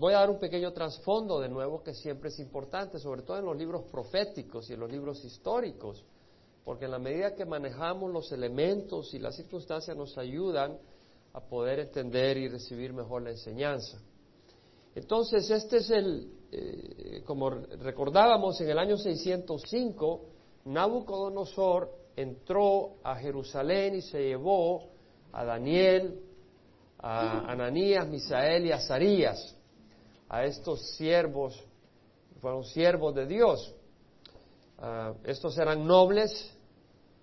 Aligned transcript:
voy 0.00 0.14
a 0.14 0.20
dar 0.20 0.30
un 0.30 0.38
pequeño 0.38 0.72
trasfondo 0.72 1.40
de 1.40 1.50
nuevo 1.50 1.82
que 1.82 1.92
siempre 1.92 2.30
es 2.30 2.38
importante, 2.38 2.98
sobre 2.98 3.20
todo 3.20 3.38
en 3.38 3.44
los 3.44 3.54
libros 3.54 3.84
proféticos 3.92 4.70
y 4.70 4.72
en 4.72 4.80
los 4.80 4.90
libros 4.90 5.22
históricos, 5.22 6.02
porque 6.64 6.86
en 6.86 6.92
la 6.92 6.98
medida 6.98 7.34
que 7.34 7.44
manejamos 7.44 8.10
los 8.10 8.32
elementos 8.32 9.12
y 9.12 9.18
las 9.18 9.36
circunstancias 9.36 9.94
nos 9.94 10.16
ayudan 10.16 10.78
a 11.34 11.40
poder 11.40 11.80
entender 11.80 12.38
y 12.38 12.48
recibir 12.48 12.94
mejor 12.94 13.20
la 13.20 13.30
enseñanza. 13.32 13.98
Entonces, 14.94 15.50
este 15.50 15.76
es 15.76 15.90
el, 15.90 16.32
eh, 16.50 17.22
como 17.26 17.50
recordábamos, 17.50 18.58
en 18.62 18.70
el 18.70 18.78
año 18.78 18.96
605, 18.96 20.24
Nabucodonosor 20.64 21.90
entró 22.16 22.94
a 23.04 23.16
Jerusalén 23.16 23.96
y 23.96 24.00
se 24.00 24.28
llevó 24.28 24.88
a 25.30 25.44
Daniel, 25.44 26.22
a 26.98 27.52
Ananías, 27.52 28.08
Misael 28.08 28.64
y 28.64 28.72
Azarías, 28.72 29.59
a 30.30 30.44
estos 30.44 30.80
siervos, 30.92 31.60
fueron 32.40 32.64
siervos 32.64 33.14
de 33.14 33.26
Dios. 33.26 33.74
Ah, 34.78 35.12
estos 35.24 35.58
eran 35.58 35.84
nobles, 35.84 36.56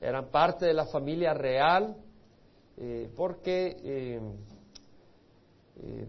eran 0.02 0.30
parte 0.30 0.66
de 0.66 0.74
la 0.74 0.86
familia 0.86 1.34
real, 1.34 1.96
eh, 2.76 3.10
porque 3.16 3.78
eh, 3.82 4.22
eh, 5.78 6.08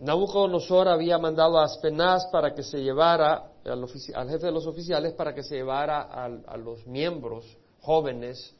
Nabucodonosor 0.00 0.86
había 0.86 1.18
mandado 1.18 1.58
a 1.58 1.64
Aspenaz 1.64 2.26
para 2.30 2.54
que 2.54 2.62
se 2.62 2.82
llevara, 2.82 3.50
al, 3.64 3.88
jefe 4.28 4.46
de 4.46 4.52
los 4.52 4.66
oficiales, 4.66 5.14
para 5.14 5.34
que 5.34 5.42
se 5.42 5.56
llevara 5.56 6.02
a, 6.02 6.56
los 6.56 6.86
miembros 6.86 7.56
jóvenes, 7.80 8.54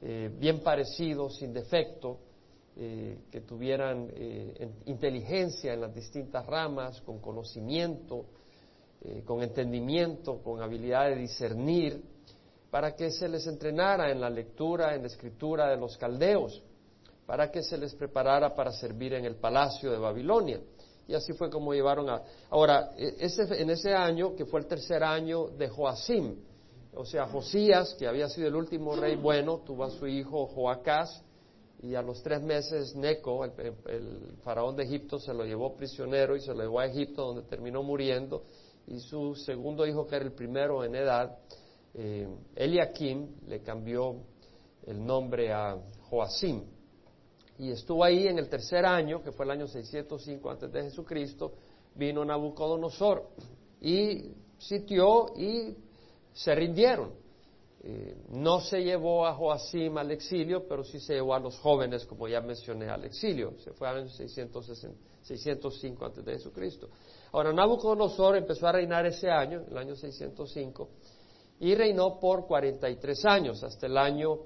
bien 0.00 0.60
parecidos, 0.60 1.36
sin 1.36 1.52
defecto, 1.52 2.18
que 2.78 3.40
tuvieran 3.40 4.08
inteligencia 4.86 5.74
en 5.74 5.80
las 5.80 5.94
distintas 5.94 6.46
ramas, 6.46 7.00
con 7.00 7.18
conocimiento, 7.18 8.26
con 9.24 9.42
entendimiento, 9.42 10.40
con 10.42 10.62
habilidad 10.62 11.08
de 11.08 11.16
discernir, 11.16 12.02
para 12.70 12.94
que 12.94 13.10
se 13.10 13.28
les 13.28 13.46
entrenara 13.46 14.10
en 14.10 14.20
la 14.20 14.30
lectura, 14.30 14.94
en 14.94 15.02
la 15.02 15.08
escritura 15.08 15.68
de 15.68 15.76
los 15.76 15.96
caldeos, 15.96 16.62
para 17.26 17.50
que 17.50 17.62
se 17.62 17.76
les 17.76 17.94
preparara 17.94 18.54
para 18.54 18.72
servir 18.72 19.14
en 19.14 19.24
el 19.24 19.36
palacio 19.36 19.90
de 19.90 19.98
Babilonia. 19.98 20.60
Y 21.06 21.14
así 21.14 21.32
fue 21.32 21.50
como 21.50 21.72
llevaron 21.72 22.08
a... 22.10 22.22
Ahora, 22.50 22.90
e, 22.96 23.16
en 23.18 23.70
ese 23.70 23.94
año, 23.94 24.36
que 24.36 24.44
fue 24.44 24.60
el 24.60 24.66
tercer 24.66 25.02
año 25.02 25.48
de 25.48 25.68
Joacim, 25.68 26.36
o 26.94 27.04
sea, 27.04 27.26
Josías, 27.26 27.94
que 27.98 28.06
había 28.06 28.28
sido 28.28 28.48
el 28.48 28.56
último 28.56 28.96
rey 28.96 29.16
bueno, 29.16 29.58
tuvo 29.58 29.84
a 29.84 29.90
su 29.90 30.06
hijo 30.06 30.46
Joacás, 30.46 31.22
y 31.82 31.94
a 31.94 32.02
los 32.02 32.22
tres 32.22 32.42
meses 32.42 32.94
Neco, 32.96 33.44
el, 33.44 33.52
el, 33.86 34.36
faraón 34.42 34.76
de 34.76 34.84
Egipto, 34.84 35.18
se 35.18 35.32
lo 35.32 35.44
llevó 35.44 35.76
prisionero 35.76 36.36
y 36.36 36.40
se 36.40 36.52
lo 36.52 36.60
llevó 36.60 36.80
a 36.80 36.86
Egipto, 36.86 37.26
donde 37.26 37.42
terminó 37.42 37.82
muriendo, 37.82 38.42
y 38.86 39.00
su 39.00 39.34
segundo 39.34 39.86
hijo, 39.86 40.06
que 40.06 40.16
era 40.16 40.24
el 40.24 40.32
primero 40.32 40.82
en 40.82 40.94
edad, 40.94 41.38
eh, 41.94 42.28
Eliakim 42.56 43.28
le 43.46 43.60
cambió 43.60 44.16
el 44.86 45.04
nombre 45.04 45.52
a 45.52 45.76
Joacim. 46.08 46.62
Y 47.58 47.70
estuvo 47.70 48.04
ahí 48.04 48.26
en 48.26 48.38
el 48.38 48.48
tercer 48.48 48.86
año, 48.86 49.22
que 49.22 49.32
fue 49.32 49.44
el 49.44 49.50
año 49.50 49.66
605 49.66 50.50
antes 50.50 50.72
de 50.72 50.82
Jesucristo, 50.84 51.52
vino 51.94 52.24
Nabucodonosor 52.24 53.28
y 53.80 54.32
sitió 54.58 55.34
y 55.36 55.76
se 56.32 56.54
rindieron. 56.54 57.12
Eh, 57.90 58.14
no 58.32 58.60
se 58.60 58.84
llevó 58.84 59.26
a 59.26 59.32
Joacim 59.32 59.96
al 59.96 60.10
exilio, 60.10 60.68
pero 60.68 60.84
sí 60.84 61.00
se 61.00 61.14
llevó 61.14 61.34
a 61.34 61.38
los 61.38 61.58
jóvenes, 61.58 62.04
como 62.04 62.28
ya 62.28 62.42
mencioné, 62.42 62.90
al 62.90 63.02
exilio. 63.06 63.54
Se 63.64 63.72
fue 63.72 63.88
al 63.88 64.00
año 64.00 64.10
605 64.10 66.04
antes 66.04 66.22
de 66.22 66.32
Jesucristo. 66.34 66.90
Ahora, 67.32 67.50
Nabucodonosor 67.50 68.36
empezó 68.36 68.66
a 68.66 68.72
reinar 68.72 69.06
ese 69.06 69.30
año, 69.30 69.64
el 69.70 69.78
año 69.78 69.96
605, 69.96 70.88
y 71.60 71.74
reinó 71.74 72.20
por 72.20 72.46
43 72.46 73.24
años, 73.24 73.64
hasta 73.64 73.86
el 73.86 73.96
año 73.96 74.40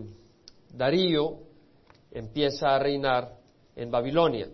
Darío 0.74 1.40
empieza 2.12 2.76
a 2.76 2.80
reinar 2.80 3.38
en 3.76 3.92
Babilonia. 3.92 4.48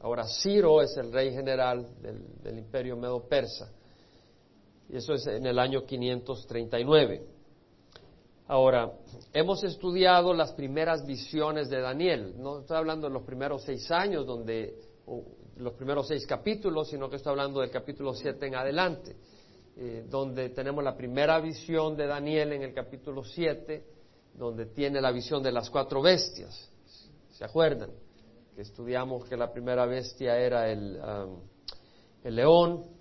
Ahora 0.00 0.24
Ciro 0.26 0.82
es 0.82 0.96
el 0.96 1.12
rey 1.12 1.32
general 1.32 1.86
del, 2.00 2.58
imperio 2.58 2.96
medo-persa. 2.96 3.70
Y 4.88 4.96
eso 4.96 5.14
es 5.14 5.26
en 5.26 5.46
el 5.46 5.58
año 5.58 5.84
539. 5.84 7.35
Ahora, 8.48 8.92
hemos 9.32 9.64
estudiado 9.64 10.32
las 10.32 10.52
primeras 10.52 11.04
visiones 11.04 11.68
de 11.68 11.80
Daniel. 11.80 12.34
No 12.38 12.60
estoy 12.60 12.76
hablando 12.76 13.08
de 13.08 13.12
los 13.12 13.24
primeros 13.24 13.62
seis 13.64 13.90
años, 13.90 14.24
donde, 14.24 14.78
los 15.56 15.72
primeros 15.72 16.06
seis 16.06 16.24
capítulos, 16.26 16.88
sino 16.88 17.10
que 17.10 17.16
estoy 17.16 17.32
hablando 17.32 17.60
del 17.60 17.70
capítulo 17.70 18.14
siete 18.14 18.46
en 18.46 18.54
adelante, 18.54 19.16
eh, 19.76 20.06
donde 20.08 20.50
tenemos 20.50 20.84
la 20.84 20.96
primera 20.96 21.40
visión 21.40 21.96
de 21.96 22.06
Daniel 22.06 22.52
en 22.52 22.62
el 22.62 22.72
capítulo 22.72 23.24
siete, 23.24 23.84
donde 24.34 24.66
tiene 24.66 25.00
la 25.00 25.10
visión 25.10 25.42
de 25.42 25.50
las 25.50 25.68
cuatro 25.68 26.00
bestias. 26.00 26.70
¿Se 27.32 27.44
acuerdan? 27.44 27.90
Que 28.54 28.62
estudiamos 28.62 29.28
que 29.28 29.36
la 29.36 29.52
primera 29.52 29.86
bestia 29.86 30.38
era 30.38 30.70
el, 30.70 31.00
el 32.22 32.34
león 32.36 32.95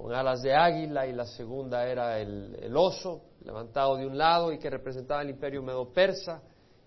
con 0.00 0.14
alas 0.14 0.42
de 0.42 0.54
águila 0.54 1.08
y 1.08 1.12
la 1.12 1.26
segunda 1.26 1.84
era 1.88 2.20
el, 2.20 2.72
oso 2.76 3.22
levantado 3.44 3.96
de 3.96 4.06
un 4.06 4.16
lado 4.16 4.52
y 4.52 4.58
que 4.58 4.70
representaba 4.70 5.22
el 5.22 5.30
imperio 5.30 5.60
medo-persa. 5.60 6.40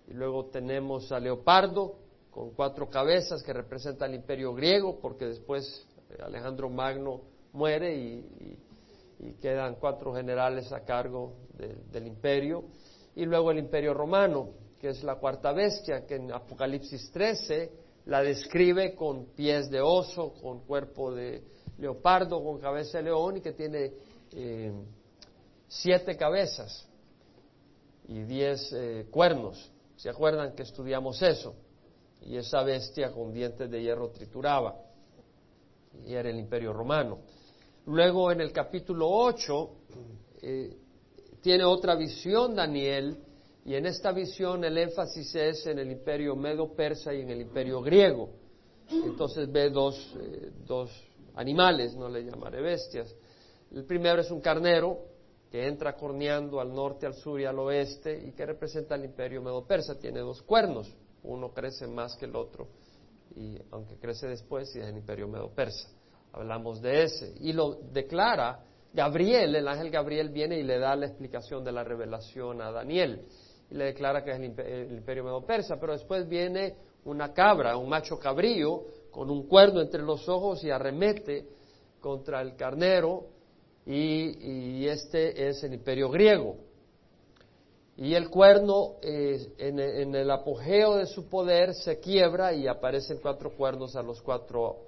Y 0.08 0.14
luego 0.14 0.46
tenemos 0.46 1.12
al 1.12 1.24
leopardo 1.24 1.96
con 2.30 2.52
cuatro 2.52 2.88
cabezas 2.88 3.42
que 3.42 3.52
representa 3.52 4.06
el 4.06 4.14
imperio 4.14 4.54
griego 4.54 4.98
porque 4.98 5.26
después 5.26 5.86
eh, 6.08 6.22
Alejandro 6.22 6.70
Magno 6.70 7.20
muere 7.52 7.94
y, 7.94 8.58
quedan 9.40 9.76
cuatro 9.76 10.12
generales 10.14 10.72
a 10.72 10.80
cargo 10.80 11.34
del 11.92 12.06
imperio. 12.06 12.64
Y 13.14 13.24
luego 13.24 13.50
el 13.50 13.58
imperio 13.58 13.92
romano 13.94 14.48
que 14.80 14.88
es 14.88 15.04
la 15.04 15.16
cuarta 15.16 15.52
bestia, 15.52 16.06
que 16.06 16.16
en 16.16 16.32
Apocalipsis 16.32 17.12
13 17.12 17.70
la 18.06 18.22
describe 18.22 18.96
con 18.96 19.26
pies 19.26 19.70
de 19.70 19.80
oso, 19.80 20.32
con 20.42 20.66
cuerpo 20.66 21.14
de 21.14 21.44
leopardo, 21.82 22.42
con 22.42 22.58
cabeza 22.58 22.98
de 22.98 23.04
león 23.04 23.36
y 23.36 23.40
que 23.40 23.52
tiene 23.52 23.92
eh, 24.32 24.72
siete 25.68 26.16
cabezas 26.16 26.88
y 28.08 28.22
diez 28.22 28.72
eh, 28.72 29.06
cuernos. 29.10 29.70
¿Se 29.96 30.08
acuerdan 30.08 30.54
que 30.54 30.62
estudiamos 30.62 31.20
eso? 31.20 31.54
Y 32.22 32.36
esa 32.36 32.62
bestia 32.62 33.12
con 33.12 33.32
dientes 33.32 33.70
de 33.70 33.82
hierro 33.82 34.10
trituraba. 34.10 34.76
Y 36.06 36.14
era 36.14 36.30
el 36.30 36.38
imperio 36.38 36.72
romano. 36.72 37.18
Luego 37.86 38.30
en 38.32 38.40
el 38.40 38.52
capítulo 38.52 39.08
8 39.10 39.70
tiene 41.42 41.64
otra 41.64 41.96
visión 41.96 42.54
Daniel 42.54 43.18
y 43.64 43.74
en 43.74 43.86
esta 43.86 44.12
visión 44.12 44.64
el 44.64 44.78
énfasis 44.78 45.34
es 45.34 45.66
en 45.66 45.78
el 45.78 45.90
imperio 45.90 46.34
medo-persa 46.34 47.14
y 47.14 47.20
en 47.20 47.30
el 47.30 47.40
imperio 47.42 47.80
griego. 47.80 48.30
Entonces 48.90 49.50
ve 49.50 49.70
dos, 49.70 50.14
eh, 50.20 50.50
dos 50.66 50.90
animales, 51.34 51.94
no 51.96 52.08
le 52.08 52.24
llamaré 52.24 52.60
bestias. 52.60 53.14
El 53.72 53.84
primero 53.84 54.20
es 54.20 54.30
un 54.30 54.40
carnero 54.40 54.98
que 55.50 55.66
entra 55.66 55.94
corneando 55.94 56.60
al 56.60 56.74
norte, 56.74 57.06
al 57.06 57.14
sur 57.14 57.40
y 57.40 57.44
al 57.44 57.58
oeste 57.58 58.26
y 58.26 58.32
que 58.32 58.46
representa 58.46 58.94
el 58.94 59.04
imperio 59.04 59.42
medo-persa. 59.42 59.98
Tiene 59.98 60.20
dos 60.20 60.42
cuernos, 60.42 60.94
uno 61.22 61.52
crece 61.52 61.86
más 61.86 62.16
que 62.16 62.24
el 62.24 62.36
otro 62.36 62.68
y 63.36 63.58
aunque 63.70 63.96
crece 63.96 64.28
después 64.28 64.74
y 64.74 64.80
es 64.80 64.86
el 64.86 64.96
imperio 64.96 65.28
medo-persa. 65.28 65.88
Hablamos 66.32 66.80
de 66.80 67.04
ese 67.04 67.34
y 67.40 67.52
lo 67.52 67.74
declara 67.92 68.64
Gabriel, 68.92 69.54
el 69.56 69.68
ángel 69.68 69.90
Gabriel 69.90 70.28
viene 70.30 70.58
y 70.58 70.62
le 70.62 70.78
da 70.78 70.96
la 70.96 71.06
explicación 71.06 71.64
de 71.64 71.72
la 71.72 71.84
revelación 71.84 72.60
a 72.60 72.70
Daniel 72.70 73.22
y 73.70 73.74
le 73.74 73.84
declara 73.86 74.22
que 74.22 74.30
es 74.30 74.36
el 74.36 74.92
imperio 74.92 75.24
medo-persa, 75.24 75.76
pero 75.80 75.92
después 75.92 76.28
viene 76.28 76.76
una 77.04 77.32
cabra, 77.32 77.76
un 77.76 77.88
macho 77.88 78.18
cabrío 78.18 78.84
con 79.12 79.30
un 79.30 79.46
cuerno 79.46 79.80
entre 79.80 80.02
los 80.02 80.28
ojos 80.28 80.64
y 80.64 80.70
arremete 80.70 81.46
contra 82.00 82.42
el 82.42 82.56
carnero 82.56 83.26
y, 83.86 84.86
este 84.86 85.48
es 85.48 85.62
el 85.62 85.74
imperio 85.74 86.08
griego. 86.08 86.56
Y 87.96 88.14
el 88.14 88.30
cuerno 88.30 88.94
eh, 89.02 89.52
en, 89.58 90.14
el 90.14 90.30
apogeo 90.30 90.96
de 90.96 91.06
su 91.06 91.28
poder 91.28 91.74
se 91.74 92.00
quiebra 92.00 92.52
y 92.52 92.66
aparecen 92.66 93.18
cuatro 93.22 93.54
cuernos 93.54 93.94
a 93.94 94.02
los 94.02 94.20
cuatro 94.22 94.78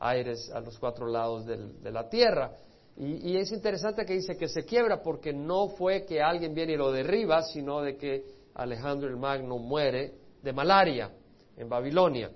aires, 0.00 0.50
a 0.52 0.60
los 0.60 0.78
cuatro 0.78 1.06
lados 1.06 1.46
de 1.46 1.92
la 1.92 2.08
tierra. 2.08 2.56
Y, 2.98 3.36
es 3.36 3.52
interesante 3.52 4.06
que 4.06 4.14
dice 4.14 4.36
que 4.36 4.48
se 4.48 4.64
quiebra 4.64 5.02
porque 5.02 5.32
no 5.32 5.68
fue 5.68 6.06
que 6.06 6.22
alguien 6.22 6.54
viene 6.54 6.72
y 6.72 6.76
lo 6.76 6.90
derriba, 6.90 7.42
sino 7.42 7.82
de 7.82 7.96
que 7.96 8.24
Alejandro 8.54 9.08
el 9.08 9.16
Magno 9.16 9.58
muere 9.58 10.14
de 10.42 10.52
malaria 10.52 11.10
en 11.58 11.68
Babilonia. 11.68 12.30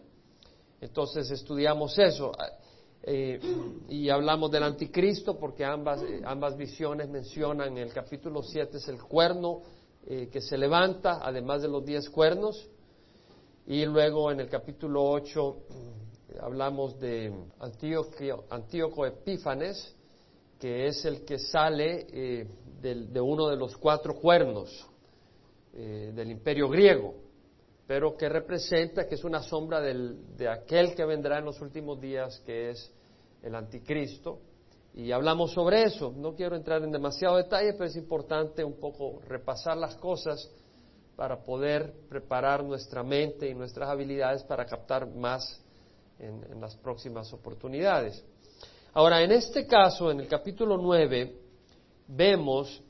Entonces 0.81 1.31
estudiamos 1.31 1.99
eso 1.99 2.33
eh, 3.03 3.41
y 3.89 4.09
hablamos 4.09 4.51
del 4.51 4.63
anticristo 4.63 5.39
porque 5.39 5.65
ambas, 5.65 6.03
eh, 6.03 6.23
ambas 6.25 6.57
visiones 6.57 7.09
mencionan 7.09 7.77
en 7.77 7.79
el 7.79 7.93
capítulo 7.93 8.43
7 8.43 8.77
es 8.77 8.89
el 8.89 9.03
cuerno 9.03 9.63
eh, 10.07 10.29
que 10.33 10.41
se 10.41 10.57
levanta, 10.57 11.21
además 11.23 11.63
de 11.63 11.69
los 11.69 11.85
diez 11.85 12.09
cuernos, 12.09 12.69
y 13.67 13.85
luego 13.85 14.31
en 14.31 14.41
el 14.41 14.49
capítulo 14.49 15.05
8 15.05 15.57
hablamos 16.41 16.99
de 16.99 17.33
Antíoco, 17.59 18.45
Antíoco 18.49 19.07
Epífanes, 19.07 19.95
que 20.59 20.87
es 20.87 21.05
el 21.05 21.25
que 21.25 21.39
sale 21.39 22.07
eh, 22.11 22.47
de, 22.81 23.21
uno 23.21 23.49
de 23.49 23.57
los 23.57 23.77
cuatro 23.77 24.15
cuernos 24.15 24.87
del 25.73 26.31
imperio 26.31 26.69
griego, 26.69 27.15
pero 27.91 28.17
que 28.17 28.29
representa 28.29 29.09
que 29.09 29.17
es 29.17 29.25
una 29.25 29.43
sombra 29.43 29.81
de 29.81 30.49
aquel 30.49 30.95
que 30.95 31.05
vendrá 31.05 31.41
en 31.41 31.45
los 31.45 31.61
últimos 31.61 32.01
días, 32.01 32.41
que 32.47 32.71
es 32.71 32.89
el 33.43 33.53
anticristo. 33.53 34.39
Y 34.95 35.11
hablamos 35.11 35.51
sobre 35.51 35.83
eso. 35.83 36.15
No 36.17 36.37
quiero 36.37 36.55
entrar 36.55 36.85
en 36.85 36.93
demasiado 36.93 37.37
detalle, 37.37 37.73
pero 37.73 37.87
es 37.87 37.97
importante 37.97 38.63
un 38.63 38.79
poco 38.79 39.21
repasar 39.27 39.77
las 39.77 39.97
cosas 39.97 40.49
para 41.17 41.43
poder 41.43 41.93
preparar 42.09 42.63
nuestra 42.63 43.03
mente 43.03 43.49
y 43.49 43.55
nuestras 43.55 43.89
habilidades 43.89 44.45
para 44.45 44.67
captar 44.67 45.13
más 45.13 45.61
en 46.21 46.61
las 46.61 46.77
próximas 46.77 47.33
oportunidades. 47.33 48.25
Ahora, 48.93 49.21
en 49.21 49.33
este 49.33 49.67
caso, 49.67 50.13
en 50.13 50.21
el 50.21 50.29
capítulo 50.29 50.77
9, 50.77 51.35
vemos 52.07 52.85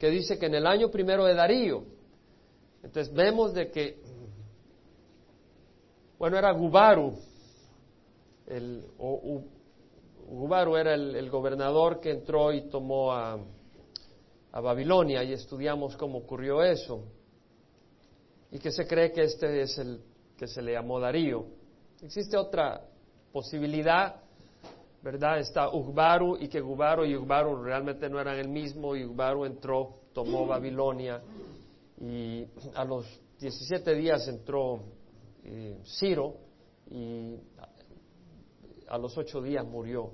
que 0.00 0.10
dice 0.10 0.36
que 0.36 0.46
en 0.46 0.56
el 0.56 0.66
año 0.66 0.90
primero 0.90 1.26
de 1.26 1.34
Darío, 1.34 1.84
entonces 2.82 3.14
vemos 3.14 3.54
de 3.54 3.70
que, 3.70 4.02
bueno, 6.22 6.38
era 6.38 6.52
Gubaru, 6.52 7.18
el, 8.46 8.84
Gubaru 10.28 10.76
era 10.76 10.94
el, 10.94 11.28
gobernador 11.28 11.98
que 11.98 12.12
entró 12.12 12.52
y 12.52 12.68
tomó 12.68 13.12
a, 13.12 13.40
a 14.52 14.60
Babilonia 14.60 15.24
y 15.24 15.32
estudiamos 15.32 15.96
cómo 15.96 16.18
ocurrió 16.18 16.62
eso. 16.62 17.02
Y 18.52 18.60
que 18.60 18.70
se 18.70 18.86
cree 18.86 19.10
que 19.10 19.24
este 19.24 19.62
es 19.62 19.76
el 19.78 20.00
que 20.36 20.46
se 20.46 20.62
le 20.62 20.74
llamó 20.74 21.00
Darío. 21.00 21.44
Existe 22.00 22.36
otra 22.36 22.80
posibilidad 23.32 24.14
¿verdad? 25.02 25.40
Está 25.40 25.70
Ugbaru 25.70 26.36
y 26.38 26.46
que 26.46 26.60
Gubaru 26.60 27.04
y 27.04 27.16
Ugbaru 27.16 27.64
realmente 27.64 28.08
no 28.08 28.20
eran 28.20 28.38
el 28.38 28.48
mismo 28.48 28.94
y 28.94 29.04
Ugbaru 29.04 29.44
entró, 29.44 30.02
tomó 30.12 30.46
Babilonia 30.46 31.20
y 32.00 32.46
a 32.76 32.84
los 32.84 33.06
17 33.40 33.92
días 33.96 34.28
entró 34.28 35.01
eh, 35.44 35.78
Ciro 35.84 36.36
y 36.90 37.36
a 38.88 38.98
los 38.98 39.16
ocho 39.16 39.40
días 39.40 39.66
murió 39.66 40.10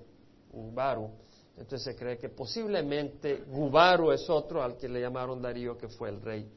Ugbaru. 0.52 1.10
Entonces 1.56 1.82
se 1.82 1.96
cree 1.96 2.18
que 2.18 2.28
posiblemente 2.28 3.42
Gubaru 3.48 4.12
es 4.12 4.28
otro 4.30 4.62
al 4.62 4.76
que 4.76 4.88
le 4.88 5.00
llamaron 5.00 5.42
Darío, 5.42 5.76
que 5.76 5.88
fue 5.88 6.08
el 6.08 6.22
rey. 6.22 6.48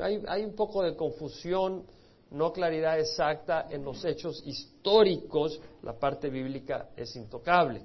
Hay, 0.00 0.22
hay 0.26 0.44
un 0.44 0.54
poco 0.54 0.82
de 0.82 0.96
confusión 0.96 1.84
no 2.30 2.52
claridad 2.52 2.98
exacta 2.98 3.68
en 3.70 3.84
los 3.84 4.04
hechos 4.04 4.42
históricos, 4.44 5.60
la 5.82 5.98
parte 5.98 6.28
bíblica 6.28 6.90
es 6.96 7.14
intocable. 7.16 7.82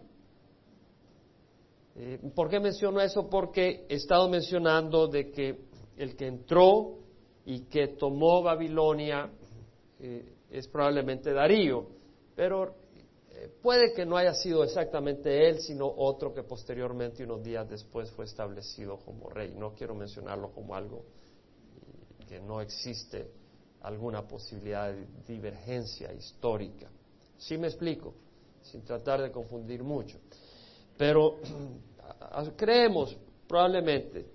Eh, 1.96 2.20
¿Por 2.36 2.50
qué 2.50 2.60
menciono 2.60 3.00
eso? 3.00 3.30
Porque 3.30 3.86
he 3.88 3.96
estado 3.96 4.28
mencionando 4.28 5.08
de 5.08 5.32
que 5.32 5.66
el 5.98 6.16
que 6.16 6.28
entró 6.28 6.98
y 7.46 7.62
que 7.66 7.90
tomó 7.90 8.42
Babilonia 8.42 9.30
eh, 10.06 10.36
es 10.52 10.68
probablemente 10.68 11.32
Darío, 11.32 11.88
pero 12.36 12.76
eh, 13.32 13.50
puede 13.62 13.94
que 13.94 14.06
no 14.06 14.18
haya 14.18 14.34
sido 14.34 14.66
exactamente 14.66 15.48
él, 15.48 15.62
sino 15.62 15.88
otro 15.88 16.34
que 16.34 16.44
posteriormente, 16.44 17.24
unos 17.24 17.42
días 17.42 17.70
después, 17.70 18.12
fue 18.12 18.26
establecido 18.26 18.98
como 18.98 19.30
rey. 19.30 19.56
No 19.58 19.74
quiero 19.74 19.96
mencionarlo 19.96 20.52
como 20.52 20.76
algo 20.76 21.06
que 22.28 22.42
no 22.42 22.60
existe 22.60 23.32
alguna 23.84 24.28
posibilidad 24.28 24.92
de 24.92 25.08
divergencia 25.26 26.12
histórica. 26.12 26.90
¿Sí 27.38 27.58
me 27.58 27.68
explico? 27.68 28.14
Sin 28.62 28.84
tratar 28.84 29.22
de 29.22 29.32
confundir 29.32 29.84
mucho. 29.84 30.18
Pero 30.98 31.38
creemos 32.58 33.16
probablemente 33.48 34.26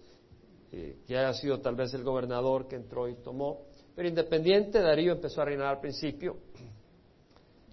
eh, 0.73 0.99
que 1.07 1.19
haya 1.19 1.35
sido 1.35 1.61
tal 1.61 1.77
vez 1.77 1.93
el 1.93 2.05
gobernador 2.05 2.69
que 2.69 2.77
entró 2.77 3.07
y 3.07 3.17
tomó, 3.17 3.68
pero 3.99 4.11
independiente, 4.11 4.81
Darío 4.81 5.11
empezó 5.11 5.43
a 5.43 5.47
reinar 5.47 5.67
al 5.75 5.81
principio. 5.81 6.37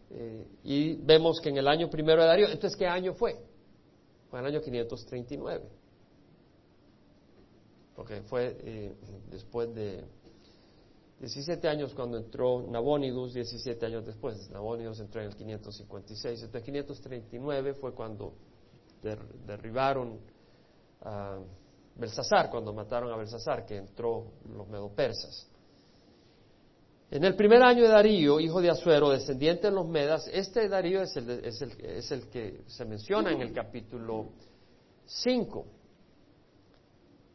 Eh, 0.10 0.48
y 0.64 0.96
vemos 0.96 1.40
que 1.40 1.50
en 1.50 1.58
el 1.58 1.68
año 1.68 1.88
primero 1.88 2.20
de 2.24 2.28
Darío, 2.28 2.48
entonces, 2.48 2.76
¿qué 2.76 2.88
año 2.88 3.14
fue? 3.14 3.36
Fue 4.32 4.40
el 4.40 4.48
año 4.48 4.60
539. 4.60 5.70
Porque 7.96 8.24
fue 8.24 8.58
eh, 8.60 8.96
después 9.30 9.72
de 9.76 10.04
17 11.20 11.68
años 11.68 11.94
cuando 11.94 12.18
entró 12.18 12.66
Nabónidos, 12.72 13.36
17 13.36 13.86
años 13.86 14.04
después. 14.04 14.50
Nabónidos 14.50 15.00
entró 15.02 15.22
en 15.22 15.28
el 15.28 15.36
556. 15.36 16.42
Entonces, 16.42 16.64
539 16.64 17.76
fue 17.76 17.94
cuando 17.94 18.34
derribaron 19.46 20.18
a 21.04 21.38
Belsasar, 21.96 22.50
cuando 22.50 22.74
mataron 22.74 23.14
a 23.14 23.16
Belsasar, 23.16 23.64
que 23.64 23.78
entró 23.78 24.32
los 24.50 24.68
medopersas. 24.68 25.52
En 27.16 27.24
el 27.24 27.34
primer 27.34 27.64
año 27.64 27.84
de 27.84 27.88
Darío, 27.88 28.42
hijo 28.42 28.60
de 28.60 28.70
Azuero, 28.70 29.10
descendiente 29.10 29.68
de 29.68 29.74
los 29.74 29.88
Medas, 29.88 30.30
este 30.34 30.68
Darío 30.68 31.02
es 31.02 31.16
el, 31.16 32.28
que 32.30 32.60
se 32.68 32.84
menciona 32.84 33.32
en 33.32 33.40
el 33.40 33.54
capítulo 33.54 34.32
5. 35.06 35.66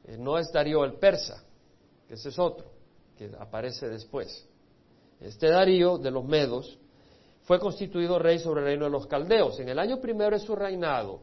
Eh, 0.05 0.19
no 0.19 0.37
es 0.37 0.53
Darío 0.53 0.85
el 0.85 0.99
persa, 0.99 1.43
que 2.07 2.13
ese 2.13 2.29
es 2.29 2.39
otro 2.39 2.67
que 3.17 3.31
aparece 3.39 3.89
después. 3.89 4.47
Este 5.19 5.49
Darío 5.49 5.97
de 5.97 6.11
los 6.11 6.27
Medos 6.27 6.79
fue 7.45 7.59
constituido 7.59 8.19
rey 8.19 8.39
sobre 8.39 8.61
el 8.61 8.67
reino 8.67 8.85
de 8.85 8.91
los 8.91 9.07
caldeos. 9.07 9.61
En 9.61 9.71
el 9.71 9.79
año 9.79 9.99
primero 9.99 10.39
de 10.39 10.45
su 10.45 10.55
reinado, 10.55 11.23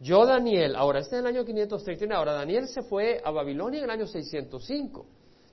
yo 0.00 0.24
Daniel, 0.24 0.76
ahora 0.76 1.00
este 1.00 1.16
es 1.16 1.20
el 1.20 1.26
año 1.26 1.44
539, 1.44 2.14
ahora 2.14 2.32
Daniel 2.32 2.68
se 2.68 2.80
fue 2.84 3.20
a 3.22 3.30
Babilonia 3.30 3.80
en 3.80 3.84
el 3.84 3.90
año 3.90 4.06
605. 4.06 5.06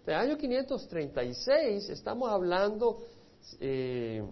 En 0.06 0.14
el 0.14 0.20
año 0.20 0.38
536 0.38 1.90
estamos 1.90 2.30
hablando, 2.30 3.04
eh, 3.60 4.24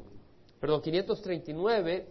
perdón, 0.60 0.82
539, 0.82 2.08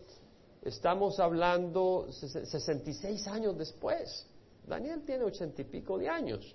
estamos 0.62 1.18
hablando 1.18 2.06
66 2.10 3.26
años 3.26 3.56
después. 3.58 4.26
Daniel 4.66 5.02
tiene 5.04 5.24
ochenta 5.24 5.62
y 5.62 5.64
pico 5.64 5.98
de 5.98 6.08
años. 6.08 6.54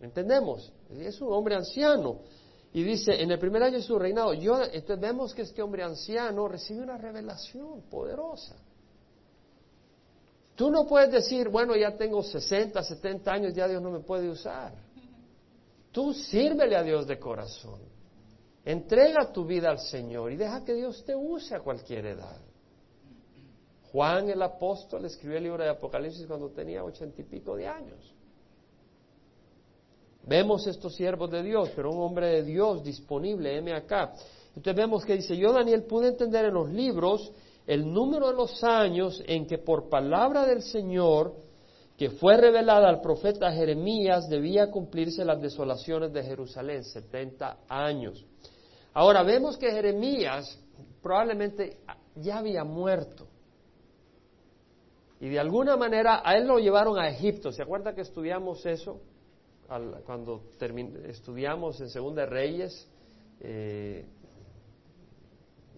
¿Entendemos? 0.00 0.72
Es 0.90 1.20
un 1.20 1.32
hombre 1.32 1.54
anciano. 1.54 2.20
Y 2.72 2.82
dice, 2.82 3.20
en 3.20 3.30
el 3.30 3.38
primer 3.38 3.62
año 3.62 3.78
de 3.78 3.82
su 3.82 3.98
reinado, 3.98 4.32
yo, 4.32 4.62
entonces 4.62 5.00
vemos 5.00 5.34
que 5.34 5.42
este 5.42 5.60
hombre 5.60 5.82
anciano 5.82 6.46
recibe 6.48 6.82
una 6.82 6.96
revelación 6.96 7.82
poderosa. 7.90 8.56
Tú 10.54 10.70
no 10.70 10.86
puedes 10.86 11.10
decir, 11.10 11.48
bueno, 11.48 11.74
ya 11.74 11.96
tengo 11.96 12.22
60, 12.22 12.82
70 12.82 13.32
años, 13.32 13.54
ya 13.54 13.66
Dios 13.66 13.82
no 13.82 13.90
me 13.90 14.00
puede 14.00 14.28
usar. 14.28 14.72
Tú 15.92 16.12
sírvele 16.12 16.76
a 16.76 16.82
Dios 16.82 17.06
de 17.06 17.18
corazón. 17.18 17.80
Entrega 18.64 19.32
tu 19.32 19.44
vida 19.44 19.70
al 19.70 19.78
Señor 19.78 20.32
y 20.32 20.36
deja 20.36 20.64
que 20.64 20.74
Dios 20.74 21.02
te 21.04 21.16
use 21.16 21.54
a 21.54 21.60
cualquier 21.60 22.06
edad. 22.06 22.40
Juan 23.90 24.30
el 24.30 24.40
apóstol 24.40 25.04
escribió 25.04 25.38
el 25.38 25.44
libro 25.44 25.64
de 25.64 25.70
Apocalipsis 25.70 26.26
cuando 26.26 26.50
tenía 26.50 26.84
ochenta 26.84 27.20
y 27.20 27.24
pico 27.24 27.56
de 27.56 27.66
años. 27.66 28.14
Vemos 30.26 30.66
estos 30.66 30.94
siervos 30.94 31.30
de 31.30 31.42
Dios, 31.42 31.70
pero 31.74 31.90
un 31.90 32.02
hombre 32.02 32.28
de 32.28 32.42
Dios 32.44 32.84
disponible, 32.84 33.56
M 33.56 33.72
acá. 33.72 34.12
Entonces 34.54 34.76
vemos 34.76 35.04
que 35.04 35.16
dice, 35.16 35.36
yo 35.36 35.52
Daniel 35.52 35.84
pude 35.84 36.08
entender 36.08 36.44
en 36.44 36.54
los 36.54 36.70
libros 36.70 37.32
el 37.66 37.90
número 37.90 38.28
de 38.28 38.34
los 38.34 38.62
años 38.62 39.22
en 39.26 39.46
que 39.46 39.58
por 39.58 39.88
palabra 39.88 40.46
del 40.46 40.62
Señor, 40.62 41.34
que 42.00 42.08
fue 42.08 42.38
revelada 42.38 42.88
al 42.88 43.02
profeta 43.02 43.52
Jeremías, 43.52 44.26
debía 44.26 44.70
cumplirse 44.70 45.22
las 45.22 45.38
desolaciones 45.38 46.10
de 46.14 46.22
Jerusalén, 46.22 46.82
70 46.82 47.58
años. 47.68 48.24
Ahora 48.94 49.22
vemos 49.22 49.58
que 49.58 49.70
Jeremías 49.70 50.58
probablemente 51.02 51.76
ya 52.14 52.38
había 52.38 52.64
muerto. 52.64 53.26
Y 55.20 55.28
de 55.28 55.40
alguna 55.40 55.76
manera 55.76 56.22
a 56.24 56.38
él 56.38 56.46
lo 56.46 56.58
llevaron 56.58 56.98
a 56.98 57.06
Egipto. 57.06 57.52
¿Se 57.52 57.62
acuerda 57.62 57.94
que 57.94 58.00
estudiamos 58.00 58.64
eso? 58.64 59.02
cuando 60.06 60.42
estudiamos 61.06 61.82
en 61.82 61.90
Segunda 61.90 62.24
Reyes 62.24 62.88
eh, 63.40 64.06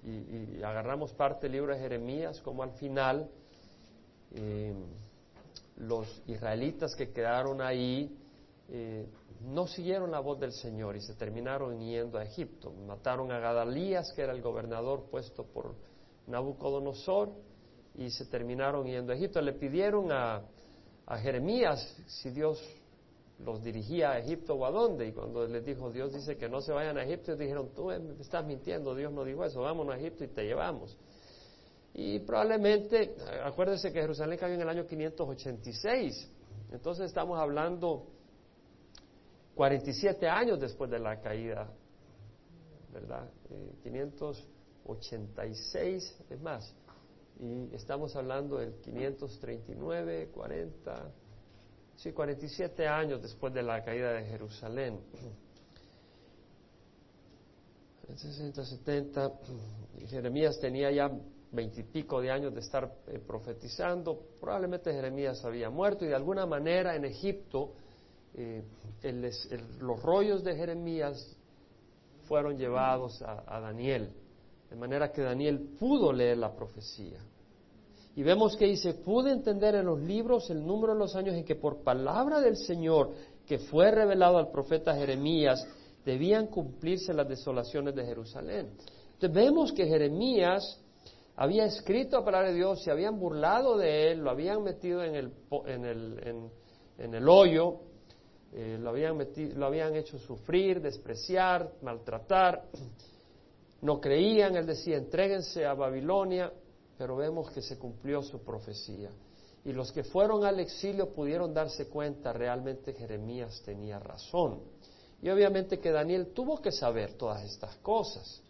y, 0.05 0.63
agarramos 0.63 1.13
parte 1.15 1.47
del 1.47 1.53
libro 1.53 1.75
de 1.75 1.81
Jeremías, 1.81 2.41
como 2.43 2.63
al 2.63 2.71
final 2.75 3.29
eh, 4.37 4.73
los 5.77 6.23
israelitas 6.27 6.95
que 6.95 7.13
quedaron 7.13 7.61
ahí 7.61 8.17
eh, 8.69 9.07
no 9.43 9.67
siguieron 9.67 10.11
la 10.11 10.21
voz 10.21 10.39
del 10.39 10.53
Señor 10.53 10.97
y 10.97 11.01
se 11.01 11.15
terminaron 11.15 11.81
yendo 11.81 12.19
a 12.19 12.25
Egipto. 12.25 12.73
Mataron 12.73 13.33
a 13.33 13.39
Gadalías, 13.39 14.13
que 14.15 14.23
era 14.23 14.33
el 14.33 14.41
gobernador 14.41 15.07
puesto 15.11 15.45
por 15.45 15.75
Nabucodonosor, 16.27 17.33
y 17.95 18.11
se 18.11 18.27
terminaron 18.27 18.87
yendo 18.87 19.13
a 19.13 19.17
Egipto. 19.17 19.41
Le 19.41 19.53
pidieron 19.53 20.13
a, 20.13 20.43
a 21.07 21.19
Jeremías 21.19 21.81
si 22.07 22.31
Dios 22.31 22.63
los 23.45 23.63
dirigía 23.63 24.13
a 24.13 24.19
Egipto 24.19 24.55
o 24.55 24.65
a 24.65 24.71
dónde. 24.71 25.09
Y 25.09 25.13
cuando 25.13 25.47
les 25.47 25.65
dijo, 25.65 25.91
Dios 25.91 26.13
dice 26.13 26.37
que 26.37 26.49
no 26.49 26.61
se 26.61 26.73
vayan 26.73 26.97
a 26.99 27.05
Egipto, 27.05 27.33
ellos 27.33 27.41
dijeron, 27.41 27.71
tú 27.75 27.87
me 27.87 28.21
estás 28.21 28.45
mintiendo, 28.47 28.95
Dios 28.95 29.13
no 29.13 29.25
dijo 29.25 29.45
eso, 29.45 29.61
vámonos 29.61 29.95
a 29.95 29.99
Egipto 29.99 30.25
y 30.25 30.29
te 30.29 30.45
llevamos. 30.45 30.97
Y 31.95 32.21
probablemente, 32.21 33.17
acuérdense 33.45 33.93
que 33.93 34.01
Jerusalén 34.01 34.39
cayó 34.39 34.55
en 34.55 34.63
el 34.63 34.69
año 34.69 34.87
586, 34.87 36.31
entonces 36.73 37.05
estamos 37.07 37.39
hablando 37.39 38.07
47 39.55 40.27
años 40.27 40.59
después 40.59 40.91
de 40.91 40.99
la 40.99 41.21
caída, 41.21 41.71
¿verdad? 42.93 43.31
586, 43.83 46.21
eh, 46.21 46.25
es 46.31 46.41
más, 46.41 46.75
y 47.39 47.75
estamos 47.75 48.17
hablando 48.17 48.57
del 48.57 48.73
539, 48.81 50.31
40, 50.33 51.13
sí, 51.97 52.13
47 52.13 52.89
años 52.89 53.21
después 53.21 53.53
de 53.53 53.63
la 53.63 53.85
caída 53.85 54.13
de 54.13 54.25
Jerusalén. 54.25 54.99
En 58.09 58.19
60, 58.19 58.65
70, 58.65 59.33
Jeremías 60.09 60.59
tenía 60.59 60.91
ya 60.91 61.11
veintipico 61.53 62.21
de 62.21 62.31
años 62.31 62.55
de 62.55 62.61
estar 62.61 62.91
eh, 63.07 63.21
profetizando, 63.25 64.19
probablemente 64.41 64.93
Jeremías 64.93 65.45
había 65.45 65.71
muerto 65.71 66.05
y 66.05 66.09
de 66.09 66.15
alguna 66.15 66.47
manera 66.47 66.97
en 66.97 67.05
Egipto 67.05 67.75
eh, 68.35 68.65
los 69.81 70.03
rollos 70.03 70.43
de 70.43 70.57
Jeremías 70.57 71.37
fueron 72.25 72.57
llevados 72.57 73.21
a, 73.23 73.61
Daniel, 73.61 74.11
de 74.71 74.77
manera 74.77 75.13
que 75.13 75.21
Daniel 75.21 75.77
pudo 75.79 76.13
leer 76.13 76.39
la 76.39 76.55
profecía. 76.55 77.19
Y 78.15 78.23
vemos 78.23 78.57
que 78.57 78.67
dice, 78.67 78.95
pude 78.95 79.33
entender 79.33 79.75
en 79.75 79.87
los 79.87 80.01
libros 80.01 80.49
el 80.51 80.65
número 80.65 80.95
de 80.95 80.99
los 80.99 81.15
años 81.15 81.35
en 81.35 81.45
que 81.45 81.57
por 81.57 81.83
palabra 81.83 82.41
del 82.41 82.57
Señor, 82.57 83.11
que 83.47 83.59
fue 83.59 83.91
revelado 83.91 84.39
al 84.39 84.51
profeta 84.51 84.95
Jeremías, 84.95 85.67
debían 86.05 86.47
cumplirse 86.47 87.13
las 87.13 87.29
desolaciones 87.29 87.95
de 87.95 88.05
Jerusalén. 88.05 88.71
Entonces 89.15 89.33
vemos 89.33 89.73
que 89.73 89.87
Jeremías 89.87 90.82
había 91.37 91.65
escrito 91.65 92.17
a 92.17 92.25
palabra 92.25 92.49
de 92.49 92.55
Dios, 92.55 92.83
se 92.83 92.91
habían 92.91 93.19
burlado 93.19 93.77
de 93.77 94.13
él, 94.13 94.21
lo 94.21 94.31
habían 94.31 94.63
metido 94.63 95.03
en 95.03 95.15
el, 95.15 95.33
en 95.67 95.85
el, 95.85 96.51
en 96.99 97.15
el 97.15 97.29
hoyo, 97.29 97.81
eh, 98.53 98.77
lo, 98.79 98.91
habían 98.91 99.19
lo 99.57 99.67
habían 99.67 99.97
hecho 99.97 100.19
sufrir, 100.19 100.81
despreciar, 100.83 101.73
maltratar, 101.81 102.65
no 103.81 104.01
creían, 104.01 104.57
él 104.57 104.67
decía, 104.67 104.99
entréguense 104.99 105.65
a 105.65 105.75
Babilonia, 105.75 106.53
pero 106.99 107.17
vemos 107.17 107.51
que 107.51 107.63
se 107.63 107.79
cumplió 107.79 108.23
su 108.23 108.45
profecía. 108.45 109.11
Y 109.65 109.73
los 109.73 109.91
que 109.91 110.05
fueron 110.05 110.45
al 110.45 110.61
exilio 110.61 111.13
pudieron 111.15 111.55
darse 111.55 111.89
cuenta 111.89 112.33
realmente 112.33 112.93
Jeremías 112.93 113.63
tenía 113.65 113.99
razón. 113.99 114.61
Y 115.23 115.31
obviamente 115.31 115.79
que 115.79 115.91
Daniel 115.91 116.33
tuvo 116.35 116.61
que 116.61 116.73
saber 116.73 117.15
todas 117.15 117.43
estas 117.45 117.77
cosas. 117.77 118.43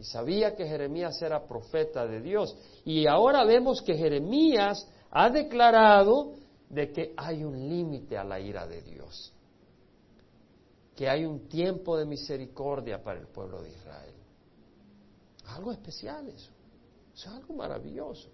Y 0.00 0.04
sabía 0.04 0.56
que 0.56 0.66
Jeremías 0.66 1.20
era 1.20 1.46
profeta 1.46 2.06
de 2.06 2.22
Dios. 2.22 2.56
Y 2.86 3.06
ahora 3.06 3.44
vemos 3.44 3.82
que 3.82 3.94
Jeremías 3.94 4.88
ha 5.10 5.28
declarado 5.28 6.36
de 6.70 6.90
que 6.90 7.12
hay 7.18 7.44
un 7.44 7.68
límite 7.68 8.16
a 8.16 8.24
la 8.24 8.40
ira 8.40 8.66
de 8.66 8.80
Dios, 8.80 9.30
que 10.96 11.06
hay 11.06 11.26
un 11.26 11.46
tiempo 11.48 11.98
de 11.98 12.06
misericordia 12.06 13.02
para 13.04 13.20
el 13.20 13.26
pueblo 13.26 13.60
de 13.60 13.68
Israel. 13.68 14.14
Algo 15.48 15.70
especial 15.70 16.26
eso, 16.28 16.50
es 17.14 17.26
algo 17.26 17.52
maravilloso. 17.52 18.30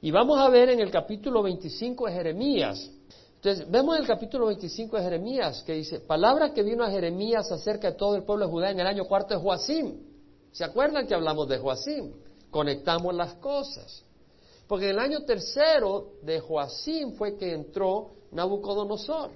Y 0.00 0.10
vamos 0.10 0.40
a 0.40 0.48
ver 0.48 0.70
en 0.70 0.80
el 0.80 0.90
capítulo 0.90 1.44
25 1.44 2.06
de 2.06 2.12
Jeremías. 2.12 2.90
Entonces, 3.36 3.70
vemos 3.70 3.94
en 3.94 4.02
el 4.02 4.08
capítulo 4.08 4.46
25 4.46 4.96
de 4.96 5.02
Jeremías 5.04 5.62
que 5.64 5.74
dice, 5.74 6.00
palabra 6.00 6.52
que 6.52 6.64
vino 6.64 6.82
a 6.82 6.90
Jeremías 6.90 7.52
acerca 7.52 7.92
de 7.92 7.96
todo 7.96 8.16
el 8.16 8.24
pueblo 8.24 8.46
de 8.46 8.50
Judá 8.50 8.70
en 8.72 8.80
el 8.80 8.86
año 8.88 9.04
cuarto 9.04 9.34
de 9.34 9.40
Joacim. 9.40 10.07
¿Se 10.52 10.64
acuerdan 10.64 11.06
que 11.06 11.14
hablamos 11.14 11.48
de 11.48 11.58
Joacim? 11.58 12.12
Conectamos 12.50 13.14
las 13.14 13.34
cosas. 13.34 14.04
Porque 14.66 14.86
en 14.86 14.90
el 14.92 14.98
año 14.98 15.24
tercero 15.24 16.12
de 16.22 16.40
Joacim 16.40 17.14
fue 17.14 17.36
que 17.36 17.52
entró 17.52 18.10
Nabucodonosor. 18.32 19.30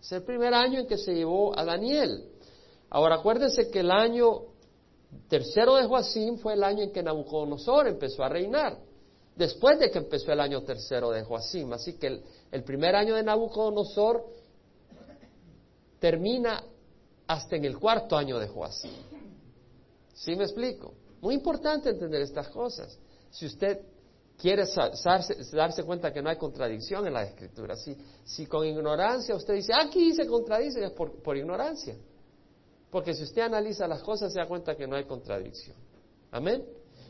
Es 0.00 0.10
el 0.12 0.24
primer 0.24 0.52
año 0.52 0.80
en 0.80 0.86
que 0.86 0.98
se 0.98 1.14
llevó 1.14 1.56
a 1.56 1.64
Daniel. 1.64 2.24
Ahora 2.90 3.16
acuérdense 3.16 3.70
que 3.70 3.80
el 3.80 3.90
año 3.90 4.42
tercero 5.28 5.76
de 5.76 5.86
Joacim 5.86 6.38
fue 6.38 6.54
el 6.54 6.64
año 6.64 6.82
en 6.82 6.92
que 6.92 7.02
Nabucodonosor 7.02 7.86
empezó 7.86 8.24
a 8.24 8.28
reinar. 8.28 8.78
Después 9.36 9.78
de 9.78 9.90
que 9.90 9.98
empezó 9.98 10.32
el 10.32 10.40
año 10.40 10.62
tercero 10.62 11.10
de 11.10 11.22
Joacim. 11.22 11.72
Así 11.72 11.94
que 11.94 12.08
el, 12.08 12.22
el 12.50 12.64
primer 12.64 12.96
año 12.96 13.14
de 13.14 13.22
Nabucodonosor 13.22 14.24
termina 16.00 16.64
hasta 17.32 17.56
en 17.56 17.64
el 17.64 17.78
cuarto 17.78 18.16
año 18.16 18.38
de 18.38 18.46
Joacim. 18.46 18.92
¿Sí 20.12 20.36
me 20.36 20.44
explico? 20.44 20.94
Muy 21.20 21.34
importante 21.34 21.88
entender 21.88 22.20
estas 22.20 22.48
cosas 22.48 22.98
si 23.30 23.46
usted 23.46 23.80
quiere 24.36 24.64
darse, 25.52 25.84
cuenta 25.84 26.12
que 26.12 26.20
no 26.20 26.28
hay 26.28 26.36
contradicción 26.36 27.06
en 27.06 27.14
la 27.14 27.22
escritura, 27.22 27.76
si, 27.76 27.96
si 28.24 28.46
con 28.46 28.66
ignorancia 28.66 29.34
usted 29.34 29.54
dice, 29.54 29.72
aquí 29.72 30.12
se 30.12 30.26
contradice, 30.26 30.84
es 30.84 30.90
por, 30.92 31.36
ignorancia. 31.36 31.96
Porque 32.90 33.14
si 33.14 33.22
usted 33.22 33.42
analiza 33.42 33.86
las 33.86 34.02
cosas 34.02 34.32
se 34.32 34.38
da 34.38 34.46
cuenta 34.46 34.74
que 34.74 34.86
no 34.86 34.96
hay 34.96 35.04
contradicción. 35.04 35.76
Amén. 36.30 36.62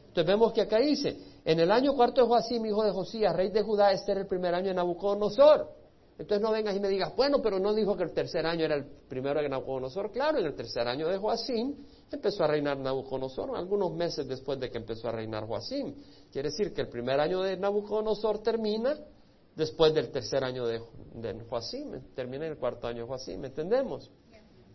Entonces 0.08 0.26
vemos 0.26 0.52
que 0.52 0.60
acá 0.60 0.78
dice, 0.78 1.16
en 1.44 1.58
el 1.58 1.72
año 1.72 1.94
cuarto 1.94 2.20
de 2.20 2.28
Joacim, 2.28 2.64
hijo 2.66 2.84
de 2.84 2.92
Josías, 2.92 3.34
rey 3.34 3.50
de 3.50 3.62
Judá, 3.62 3.90
este 3.90 4.12
era 4.12 4.20
el 4.20 4.26
primer 4.28 4.54
año 4.54 4.68
de 4.68 4.74
Nabucodonosor. 4.74 5.81
Entonces 6.18 6.42
no 6.42 6.52
vengas 6.52 6.76
y 6.76 6.80
me 6.80 6.88
digas, 6.88 7.14
bueno, 7.16 7.40
pero 7.42 7.58
no 7.58 7.74
dijo 7.74 7.96
que 7.96 8.04
el 8.04 8.12
tercer 8.12 8.46
año 8.46 8.64
era 8.64 8.76
el 8.76 8.84
primero 9.08 9.40
de 9.40 9.48
Nabucodonosor. 9.48 10.12
Claro, 10.12 10.38
en 10.38 10.46
el 10.46 10.54
tercer 10.54 10.86
año 10.86 11.08
de 11.08 11.18
Joacim 11.18 11.74
empezó 12.10 12.44
a 12.44 12.48
reinar 12.48 12.78
Nabucodonosor, 12.78 13.56
algunos 13.56 13.92
meses 13.94 14.28
después 14.28 14.60
de 14.60 14.70
que 14.70 14.78
empezó 14.78 15.08
a 15.08 15.12
reinar 15.12 15.46
Joacim. 15.46 15.94
Quiere 16.30 16.50
decir 16.50 16.72
que 16.72 16.82
el 16.82 16.88
primer 16.88 17.18
año 17.18 17.42
de 17.42 17.56
Nabucodonosor 17.56 18.42
termina 18.42 18.94
después 19.56 19.94
del 19.94 20.10
tercer 20.10 20.44
año 20.44 20.66
de, 20.66 20.80
de 21.14 21.44
Joacim, 21.48 22.00
termina 22.14 22.46
en 22.46 22.52
el 22.52 22.58
cuarto 22.58 22.86
año 22.86 23.02
de 23.02 23.08
Joacim, 23.08 23.44
¿entendemos? 23.44 24.10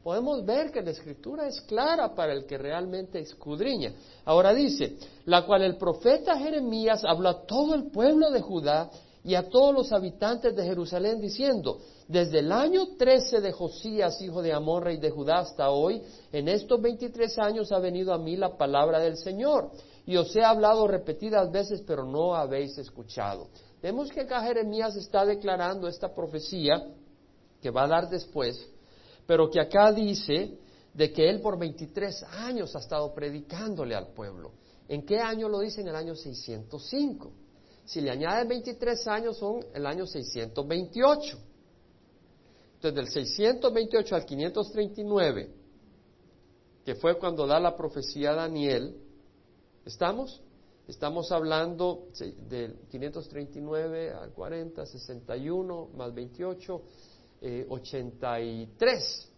Podemos 0.04 0.46
ver 0.46 0.72
que 0.72 0.82
la 0.82 0.92
escritura 0.92 1.48
es 1.48 1.60
clara 1.62 2.16
para 2.16 2.32
el 2.32 2.46
que 2.46 2.58
realmente 2.58 3.20
escudriña. 3.20 3.94
Ahora 4.24 4.54
dice, 4.54 4.96
la 5.26 5.46
cual 5.46 5.64
el 5.64 5.76
profeta 5.76 6.38
Jeremías 6.38 7.04
habló 7.06 7.30
a 7.30 7.46
todo 7.46 7.76
el 7.76 7.92
pueblo 7.92 8.32
de 8.32 8.40
Judá 8.40 8.90
y 9.24 9.36
a 9.36 9.50
todos 9.50 9.74
los 9.74 9.92
habitantes 9.92 10.56
de 10.56 10.64
Jerusalén 10.64 11.20
diciendo, 11.20 11.80
desde 12.08 12.40
el 12.40 12.52
año 12.52 12.96
13 12.98 13.42
de 13.42 13.52
Josías, 13.52 14.22
hijo 14.22 14.42
de 14.42 14.54
Amón, 14.54 14.84
rey 14.84 14.98
de 14.98 15.10
Judá, 15.10 15.40
hasta 15.40 15.70
hoy, 15.70 16.02
en 16.32 16.48
estos 16.48 16.82
23 16.82 17.38
años 17.40 17.72
ha 17.72 17.80
venido 17.80 18.14
a 18.14 18.18
mí 18.18 18.38
la 18.38 18.58
palabra 18.58 19.00
del 19.00 19.18
Señor. 19.18 19.72
y 20.06 20.16
os 20.16 20.34
he 20.38 20.42
hablado 20.42 20.88
repetidas 20.88 21.52
veces, 21.52 21.84
pero 21.86 22.06
no 22.06 22.34
habéis 22.34 22.78
escuchado. 22.78 23.50
Vemos 23.82 24.10
que 24.10 24.22
acá 24.22 24.42
Jeremías 24.42 24.96
está 24.96 25.26
declarando 25.26 25.86
esta 25.90 26.16
profecía 26.16 26.82
que 27.62 27.70
va 27.72 27.84
a 27.84 27.88
dar 27.88 28.10
después, 28.10 28.70
pero 29.26 29.50
que 29.50 29.60
acá 29.60 29.92
dice 29.92 30.58
de 30.94 31.12
que 31.12 31.30
él 31.30 31.42
por 31.42 31.60
23 31.60 32.24
años 32.24 32.74
ha 32.76 32.80
estado 32.80 33.14
predicándole 33.14 33.96
al 33.96 34.08
pueblo. 34.14 34.54
¿En 34.88 35.06
qué 35.06 35.20
año 35.20 35.50
lo 35.50 35.60
dice? 35.60 35.82
En 35.82 35.90
el 35.90 35.96
año 35.96 36.16
605. 36.16 37.32
Si 37.88 38.02
le 38.02 38.12
añades 38.12 38.46
23 38.50 39.08
años 39.08 39.38
son 39.38 39.66
el 39.74 39.86
año 39.86 40.06
628. 40.06 41.38
Entonces, 42.76 42.96
del 42.96 43.08
628 43.08 44.14
al 44.14 44.26
539, 44.26 45.50
que 46.84 46.96
fue 46.96 47.18
cuando 47.18 47.48
da 47.48 47.62
la 47.62 47.78
profecía 47.78 48.32
a 48.32 48.36
Daniel, 48.36 48.94
¿estamos? 49.86 50.42
Estamos 50.86 51.32
hablando 51.32 52.10
del 52.50 52.76
539 52.92 54.12
al 54.12 54.32
40, 54.32 54.86
61 54.86 55.88
más 55.96 56.14
28, 56.14 56.82
83. 57.70 58.92
Eh, 58.92 59.34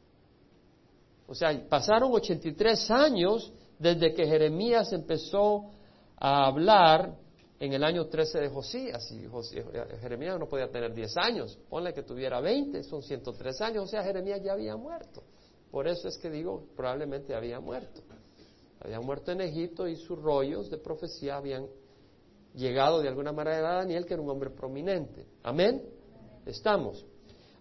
o 1.28 1.36
sea, 1.36 1.70
pasaron 1.70 2.12
83 2.14 2.90
años 2.90 3.54
desde 3.78 4.12
que 4.16 4.26
Jeremías 4.26 4.92
empezó 4.92 5.70
a 6.18 6.48
hablar 6.48 7.29
en 7.60 7.74
el 7.74 7.84
año 7.84 8.08
13 8.08 8.40
de 8.40 8.50
Josías. 8.50 9.12
Y 9.12 9.26
eh, 9.26 9.98
Jeremías 10.02 10.40
no 10.40 10.48
podía 10.48 10.70
tener 10.70 10.94
10 10.94 11.18
años, 11.18 11.58
ponle 11.70 11.94
que 11.94 12.04
tuviera 12.04 12.40
20, 12.40 12.84
son 12.84 13.04
103 13.04 13.62
años, 13.62 13.84
o 13.84 13.88
sea, 13.88 14.04
Jeremías 14.04 14.42
ya 14.42 14.54
había 14.54 14.76
muerto. 14.76 15.24
Por 15.70 15.88
eso 15.88 16.08
es 16.08 16.18
que 16.18 16.30
digo, 16.30 16.68
probablemente 16.76 17.36
había 17.36 17.60
muerto. 17.60 18.02
Había 18.82 19.02
muerto 19.02 19.32
en 19.32 19.42
Egipto 19.42 19.88
y 19.88 19.98
sus 19.98 20.18
rollos 20.20 20.70
de 20.70 20.78
profecía 20.78 21.36
habían 21.36 21.68
llegado 22.56 23.02
de 23.02 23.10
alguna 23.10 23.32
manera 23.32 23.72
a 23.72 23.76
Daniel, 23.80 24.06
que 24.06 24.14
era 24.14 24.24
un 24.24 24.30
hombre 24.30 24.50
prominente. 24.50 25.28
Amén. 25.44 25.84
Estamos. 26.46 27.06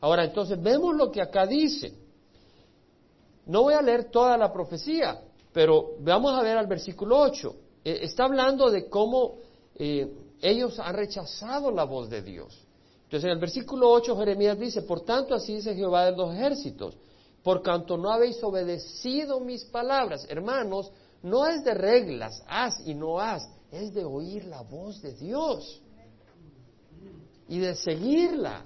Ahora, 0.01 0.25
entonces 0.25 0.63
vemos 0.63 0.95
lo 0.95 1.11
que 1.11 1.21
acá 1.21 1.45
dice. 1.45 1.93
No 3.47 3.63
voy 3.63 3.75
a 3.75 3.83
leer 3.83 4.11
toda 4.11 4.39
la 4.39 4.53
profecía, 4.53 5.21
pero 5.53 5.97
vamos 6.01 6.39
a 6.39 6.43
ver 6.43 6.57
al 6.57 6.67
versículo 6.67 7.19
8. 7.19 7.57
Eh, 7.85 8.01
está 8.03 8.25
hablando 8.25 8.71
de 8.71 8.89
cómo 8.89 9.39
eh, 9.79 10.13
ellos 10.41 10.79
han 10.79 10.95
rechazado 10.95 11.71
la 11.71 11.85
voz 11.85 12.11
de 12.11 12.23
Dios. 12.23 12.67
Entonces, 13.05 13.25
en 13.25 13.31
el 13.31 13.39
versículo 13.39 13.91
8 13.91 14.17
Jeremías 14.19 14.59
dice, 14.59 14.83
por 14.83 15.01
tanto 15.01 15.35
así 15.35 15.55
dice 15.55 15.75
Jehová 15.75 16.07
de 16.07 16.17
los 16.17 16.35
ejércitos, 16.35 16.97
por 17.43 17.63
cuanto 17.63 17.97
no 17.97 18.11
habéis 18.11 18.43
obedecido 18.43 19.41
mis 19.41 19.65
palabras. 19.65 20.27
Hermanos, 20.29 20.91
no 21.23 21.47
es 21.47 21.65
de 21.65 21.75
reglas, 21.75 22.43
haz 22.47 22.87
y 22.87 22.95
no 22.95 23.19
haz, 23.19 23.43
es 23.73 23.95
de 23.95 24.05
oír 24.05 24.45
la 24.45 24.63
voz 24.63 25.01
de 25.01 25.15
Dios 25.15 25.81
y 27.49 27.59
de 27.59 27.75
seguirla. 27.75 28.65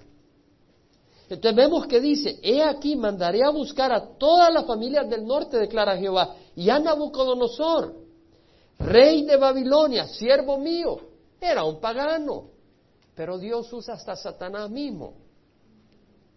Entonces 1.28 1.56
vemos 1.56 1.86
que 1.86 2.00
dice, 2.00 2.38
he 2.42 2.62
aquí 2.62 2.96
mandaré 2.96 3.42
a 3.42 3.50
buscar 3.50 3.92
a 3.92 4.18
todas 4.18 4.52
las 4.52 4.66
familias 4.66 5.08
del 5.08 5.24
norte, 5.24 5.56
declara 5.56 5.96
Jehová, 5.96 6.34
y 6.54 6.68
a 6.68 6.78
Nabucodonosor, 6.78 8.01
rey 8.84 9.24
de 9.24 9.36
Babilonia, 9.36 10.06
siervo 10.08 10.58
mío, 10.58 10.98
era 11.40 11.64
un 11.64 11.80
pagano, 11.80 12.50
pero 13.14 13.38
Dios 13.38 13.72
usa 13.72 13.94
hasta 13.94 14.16
Satanás 14.16 14.70
mismo, 14.70 15.14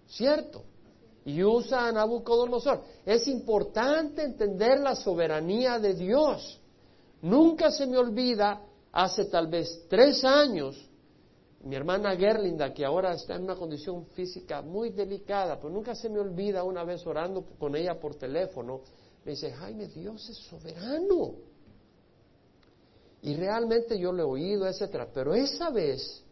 ¿cierto? 0.08 0.64
Y 1.26 1.44
usa 1.44 1.88
a 1.88 1.92
Nabucodonosor. 1.92 2.84
Es 3.06 3.28
importante 3.28 4.24
entender 4.24 4.80
la 4.80 4.96
soberanía 4.96 5.80
de 5.80 5.94
Dios. 5.96 6.60
Nunca 7.22 7.72
se 7.72 7.88
me 7.88 7.98
olvida, 7.98 8.62
hace 8.92 9.26
tal 9.26 9.48
vez 9.48 9.86
tres 9.90 10.24
años, 10.24 10.78
mi 11.64 11.76
hermana 11.76 12.16
Gerlinda, 12.16 12.74
que 12.74 12.86
ahora 12.86 13.14
está 13.14 13.36
en 13.36 13.44
una 13.44 13.56
condición 13.56 14.06
física 14.08 14.62
muy 14.62 14.92
delicada, 14.92 15.58
pero 15.58 15.70
nunca 15.70 15.96
se 15.96 16.10
me 16.10 16.20
olvida 16.20 16.64
una 16.64 16.84
vez 16.84 17.06
orando 17.08 17.44
con 17.58 17.76
ella 17.76 18.00
por 18.00 18.16
teléfono, 18.16 18.82
me 19.24 19.32
dice, 19.32 19.52
Jaime, 19.52 19.88
Dios 19.88 20.30
es 20.30 20.38
soberano. 20.38 21.55
Y 23.26 23.34
realmente 23.34 23.98
yo 23.98 24.12
lo 24.12 24.22
he 24.22 24.26
oído, 24.26 24.68
etcétera, 24.68 25.10
pero 25.12 25.34
esa 25.34 25.72
vez 25.72 26.24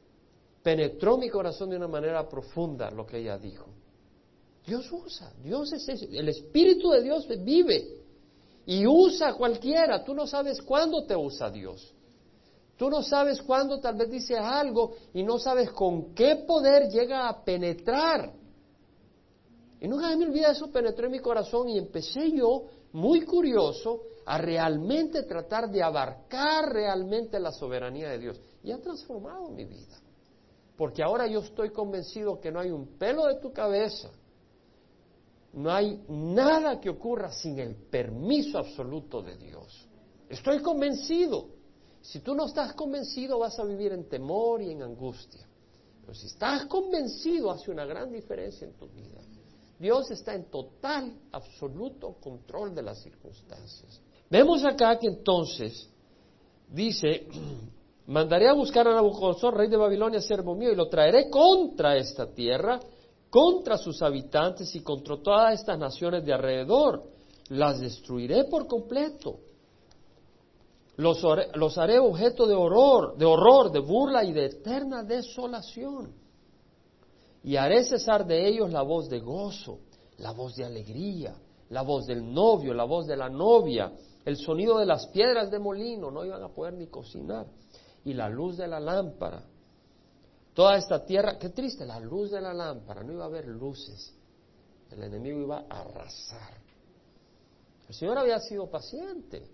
penetró 0.61 1.17
mi 1.17 1.27
corazón 1.27 1.71
de 1.71 1.75
una 1.75 1.87
manera 1.87 2.29
profunda 2.29 2.91
lo 2.91 3.03
que 3.03 3.17
ella 3.17 3.35
dijo. 3.39 3.65
Dios 4.63 4.87
usa, 4.91 5.33
Dios 5.41 5.73
es 5.73 5.89
el 5.89 6.29
Espíritu 6.29 6.91
de 6.91 7.01
Dios 7.01 7.27
vive 7.43 7.97
y 8.67 8.85
usa 8.85 9.29
a 9.29 9.33
cualquiera. 9.33 10.03
Tú 10.03 10.13
no 10.13 10.27
sabes 10.27 10.61
cuándo 10.61 11.03
te 11.03 11.15
usa 11.15 11.49
Dios. 11.49 11.91
Tú 12.77 12.91
no 12.91 13.01
sabes 13.01 13.41
cuándo 13.41 13.79
tal 13.79 13.95
vez 13.95 14.11
dice 14.11 14.37
algo 14.37 14.93
y 15.15 15.23
no 15.23 15.39
sabes 15.39 15.71
con 15.71 16.13
qué 16.13 16.43
poder 16.47 16.89
llega 16.89 17.27
a 17.27 17.43
penetrar. 17.43 18.31
Y 19.81 19.87
nunca 19.87 20.15
me 20.15 20.27
olvida 20.27 20.51
eso, 20.51 20.71
penetró 20.71 21.07
en 21.07 21.13
mi 21.13 21.19
corazón 21.19 21.69
y 21.69 21.79
empecé 21.79 22.31
yo, 22.31 22.65
muy 22.91 23.21
curioso, 23.25 24.03
a 24.25 24.37
realmente 24.37 25.23
tratar 25.23 25.69
de 25.69 25.83
abarcar 25.83 26.71
realmente 26.71 27.39
la 27.39 27.51
soberanía 27.51 28.09
de 28.09 28.19
Dios. 28.19 28.41
Y 28.63 28.71
ha 28.71 28.79
transformado 28.79 29.49
mi 29.49 29.65
vida. 29.65 29.99
Porque 30.77 31.03
ahora 31.03 31.27
yo 31.27 31.39
estoy 31.39 31.71
convencido 31.71 32.39
que 32.39 32.51
no 32.51 32.59
hay 32.59 32.71
un 32.71 32.97
pelo 32.97 33.27
de 33.27 33.35
tu 33.35 33.51
cabeza, 33.51 34.09
no 35.53 35.71
hay 35.71 36.03
nada 36.07 36.79
que 36.79 36.89
ocurra 36.89 37.31
sin 37.31 37.59
el 37.59 37.75
permiso 37.75 38.57
absoluto 38.57 39.21
de 39.21 39.37
Dios. 39.37 39.87
Estoy 40.27 40.61
convencido. 40.61 41.49
Si 42.01 42.19
tú 42.19 42.33
no 42.33 42.47
estás 42.47 42.73
convencido 42.73 43.39
vas 43.39 43.57
a 43.59 43.63
vivir 43.63 43.93
en 43.93 44.09
temor 44.09 44.61
y 44.61 44.71
en 44.71 44.81
angustia. 44.81 45.47
Pero 46.01 46.15
si 46.15 46.25
estás 46.25 46.65
convencido 46.65 47.51
hace 47.51 47.71
una 47.71 47.85
gran 47.85 48.11
diferencia 48.11 48.67
en 48.67 48.73
tu 48.73 48.87
vida. 48.87 49.21
Dios 49.79 50.09
está 50.11 50.33
en 50.33 50.45
total, 50.45 51.13
absoluto 51.31 52.13
control 52.19 52.73
de 52.73 52.81
las 52.81 53.01
circunstancias. 53.01 54.01
Vemos 54.33 54.65
acá 54.65 54.97
que 54.97 55.05
entonces 55.05 55.87
dice, 56.67 57.27
mandaré 58.07 58.49
a 58.49 58.53
buscar 58.53 58.87
a 58.87 58.95
Nabucodonosor, 58.95 59.55
rey 59.55 59.69
de 59.69 59.77
Babilonia, 59.77 60.21
servo 60.21 60.55
mío, 60.55 60.71
y 60.71 60.75
lo 60.75 60.89
traeré 60.89 61.29
contra 61.29 61.95
esta 61.97 62.25
tierra, 62.25 62.79
contra 63.29 63.77
sus 63.77 64.01
habitantes 64.01 64.75
y 64.75 64.79
contra 64.79 65.21
todas 65.21 65.59
estas 65.59 65.77
naciones 65.77 66.25
de 66.25 66.33
alrededor. 66.33 67.03
Las 67.49 67.79
destruiré 67.79 68.45
por 68.45 68.65
completo 68.65 69.37
los, 70.95 71.77
haré 71.77 71.99
objeto 71.99 72.47
de 72.47 72.55
horror, 72.55 73.15
de 73.15 73.25
horror, 73.25 73.71
de 73.71 73.79
burla 73.81 74.23
y 74.23 74.33
de 74.33 74.45
eterna 74.45 75.03
desolación. 75.03 76.11
Y 77.43 77.55
haré 77.55 77.83
cesar 77.83 78.25
de 78.25 78.47
ellos 78.47 78.71
la 78.71 78.81
voz 78.81 79.09
de 79.09 79.19
gozo, 79.19 79.77
la 80.17 80.31
voz 80.31 80.55
de 80.55 80.65
alegría, 80.65 81.35
la 81.69 81.83
voz 81.83 82.07
del 82.07 82.33
novio, 82.33 82.73
la 82.73 82.85
voz 82.85 83.05
de 83.05 83.15
la 83.15 83.29
novia, 83.29 83.91
el 84.25 84.37
sonido 84.37 84.77
de 84.77 84.85
las 84.85 85.07
piedras 85.07 85.51
de 85.51 85.59
molino, 85.59 86.11
no 86.11 86.25
iban 86.25 86.43
a 86.43 86.49
poder 86.49 86.73
ni 86.73 86.87
cocinar, 86.87 87.47
y 88.05 88.13
la 88.13 88.29
luz 88.29 88.57
de 88.57 88.67
la 88.67 88.79
lámpara. 88.79 89.43
Toda 90.53 90.77
esta 90.77 91.03
tierra, 91.05 91.37
qué 91.39 91.49
triste, 91.49 91.85
la 91.85 91.99
luz 91.99 92.31
de 92.31 92.41
la 92.41 92.53
lámpara, 92.53 93.03
no 93.03 93.13
iba 93.13 93.23
a 93.23 93.27
haber 93.27 93.47
luces, 93.47 94.13
el 94.91 95.03
enemigo 95.03 95.39
iba 95.39 95.65
a 95.69 95.81
arrasar. 95.81 96.61
El 97.87 97.95
Señor 97.95 98.17
había 98.17 98.39
sido 98.39 98.69
paciente, 98.69 99.49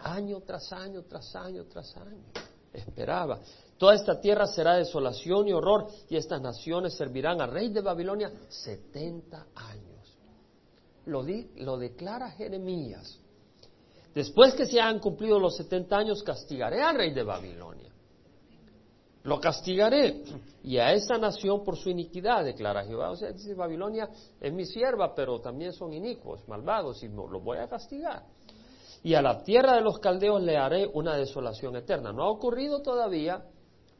Año 0.00 0.40
tras 0.42 0.72
año, 0.72 1.02
tras 1.02 1.34
año, 1.34 1.64
tras 1.64 1.96
año. 1.96 2.24
Esperaba. 2.72 3.40
Toda 3.78 3.94
esta 3.94 4.20
tierra 4.20 4.46
será 4.46 4.76
desolación 4.76 5.48
y 5.48 5.52
horror, 5.52 5.86
y 6.08 6.16
estas 6.16 6.40
naciones 6.40 6.94
servirán 6.94 7.40
al 7.40 7.50
rey 7.50 7.70
de 7.70 7.80
Babilonia 7.80 8.30
70 8.48 9.46
años. 9.54 9.95
Lo, 11.06 11.24
lo 11.56 11.78
declara 11.78 12.30
Jeremías. 12.30 13.20
Después 14.14 14.54
que 14.54 14.66
se 14.66 14.80
han 14.80 14.98
cumplido 14.98 15.38
los 15.38 15.56
70 15.56 15.96
años, 15.96 16.22
castigaré 16.22 16.82
al 16.82 16.96
rey 16.96 17.12
de 17.12 17.22
Babilonia. 17.22 17.92
Lo 19.24 19.40
castigaré 19.40 20.22
y 20.62 20.78
a 20.78 20.92
esa 20.92 21.18
nación 21.18 21.64
por 21.64 21.76
su 21.76 21.90
iniquidad, 21.90 22.44
declara 22.44 22.84
Jehová. 22.84 23.10
O 23.10 23.16
sea, 23.16 23.32
dice 23.32 23.54
Babilonia 23.54 24.08
es 24.40 24.52
mi 24.52 24.64
sierva, 24.64 25.14
pero 25.14 25.40
también 25.40 25.72
son 25.72 25.92
inicuos, 25.92 26.46
malvados, 26.48 27.02
y 27.02 27.08
lo 27.08 27.40
voy 27.40 27.58
a 27.58 27.68
castigar 27.68 28.24
y 29.06 29.14
a 29.14 29.22
la 29.22 29.44
tierra 29.44 29.76
de 29.76 29.82
los 29.82 30.00
caldeos 30.00 30.42
le 30.42 30.56
haré 30.56 30.84
una 30.84 31.16
desolación 31.16 31.76
eterna. 31.76 32.12
No 32.12 32.24
ha 32.24 32.28
ocurrido 32.28 32.82
todavía, 32.82 33.40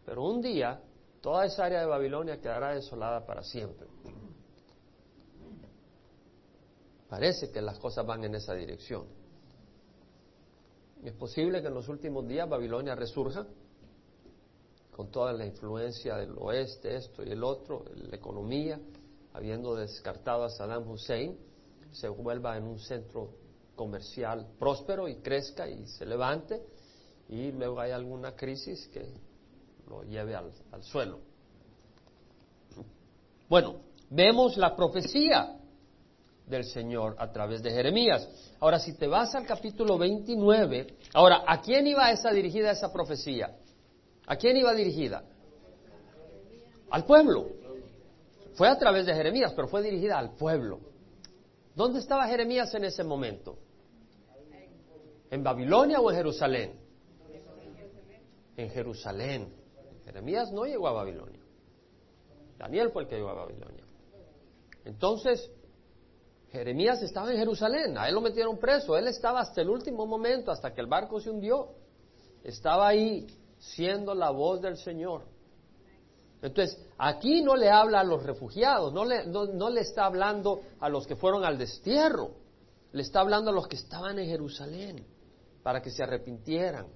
pero 0.04 0.24
un 0.24 0.40
día 0.40 0.80
toda 1.20 1.44
esa 1.44 1.66
área 1.66 1.78
de 1.78 1.86
Babilonia 1.86 2.40
quedará 2.40 2.74
desolada 2.74 3.24
para 3.24 3.44
siempre. 3.44 3.86
Parece 7.08 7.50
que 7.50 7.62
las 7.62 7.78
cosas 7.78 8.04
van 8.04 8.24
en 8.24 8.34
esa 8.34 8.54
dirección. 8.54 9.04
Es 11.04 11.12
posible 11.12 11.62
que 11.62 11.68
en 11.68 11.74
los 11.74 11.88
últimos 11.88 12.26
días 12.26 12.48
Babilonia 12.48 12.94
resurja 12.94 13.46
con 14.90 15.10
toda 15.10 15.32
la 15.32 15.44
influencia 15.44 16.16
del 16.16 16.36
oeste, 16.38 16.96
esto 16.96 17.22
y 17.22 17.30
el 17.30 17.44
otro, 17.44 17.84
la 17.94 18.16
economía, 18.16 18.80
habiendo 19.34 19.74
descartado 19.74 20.44
a 20.44 20.50
Saddam 20.50 20.88
Hussein, 20.90 21.38
se 21.92 22.08
vuelva 22.08 22.56
en 22.56 22.64
un 22.64 22.78
centro 22.78 23.30
comercial 23.76 24.48
próspero 24.58 25.06
y 25.06 25.16
crezca 25.16 25.68
y 25.68 25.86
se 25.86 26.06
levante 26.06 26.62
y 27.28 27.52
luego 27.52 27.78
hay 27.78 27.90
alguna 27.90 28.34
crisis 28.34 28.88
que 28.88 29.06
lo 29.88 30.02
lleve 30.02 30.34
al, 30.34 30.50
al 30.72 30.82
suelo. 30.82 31.20
Bueno, 33.48 33.80
vemos 34.10 34.56
la 34.56 34.74
profecía 34.74 35.60
del 36.46 36.64
Señor 36.64 37.16
a 37.18 37.30
través 37.30 37.62
de 37.62 37.70
Jeremías. 37.70 38.28
Ahora, 38.60 38.78
si 38.78 38.94
te 38.96 39.06
vas 39.06 39.34
al 39.34 39.44
capítulo 39.46 39.98
29, 39.98 40.86
ahora, 41.14 41.42
¿a 41.46 41.60
quién 41.60 41.86
iba 41.86 42.10
esa 42.10 42.30
dirigida 42.30 42.70
esa 42.70 42.92
profecía? 42.92 43.56
¿A 44.26 44.36
quién 44.36 44.56
iba 44.56 44.72
dirigida? 44.72 45.24
Al 46.90 47.04
pueblo. 47.04 47.48
Fue 48.54 48.68
a 48.68 48.78
través 48.78 49.06
de 49.06 49.14
Jeremías, 49.14 49.52
pero 49.54 49.68
fue 49.68 49.82
dirigida 49.82 50.18
al 50.18 50.34
pueblo. 50.34 50.80
¿Dónde 51.74 51.98
estaba 51.98 52.26
Jeremías 52.26 52.72
en 52.74 52.84
ese 52.84 53.04
momento? 53.04 53.58
¿En 55.30 55.42
Babilonia 55.42 56.00
o 56.00 56.10
en 56.10 56.16
Jerusalén? 56.16 56.80
En 58.56 58.70
Jerusalén. 58.70 59.52
Jeremías 60.06 60.52
no 60.52 60.64
llegó 60.64 60.88
a 60.88 60.92
Babilonia. 60.92 61.40
Daniel 62.56 62.90
fue 62.90 63.02
el 63.02 63.08
que 63.08 63.16
llegó 63.16 63.30
a 63.30 63.34
Babilonia. 63.34 63.84
Entonces, 64.84 65.50
Jeremías 66.56 67.02
estaba 67.02 67.30
en 67.30 67.38
Jerusalén, 67.38 67.98
a 67.98 68.08
él 68.08 68.14
lo 68.14 68.20
metieron 68.20 68.58
preso, 68.58 68.96
él 68.96 69.08
estaba 69.08 69.40
hasta 69.40 69.60
el 69.60 69.68
último 69.68 70.06
momento, 70.06 70.50
hasta 70.50 70.72
que 70.72 70.80
el 70.80 70.86
barco 70.86 71.20
se 71.20 71.30
hundió. 71.30 71.68
Estaba 72.42 72.88
ahí 72.88 73.26
siendo 73.58 74.14
la 74.14 74.30
voz 74.30 74.60
del 74.60 74.76
Señor. 74.76 75.22
Entonces, 76.42 76.78
aquí 76.98 77.42
no 77.42 77.56
le 77.56 77.70
habla 77.70 78.00
a 78.00 78.04
los 78.04 78.22
refugiados, 78.22 78.92
no 78.92 79.04
le, 79.04 79.26
no, 79.26 79.70
le 79.70 79.80
está 79.80 80.06
hablando 80.06 80.60
a 80.80 80.88
los 80.88 81.06
que 81.06 81.16
fueron 81.16 81.44
al 81.44 81.58
destierro, 81.58 82.30
le 82.92 83.02
está 83.02 83.20
hablando 83.20 83.50
a 83.50 83.54
los 83.54 83.66
que 83.66 83.76
estaban 83.76 84.18
en 84.18 84.26
Jerusalén, 84.26 85.04
para 85.62 85.82
que 85.82 85.90
se 85.90 86.02
arrepintieran. 86.02 86.86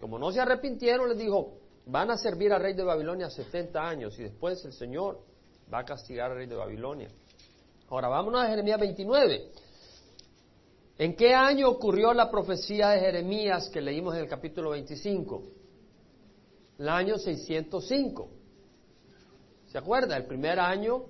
Como 0.00 0.18
no 0.18 0.30
se 0.30 0.40
arrepintieron, 0.40 1.08
les 1.08 1.18
dijo, 1.18 1.54
van 1.86 2.10
a 2.10 2.18
servir 2.18 2.52
al 2.52 2.60
rey 2.60 2.74
de 2.74 2.84
Babilonia 2.84 3.30
70 3.30 3.80
años 3.80 4.18
y 4.18 4.24
después 4.24 4.64
el 4.64 4.72
Señor 4.72 5.20
va 5.72 5.80
a 5.80 5.84
castigar 5.84 6.30
al 6.30 6.36
rey 6.36 6.46
de 6.46 6.54
Babilonia. 6.54 7.08
Ahora 7.90 8.08
vámonos 8.08 8.42
a 8.44 8.48
Jeremías 8.48 8.78
29. 8.78 9.50
¿En 10.98 11.16
qué 11.16 11.32
año 11.32 11.70
ocurrió 11.70 12.12
la 12.12 12.30
profecía 12.30 12.90
de 12.90 13.00
Jeremías 13.00 13.70
que 13.70 13.80
leímos 13.80 14.14
en 14.14 14.20
el 14.20 14.28
capítulo 14.28 14.70
25? 14.70 15.42
El 16.78 16.88
año 16.88 17.16
605. 17.16 18.28
¿Se 19.68 19.78
acuerda? 19.78 20.18
El 20.18 20.26
primer 20.26 20.60
año 20.60 21.04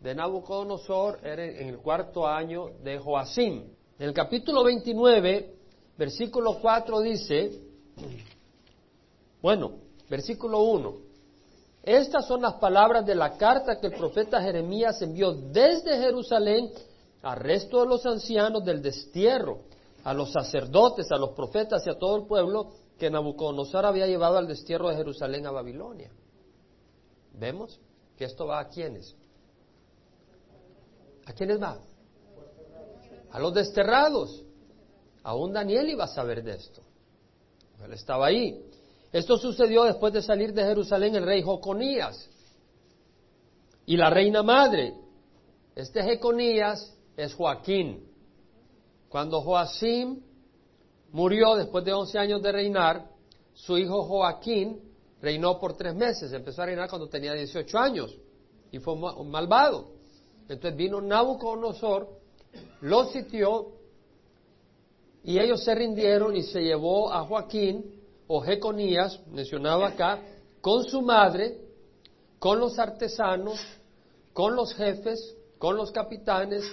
de 0.00 0.14
Nabucodonosor 0.14 1.20
era 1.22 1.44
en 1.44 1.68
el 1.68 1.78
cuarto 1.78 2.26
año 2.26 2.70
de 2.82 2.98
Joacim. 2.98 3.64
En 3.98 4.08
el 4.08 4.14
capítulo 4.14 4.64
29, 4.64 5.54
versículo 5.98 6.58
4 6.62 7.00
dice, 7.00 7.60
bueno, 9.42 9.72
versículo 10.08 10.62
1, 10.62 10.96
estas 11.82 12.26
son 12.26 12.42
las 12.42 12.54
palabras 12.54 13.04
de 13.04 13.14
la 13.14 13.36
carta 13.36 13.80
que 13.80 13.88
el 13.88 13.94
profeta 13.94 14.40
Jeremías 14.40 15.02
envió 15.02 15.32
desde 15.32 15.98
Jerusalén 15.98 16.70
al 17.22 17.38
resto 17.38 17.80
de 17.80 17.86
los 17.86 18.06
ancianos 18.06 18.64
del 18.64 18.80
destierro, 18.80 19.62
a 20.04 20.14
los 20.14 20.32
sacerdotes, 20.32 21.10
a 21.10 21.16
los 21.16 21.30
profetas 21.30 21.86
y 21.86 21.90
a 21.90 21.98
todo 21.98 22.16
el 22.16 22.26
pueblo 22.26 22.72
que 22.98 23.10
Nabucodonosor 23.10 23.84
había 23.84 24.06
llevado 24.06 24.38
al 24.38 24.46
destierro 24.46 24.88
de 24.88 24.96
Jerusalén 24.96 25.46
a 25.46 25.50
Babilonia. 25.50 26.10
¿Vemos? 27.34 27.80
Que 28.16 28.24
esto 28.24 28.46
va 28.46 28.60
a 28.60 28.68
quiénes? 28.68 29.16
¿A 31.26 31.32
quiénes 31.32 31.60
va? 31.60 31.78
A 33.30 33.40
los 33.40 33.54
desterrados. 33.54 34.44
Aún 35.24 35.52
Daniel 35.52 35.88
iba 35.88 36.04
a 36.04 36.08
saber 36.08 36.42
de 36.42 36.54
esto. 36.54 36.82
Él 37.84 37.92
estaba 37.92 38.26
ahí. 38.26 38.64
Esto 39.12 39.36
sucedió 39.36 39.84
después 39.84 40.12
de 40.14 40.22
salir 40.22 40.54
de 40.54 40.64
Jerusalén 40.64 41.14
el 41.14 41.26
rey 41.26 41.42
Joconías 41.42 42.30
y 43.84 43.96
la 43.96 44.08
reina 44.08 44.42
madre. 44.42 44.94
Este 45.76 46.02
Jeconías 46.02 46.96
es 47.16 47.34
Joaquín. 47.34 48.08
Cuando 49.10 49.42
Joacim 49.42 50.22
murió 51.10 51.54
después 51.56 51.84
de 51.84 51.92
11 51.92 52.18
años 52.18 52.42
de 52.42 52.52
reinar, 52.52 53.10
su 53.52 53.76
hijo 53.76 54.04
Joaquín 54.04 54.80
reinó 55.20 55.58
por 55.58 55.76
tres 55.76 55.94
meses. 55.94 56.32
Empezó 56.32 56.62
a 56.62 56.66
reinar 56.66 56.88
cuando 56.88 57.08
tenía 57.08 57.34
18 57.34 57.78
años 57.78 58.16
y 58.70 58.78
fue 58.78 58.94
un 58.94 59.30
malvado. 59.30 59.90
Entonces 60.48 60.74
vino 60.74 61.02
Nabucodonosor, 61.02 62.08
lo 62.80 63.04
sitió 63.06 63.72
y 65.22 65.38
ellos 65.38 65.62
se 65.62 65.74
rindieron 65.74 66.34
y 66.34 66.42
se 66.42 66.62
llevó 66.62 67.12
a 67.12 67.24
Joaquín 67.24 68.01
o 68.26 68.40
Jeconías, 68.40 69.20
mencionado 69.26 69.84
acá, 69.84 70.20
con 70.60 70.84
su 70.84 71.02
madre, 71.02 71.58
con 72.38 72.58
los 72.58 72.78
artesanos, 72.78 73.60
con 74.32 74.56
los 74.56 74.74
jefes, 74.74 75.36
con 75.58 75.76
los 75.76 75.92
capitanes, 75.92 76.64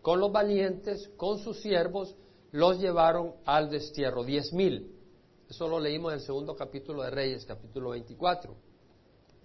con 0.00 0.18
los 0.20 0.32
valientes, 0.32 1.10
con 1.16 1.38
sus 1.38 1.60
siervos, 1.60 2.14
los 2.50 2.78
llevaron 2.78 3.34
al 3.44 3.70
destierro, 3.70 4.24
diez 4.24 4.52
mil. 4.52 4.94
Eso 5.48 5.68
lo 5.68 5.78
leímos 5.78 6.12
en 6.12 6.18
el 6.18 6.24
segundo 6.24 6.56
capítulo 6.56 7.02
de 7.02 7.10
Reyes, 7.10 7.44
capítulo 7.44 7.90
24. 7.90 8.54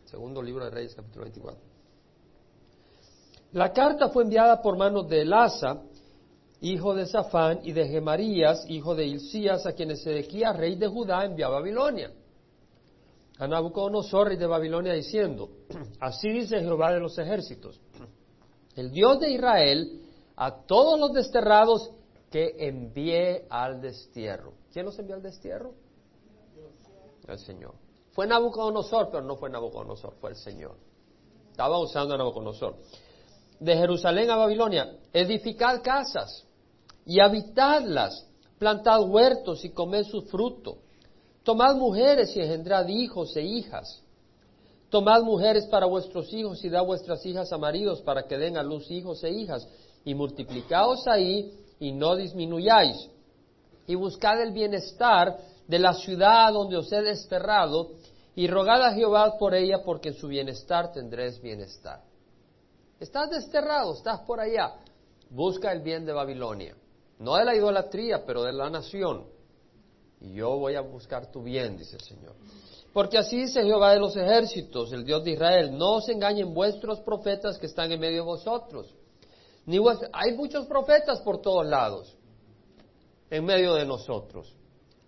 Segundo 0.06 0.42
libro 0.42 0.66
de 0.66 0.72
Reyes, 0.72 0.96
capítulo 0.96 1.26
24. 1.26 1.62
La 3.54 3.72
carta 3.72 4.10
fue 4.10 4.24
enviada 4.24 4.62
por 4.62 4.78
manos 4.78 5.08
de 5.08 5.22
Elasa, 5.22 5.82
hijo 6.62 6.96
de 6.96 7.06
Safán, 7.06 7.60
y 7.64 7.72
de 7.72 7.88
Gemarías, 7.88 8.66
hijo 8.68 8.96
de 8.96 9.06
Hilcías, 9.06 9.66
a 9.66 9.74
quienes 9.74 10.06
Ezequías, 10.06 10.56
rey 10.56 10.76
de 10.76 10.88
Judá, 10.88 11.24
envió 11.26 11.48
a 11.48 11.50
Babilonia. 11.50 12.12
A 13.38 13.48
Nabucodonosor, 13.48 14.30
rey 14.30 14.38
de 14.38 14.48
Babilonia, 14.48 14.94
diciendo, 14.94 15.50
así 16.00 16.30
dice 16.30 16.60
Jehová 16.60 16.94
de 16.94 17.00
los 17.00 17.18
ejércitos, 17.18 17.80
el 18.76 18.92
Dios 18.92 19.20
de 19.20 19.32
Israel, 19.32 20.02
a 20.36 20.66
todos 20.66 21.00
los 21.00 21.14
desterrados 21.14 21.92
que 22.32 22.56
envié 22.60 23.46
al 23.50 23.82
destierro. 23.82 24.54
¿Quién 24.72 24.86
los 24.86 24.98
envió 25.00 25.16
al 25.16 25.22
destierro? 25.22 25.74
El 27.28 27.40
Señor. 27.40 27.74
Fue 28.12 28.26
Nabucodonosor, 28.26 29.10
pero 29.12 29.24
no 29.24 29.36
fue 29.36 29.50
Nabucodonosor, 29.50 30.16
fue 30.20 30.32
el 30.32 30.36
Señor. 30.36 30.76
Estaba 31.52 31.80
usando 31.80 32.16
a 32.16 32.18
Nabucodonosor. 32.18 32.78
De 33.60 33.76
Jerusalén 33.76 34.30
a 34.30 34.36
Babilonia, 34.36 34.98
edificad 35.14 35.82
casas 35.84 36.47
y 37.08 37.22
habitadlas, 37.22 38.28
plantad 38.60 39.02
huertos 39.02 39.64
y 39.64 39.70
comed 39.70 40.04
su 40.04 40.24
fruto. 40.24 40.80
Tomad 41.42 41.78
mujeres 41.78 42.36
y 42.36 42.42
engendrad 42.42 42.86
hijos 42.90 43.36
e 43.38 43.44
hijas. 43.44 44.04
Tomad 44.90 45.24
mujeres 45.24 45.66
para 45.68 45.86
vuestros 45.86 46.32
hijos 46.34 46.64
y 46.66 46.70
da 46.70 46.82
vuestras 46.82 47.26
hijas 47.26 47.52
a 47.54 47.58
maridos 47.58 48.02
para 48.02 48.24
que 48.28 48.38
den 48.38 48.58
a 48.58 48.64
luz 48.64 48.92
hijos 48.92 49.24
e 49.24 49.30
hijas. 49.30 49.66
Y 50.04 50.16
multiplicaos 50.16 51.08
ahí 51.08 51.54
y 51.80 51.94
no 51.94 52.18
disminuyáis. 52.18 52.98
Y 53.88 53.96
buscad 53.96 54.42
el 54.42 54.52
bienestar 54.52 55.38
de 55.66 55.80
la 55.80 55.94
ciudad 55.94 56.52
donde 56.52 56.76
os 56.76 56.92
he 56.92 57.02
desterrado 57.02 57.92
y 58.36 58.48
rogad 58.48 58.84
a 58.84 58.94
Jehová 58.94 59.38
por 59.40 59.56
ella 59.56 59.82
porque 59.86 60.10
en 60.10 60.16
su 60.16 60.28
bienestar 60.28 60.92
tendréis 60.92 61.42
bienestar. 61.42 62.02
Estás 63.00 63.30
desterrado, 63.30 63.94
estás 63.94 64.20
por 64.28 64.42
allá. 64.42 64.74
Busca 65.30 65.72
el 65.72 65.82
bien 65.82 66.06
de 66.06 66.12
Babilonia 66.12 66.76
no 67.20 67.36
de 67.36 67.46
la 67.46 67.56
idolatría, 67.56 68.26
pero 68.26 68.44
de 68.44 68.54
la 68.54 68.70
nación. 68.70 69.26
Y 70.20 70.34
yo 70.34 70.58
voy 70.58 70.76
a 70.76 70.82
buscar 70.82 71.32
tu 71.32 71.44
bien, 71.44 71.78
dice 71.78 71.96
el 71.96 72.02
Señor. 72.02 72.36
Porque 72.94 73.18
así 73.18 73.38
dice 73.38 73.64
Jehová 73.64 73.94
de 73.94 74.00
los 74.00 74.16
ejércitos, 74.16 74.92
el 74.92 75.06
Dios 75.06 75.24
de 75.24 75.32
Israel, 75.32 75.78
no 75.78 75.98
os 75.98 76.10
engañen 76.10 76.54
vuestros 76.54 77.00
profetas 77.02 77.58
que 77.60 77.68
están 77.68 77.92
en 77.92 78.00
medio 78.00 78.18
de 78.18 78.22
vosotros. 78.22 78.94
Ni 79.66 79.78
Hay 80.14 80.34
muchos 80.36 80.66
profetas 80.66 81.22
por 81.22 81.42
todos 81.42 81.66
lados, 81.66 82.16
en 83.30 83.46
medio 83.46 83.76
de 83.76 83.86
nosotros. 83.86 84.56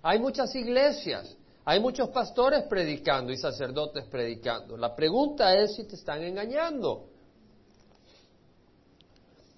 Hay 0.03 0.19
muchas 0.19 0.53
iglesias, 0.53 1.35
hay 1.65 1.79
muchos 1.79 2.09
pastores 2.09 2.63
predicando 2.63 3.31
y 3.31 3.37
sacerdotes 3.37 4.05
predicando. 4.05 4.77
La 4.77 4.95
pregunta 4.95 5.55
es 5.55 5.75
si 5.75 5.85
te 5.85 5.95
están 5.95 6.23
engañando. 6.23 7.05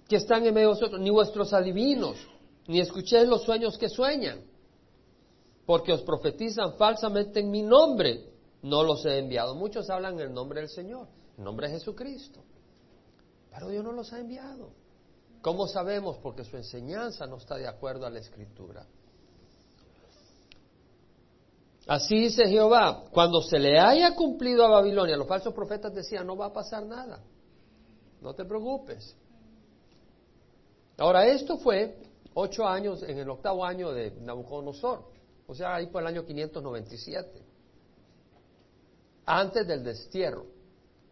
Que 0.08 0.16
están 0.16 0.46
en 0.46 0.54
medio 0.54 0.68
de 0.68 0.74
vosotros, 0.74 1.00
ni 1.00 1.10
vuestros 1.10 1.52
adivinos, 1.52 2.16
ni 2.66 2.80
escuchéis 2.80 3.28
los 3.28 3.42
sueños 3.42 3.76
que 3.78 3.88
sueñan, 3.88 4.40
porque 5.66 5.92
os 5.92 6.02
profetizan 6.02 6.74
falsamente 6.74 7.40
en 7.40 7.50
mi 7.50 7.62
nombre, 7.62 8.30
no 8.62 8.82
los 8.82 9.04
he 9.04 9.18
enviado. 9.18 9.54
Muchos 9.54 9.90
hablan 9.90 10.14
en 10.14 10.28
el 10.28 10.34
nombre 10.34 10.60
del 10.60 10.68
Señor, 10.68 11.08
en 11.36 11.44
nombre 11.44 11.68
de 11.68 11.74
Jesucristo, 11.74 12.42
pero 13.50 13.68
Dios 13.68 13.84
no 13.84 13.92
los 13.92 14.12
ha 14.12 14.20
enviado. 14.20 14.70
¿Cómo 15.40 15.66
sabemos? 15.66 16.18
Porque 16.18 16.44
su 16.44 16.56
enseñanza 16.56 17.26
no 17.26 17.36
está 17.36 17.56
de 17.56 17.66
acuerdo 17.66 18.06
a 18.06 18.10
la 18.10 18.20
Escritura. 18.20 18.86
Así 21.88 22.16
dice 22.16 22.46
Jehová, 22.46 23.06
cuando 23.10 23.42
se 23.42 23.58
le 23.58 23.76
haya 23.76 24.14
cumplido 24.14 24.64
a 24.64 24.68
Babilonia, 24.68 25.16
los 25.16 25.26
falsos 25.26 25.52
profetas 25.52 25.92
decían, 25.92 26.26
no 26.26 26.36
va 26.36 26.46
a 26.46 26.52
pasar 26.52 26.86
nada, 26.86 27.20
no 28.20 28.34
te 28.34 28.44
preocupes. 28.44 29.16
Ahora, 30.96 31.26
esto 31.26 31.58
fue 31.58 31.96
ocho 32.34 32.66
años, 32.66 33.02
en 33.02 33.18
el 33.18 33.28
octavo 33.28 33.64
año 33.64 33.92
de 33.92 34.10
Nabucodonosor, 34.20 35.04
o 35.46 35.54
sea, 35.54 35.74
ahí 35.74 35.86
por 35.88 36.02
el 36.02 36.08
año 36.08 36.24
597, 36.24 37.42
antes 39.26 39.66
del 39.66 39.84
destierro, 39.84 40.46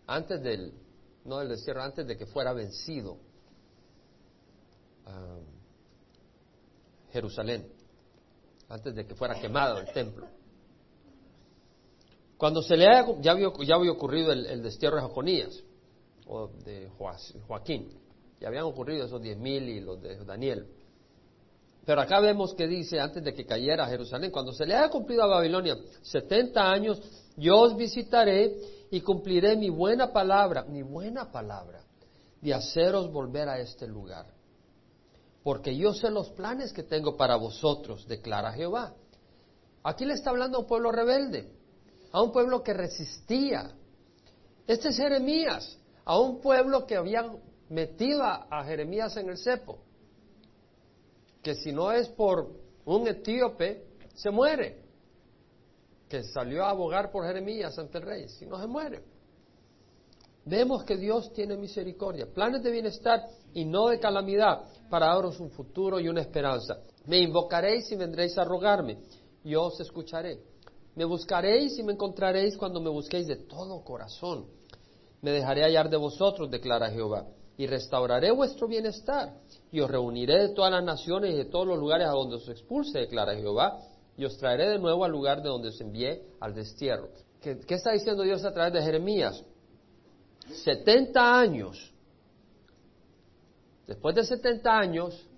antes 0.06 0.42
del, 0.42 0.72
no 1.24 1.38
del 1.38 1.48
destierro, 1.50 1.82
antes 1.82 2.06
de 2.06 2.16
que 2.16 2.26
fuera 2.26 2.52
vencido 2.52 3.18
ah, 5.06 5.38
Jerusalén, 7.12 7.70
antes 8.68 8.94
de 8.94 9.06
que 9.06 9.14
fuera 9.14 9.40
quemado 9.40 9.78
el 9.78 9.92
templo. 9.92 10.26
Cuando 12.36 12.62
se 12.62 12.76
le 12.76 12.86
haya, 12.86 13.06
ya 13.20 13.32
había, 13.32 13.48
ya 13.66 13.74
había 13.74 13.92
ocurrido 13.92 14.32
el, 14.32 14.62
destierro 14.62 14.96
de 14.96 15.02
Jaconías, 15.02 15.62
o 16.26 16.48
de 16.64 16.88
Joaquín, 17.46 17.92
ya 18.40 18.48
habían 18.48 18.64
ocurrido 18.64 19.04
esos 19.04 19.20
diez 19.20 19.36
mil 19.36 19.68
y 19.68 19.80
los 19.80 20.00
de 20.00 20.16
Daniel. 20.24 20.66
Pero 21.84 22.00
acá 22.00 22.20
vemos 22.20 22.54
que 22.54 22.66
dice, 22.66 23.00
antes 23.00 23.24
de 23.24 23.34
que 23.34 23.46
cayera 23.46 23.86
Jerusalén, 23.86 24.30
cuando 24.30 24.52
se 24.52 24.66
le 24.66 24.74
haya 24.74 24.88
cumplido 24.90 25.22
a 25.22 25.26
Babilonia 25.26 25.76
70 26.02 26.60
años, 26.60 27.00
yo 27.36 27.58
os 27.58 27.76
visitaré 27.76 28.54
y 28.90 29.00
cumpliré 29.00 29.56
mi 29.56 29.70
buena 29.70 30.12
palabra, 30.12 30.64
mi 30.64 30.82
buena 30.82 31.32
palabra, 31.32 31.82
de 32.40 32.54
haceros 32.54 33.10
volver 33.10 33.48
a 33.48 33.58
este 33.58 33.86
lugar. 33.86 34.26
Porque 35.42 35.74
yo 35.74 35.94
sé 35.94 36.10
los 36.10 36.30
planes 36.30 36.72
que 36.72 36.82
tengo 36.82 37.16
para 37.16 37.36
vosotros, 37.36 38.06
declara 38.06 38.52
Jehová. 38.52 38.94
Aquí 39.82 40.04
le 40.04 40.14
está 40.14 40.30
hablando 40.30 40.58
a 40.58 40.60
un 40.60 40.66
pueblo 40.66 40.92
rebelde 40.92 41.60
a 42.12 42.22
un 42.22 42.32
pueblo 42.32 42.62
que 42.62 42.72
resistía. 42.72 43.70
Este 44.66 44.88
es 44.88 44.96
Jeremías, 44.96 45.78
a 46.04 46.18
un 46.18 46.40
pueblo 46.40 46.86
que 46.86 46.96
había 46.96 47.30
metido 47.68 48.22
a, 48.24 48.64
Jeremías 48.64 49.16
en 49.16 49.28
el 49.28 49.38
cepo, 49.38 49.78
que 51.42 51.54
si 51.54 51.72
no 51.72 51.92
es 51.92 52.08
por 52.08 52.50
un 52.84 53.08
etíope, 53.08 53.84
se 54.14 54.30
muere, 54.30 54.82
que 56.08 56.24
salió 56.24 56.64
a 56.64 56.70
abogar 56.70 57.10
por 57.10 57.24
Jeremías 57.24 57.78
ante 57.78 57.98
el 57.98 58.04
rey, 58.04 58.28
si 58.28 58.46
no 58.46 58.60
se 58.60 58.66
muere. 58.66 59.02
Vemos 60.44 60.84
que 60.84 60.96
Dios 60.96 61.32
tiene 61.32 61.56
misericordia, 61.56 62.26
planes 62.26 62.62
de 62.62 62.70
bienestar 62.70 63.26
y 63.54 63.64
no 63.64 63.88
de 63.88 64.00
calamidad, 64.00 64.64
para 64.88 65.06
daros 65.06 65.38
un 65.38 65.50
futuro 65.50 66.00
y 66.00 66.08
una 66.08 66.22
esperanza. 66.22 66.78
Me 67.06 67.18
invocaréis 67.18 67.90
y 67.92 67.96
vendréis 67.96 68.36
a 68.38 68.44
rogarme, 68.44 68.98
yo 69.44 69.64
os 69.64 69.80
escucharé. 69.80 70.40
Me 70.96 71.04
buscaréis 71.04 71.78
y 71.78 71.82
me 71.82 71.92
encontraréis 71.92 72.56
cuando 72.56 72.80
me 72.80 72.90
busquéis 72.90 73.26
de 73.26 73.36
todo 73.36 73.82
corazón. 73.84 74.46
Me 75.22 75.30
dejaré 75.30 75.62
hallar 75.62 75.88
de 75.88 75.96
vosotros, 75.96 76.50
declara 76.50 76.90
Jehová, 76.90 77.26
y 77.60 77.66
restauraré 77.66 78.30
vuestro 78.30 78.66
bienestar, 78.66 79.34
y 79.70 79.80
os 79.80 79.90
reuniré 79.90 80.48
de 80.48 80.54
todas 80.54 80.72
las 80.72 80.82
naciones 80.82 81.34
y 81.34 81.36
de 81.36 81.44
todos 81.44 81.66
los 81.66 81.78
lugares 81.78 82.06
a 82.06 82.12
donde 82.12 82.36
os 82.36 82.48
expulse, 82.48 83.00
declara 83.00 83.36
Jehová, 83.36 83.78
y 84.16 84.24
os 84.24 84.38
traeré 84.38 84.70
de 84.70 84.78
nuevo 84.78 85.04
al 85.04 85.12
lugar 85.12 85.42
de 85.42 85.50
donde 85.50 85.68
os 85.68 85.78
envié 85.78 86.22
al 86.40 86.54
destierro. 86.54 87.10
¿Qué, 87.38 87.58
está 87.68 87.92
diciendo 87.92 88.22
Dios 88.22 88.42
a 88.46 88.54
través 88.54 88.72
de 88.72 88.80
Jeremías? 88.80 89.44
70 90.64 91.38
años. 91.38 91.92
Después 93.86 94.14
de 94.14 94.24
70 94.24 94.78
años, 94.78 95.28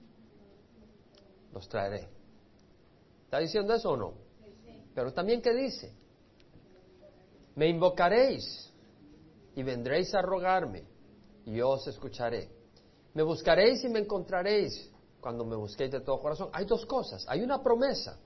los 1.52 1.68
traeré. 1.68 2.08
¿Está 3.24 3.40
diciendo 3.40 3.74
eso 3.74 3.90
o 3.90 3.96
no? 3.96 4.14
Pero 4.94 5.12
también 5.12 5.42
¿qué 5.42 5.52
dice? 5.52 5.92
Me 7.56 7.66
invocaréis 7.66 8.72
y 9.56 9.64
vendréis 9.64 10.14
a 10.14 10.22
rogarme 10.22 10.91
yo 11.46 11.70
os 11.70 11.86
escucharé. 11.86 12.48
Me 13.14 13.22
buscaréis 13.22 13.84
y 13.84 13.88
me 13.88 14.00
encontraréis 14.00 14.90
cuando 15.20 15.44
me 15.44 15.56
busquéis 15.56 15.90
de 15.90 16.00
todo 16.00 16.20
corazón. 16.20 16.50
Hay 16.52 16.64
dos 16.64 16.86
cosas. 16.86 17.24
Hay 17.28 17.42
una 17.42 17.62
promesa 17.62 18.18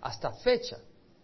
hasta 0.00 0.32
fecha. 0.32 0.78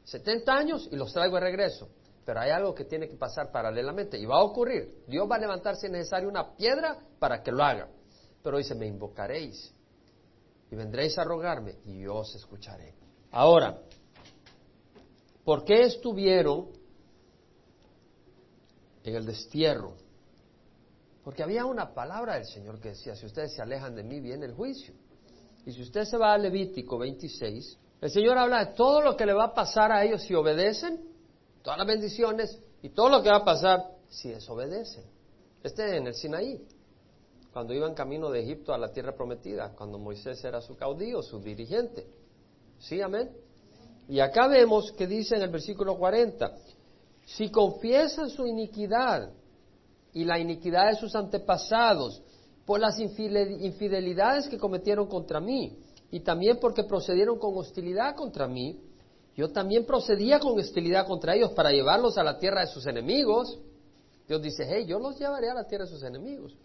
70 0.04 0.52
años 0.52 0.88
y 0.90 0.96
los 0.96 1.12
traigo 1.12 1.36
de 1.36 1.40
regreso. 1.40 1.88
Pero 2.24 2.40
hay 2.40 2.50
algo 2.50 2.74
que 2.74 2.84
tiene 2.84 3.08
que 3.08 3.16
pasar 3.16 3.50
paralelamente 3.50 4.18
y 4.18 4.26
va 4.26 4.36
a 4.36 4.42
ocurrir. 4.42 5.04
Dios 5.06 5.28
va 5.30 5.36
a 5.36 5.40
levantar 5.40 5.76
si 5.76 5.86
es 5.86 5.92
necesario 5.92 6.28
una 6.28 6.54
piedra 6.54 6.98
para 7.18 7.42
que 7.42 7.50
lo 7.50 7.64
haga. 7.64 7.88
Pero 8.42 8.58
dice, 8.58 8.74
me 8.74 8.86
invocaréis 8.86 9.74
y 10.70 10.76
vendréis 10.76 11.18
a 11.18 11.24
rogarme 11.24 11.76
y 11.84 12.00
yo 12.00 12.16
os 12.16 12.34
escucharé. 12.34 12.94
Ahora, 13.32 13.78
¿Por 15.44 15.64
qué 15.64 15.82
estuvieron 15.82 16.68
en 19.02 19.16
el 19.16 19.26
destierro? 19.26 19.94
Porque 21.24 21.42
había 21.42 21.66
una 21.66 21.92
palabra 21.92 22.34
del 22.34 22.46
Señor 22.46 22.80
que 22.80 22.90
decía, 22.90 23.14
si 23.14 23.26
ustedes 23.26 23.54
se 23.54 23.62
alejan 23.62 23.94
de 23.94 24.02
mí, 24.02 24.20
viene 24.20 24.46
el 24.46 24.54
juicio. 24.54 24.94
Y 25.66 25.72
si 25.72 25.82
usted 25.82 26.04
se 26.04 26.16
va 26.16 26.32
a 26.32 26.38
Levítico 26.38 26.98
26, 26.98 27.78
el 28.00 28.10
Señor 28.10 28.38
habla 28.38 28.64
de 28.64 28.72
todo 28.74 29.02
lo 29.02 29.16
que 29.16 29.26
le 29.26 29.34
va 29.34 29.46
a 29.46 29.54
pasar 29.54 29.92
a 29.92 30.04
ellos 30.04 30.22
si 30.22 30.34
obedecen, 30.34 31.00
todas 31.62 31.78
las 31.78 31.86
bendiciones, 31.86 32.58
y 32.82 32.88
todo 32.90 33.10
lo 33.10 33.22
que 33.22 33.28
va 33.28 33.38
a 33.38 33.44
pasar 33.44 33.84
si 34.08 34.30
desobedecen. 34.30 35.04
Este 35.62 35.96
en 35.96 36.06
el 36.06 36.14
Sinaí, 36.14 36.66
cuando 37.52 37.74
iban 37.74 37.94
camino 37.94 38.30
de 38.30 38.40
Egipto 38.40 38.72
a 38.72 38.78
la 38.78 38.90
tierra 38.90 39.14
prometida, 39.14 39.74
cuando 39.76 39.98
Moisés 39.98 40.42
era 40.44 40.62
su 40.62 40.76
caudillo, 40.76 41.22
su 41.22 41.40
dirigente. 41.40 42.06
¿Sí, 42.78 43.02
amén? 43.02 43.30
Y 44.08 44.20
acá 44.20 44.48
vemos 44.48 44.92
que 44.92 45.06
dice 45.06 45.36
en 45.36 45.42
el 45.42 45.50
versículo 45.50 45.98
40, 45.98 46.56
si 47.26 47.50
confiesan 47.50 48.30
su 48.30 48.46
iniquidad 48.46 49.30
y 50.12 50.24
la 50.24 50.38
iniquidad 50.38 50.90
de 50.90 50.96
sus 50.96 51.14
antepasados 51.14 52.22
por 52.64 52.80
las 52.80 52.98
infidelidades 52.98 54.48
que 54.48 54.58
cometieron 54.58 55.06
contra 55.08 55.40
mí 55.40 55.76
y 56.10 56.20
también 56.20 56.58
porque 56.60 56.84
procedieron 56.84 57.38
con 57.38 57.56
hostilidad 57.56 58.16
contra 58.16 58.48
mí, 58.48 58.80
yo 59.36 59.50
también 59.50 59.86
procedía 59.86 60.40
con 60.40 60.58
hostilidad 60.58 61.06
contra 61.06 61.34
ellos 61.34 61.52
para 61.52 61.70
llevarlos 61.70 62.18
a 62.18 62.24
la 62.24 62.38
tierra 62.38 62.62
de 62.62 62.66
sus 62.66 62.86
enemigos. 62.86 63.58
Dios 64.26 64.42
dice, 64.42 64.66
hey, 64.68 64.84
yo 64.86 64.98
los 64.98 65.18
llevaré 65.18 65.50
a 65.50 65.54
la 65.54 65.64
tierra 65.64 65.84
de 65.84 65.90
sus 65.90 66.02
enemigos. 66.02 66.56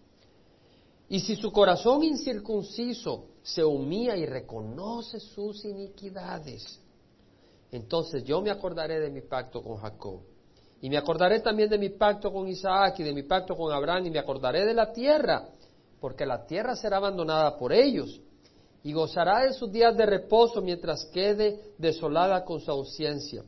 Y 1.08 1.20
si 1.20 1.36
su 1.36 1.52
corazón 1.52 2.02
incircunciso 2.02 3.26
se 3.42 3.64
humilla 3.64 4.16
y 4.16 4.26
reconoce 4.26 5.20
sus 5.20 5.64
iniquidades, 5.64 6.80
entonces 7.70 8.24
yo 8.24 8.40
me 8.42 8.50
acordaré 8.50 8.98
de 8.98 9.10
mi 9.10 9.20
pacto 9.20 9.62
con 9.62 9.76
Jacob. 9.76 10.20
Y 10.86 10.88
me 10.88 10.98
acordaré 10.98 11.40
también 11.40 11.68
de 11.68 11.78
mi 11.78 11.88
pacto 11.88 12.32
con 12.32 12.46
Isaac 12.46 13.00
y 13.00 13.02
de 13.02 13.12
mi 13.12 13.24
pacto 13.24 13.56
con 13.56 13.72
Abraham 13.72 14.06
y 14.06 14.10
me 14.10 14.20
acordaré 14.20 14.64
de 14.64 14.72
la 14.72 14.92
tierra, 14.92 15.48
porque 16.00 16.24
la 16.24 16.46
tierra 16.46 16.76
será 16.76 16.98
abandonada 16.98 17.58
por 17.58 17.72
ellos 17.72 18.20
y 18.84 18.92
gozará 18.92 19.40
de 19.40 19.52
sus 19.52 19.72
días 19.72 19.96
de 19.96 20.06
reposo 20.06 20.62
mientras 20.62 21.06
quede 21.06 21.72
desolada 21.76 22.44
con 22.44 22.60
su 22.60 22.70
ausencia. 22.70 23.42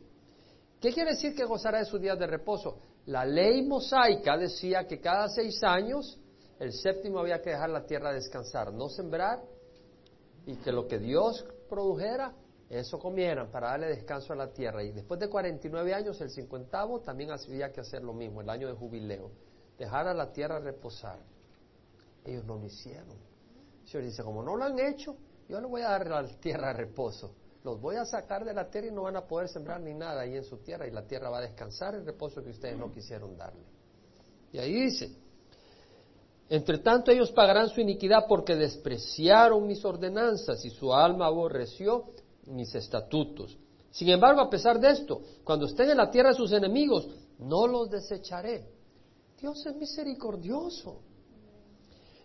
¿Qué 0.81 0.93
quiere 0.93 1.11
decir 1.11 1.37
que 1.37 1.45
gozará 1.45 1.79
de 1.79 1.85
sus 1.85 2.01
días 2.01 2.19
de 2.19 2.27
reposo? 2.27 2.81
La 3.07 3.25
ley 3.25 3.65
mosaica 3.65 4.37
decía 4.37 4.89
que 4.89 5.01
cada 5.01 5.29
seis 5.29 5.63
años 5.63 6.19
el 6.59 6.73
séptimo 6.73 7.21
había 7.21 7.41
que 7.41 7.51
dejar 7.51 7.71
la 7.71 7.87
tierra 7.87 8.13
descansar, 8.13 8.73
no 8.73 8.89
sembrar 8.89 9.39
y 10.45 10.57
que 10.57 10.73
lo 10.73 10.89
que 10.89 10.99
Dios 10.99 11.47
produjera 11.69 12.33
eso 12.69 12.99
comieran 12.99 13.51
para 13.51 13.69
darle 13.71 13.87
descanso 13.89 14.33
a 14.33 14.37
la 14.37 14.53
tierra. 14.53 14.83
Y 14.83 14.93
después 14.93 15.19
de 15.19 15.29
49 15.29 15.95
años, 15.95 16.21
el 16.21 16.31
cincuentavo 16.31 17.01
también 17.01 17.31
había 17.31 17.73
que 17.73 17.81
hacer 17.81 18.03
lo 18.03 18.13
mismo, 18.13 18.43
el 18.43 18.51
año 18.51 18.69
de 18.69 18.75
jubileo, 18.75 19.31
dejar 19.79 20.07
a 20.07 20.15
la 20.15 20.31
tierra 20.33 20.59
reposar. 20.59 21.19
Ellos 22.25 22.45
no 22.45 22.57
lo 22.57 22.67
hicieron. 22.67 23.17
El 23.83 23.89
Señor 23.89 24.05
dice, 24.05 24.23
como 24.23 24.43
no 24.43 24.57
lo 24.57 24.65
han 24.65 24.79
hecho, 24.79 25.17
yo 25.49 25.61
les 25.61 25.71
voy 25.71 25.81
a 25.81 25.91
dar 25.91 26.13
a 26.13 26.23
la 26.23 26.29
tierra 26.29 26.75
reposo. 26.75 27.35
Los 27.65 27.81
voy 27.81 27.97
a 27.97 28.05
sacar 28.05 28.45
de 28.45 28.53
la 28.53 28.71
tierra 28.71 28.89
y 28.89 28.91
no 28.91 29.03
van 29.03 29.17
a 29.17 29.27
poder 29.27 29.49
sembrar 29.49 29.81
ni 29.81 29.95
nada 29.95 30.21
ahí 30.21 30.37
en 30.37 30.45
su 30.45 30.59
tierra 30.59 30.87
y 30.87 30.91
la 30.91 31.07
tierra 31.07 31.31
va 31.31 31.39
a 31.39 31.43
descansar 31.43 31.95
el 31.95 32.05
reposo 32.05 32.43
que 32.43 32.51
ustedes 32.51 32.77
no 32.77 32.93
quisieron 32.93 33.37
darle. 33.37 33.65
Y 34.53 34.59
ahí 34.59 34.73
dice, 34.73 35.11
entre 36.51 36.79
tanto 36.79 37.11
ellos 37.11 37.33
pagarán 37.33 37.69
su 37.69 37.81
iniquidad 37.81 38.27
porque 38.29 38.55
despreciaron 38.57 39.67
mis 39.67 39.85
ordenanzas 39.85 40.65
y 40.65 40.71
su 40.71 40.93
alma 40.93 41.27
aborreció 41.27 42.07
mis 42.49 42.75
estatutos. 42.75 43.57
Sin 43.91 44.09
embargo, 44.09 44.41
a 44.41 44.51
pesar 44.51 44.79
de 44.79 44.91
esto, 44.91 45.23
cuando 45.45 45.67
estén 45.67 45.91
en 45.91 45.97
la 45.97 46.11
tierra 46.11 46.31
de 46.31 46.37
sus 46.37 46.53
enemigos, 46.53 47.09
no 47.39 47.67
los 47.67 47.91
desecharé. 47.91 48.67
Dios 49.41 49.65
es 49.67 49.75
misericordioso. 49.77 51.01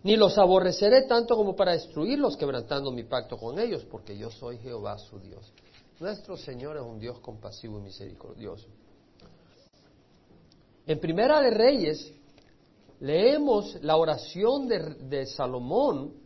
Ni 0.02 0.16
los 0.16 0.36
aborreceré 0.36 1.02
tanto 1.02 1.34
como 1.34 1.56
para 1.56 1.72
destruirlos, 1.72 2.36
quebrantando 2.36 2.90
mi 2.90 3.04
pacto 3.04 3.38
con 3.38 3.58
ellos, 3.58 3.84
porque 3.90 4.16
yo 4.18 4.30
soy 4.30 4.58
Jehová 4.58 4.98
su 4.98 5.18
Dios. 5.18 5.52
Nuestro 6.00 6.36
Señor 6.36 6.76
es 6.76 6.82
un 6.82 6.98
Dios 6.98 7.20
compasivo 7.20 7.78
y 7.78 7.82
misericordioso. 7.82 8.66
En 10.86 11.00
Primera 11.00 11.40
de 11.40 11.50
Reyes 11.50 12.12
leemos 13.00 13.82
la 13.82 13.96
oración 13.96 14.68
de, 14.68 14.94
de 14.94 15.26
Salomón 15.26 16.23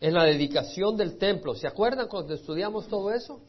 en 0.00 0.14
la 0.14 0.24
dedicación 0.24 0.96
del 0.96 1.16
templo. 1.18 1.54
¿Se 1.54 1.66
acuerdan 1.66 2.08
cuando 2.08 2.34
estudiamos 2.34 2.86
todo 2.88 3.12
eso? 3.12 3.40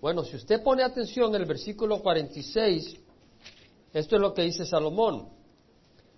Bueno, 0.00 0.24
si 0.24 0.36
usted 0.36 0.62
pone 0.62 0.82
atención 0.82 1.34
en 1.34 1.42
el 1.42 1.46
versículo 1.46 2.00
46, 2.00 2.96
esto 3.92 4.16
es 4.16 4.20
lo 4.20 4.32
que 4.32 4.42
dice 4.42 4.64
Salomón. 4.64 5.28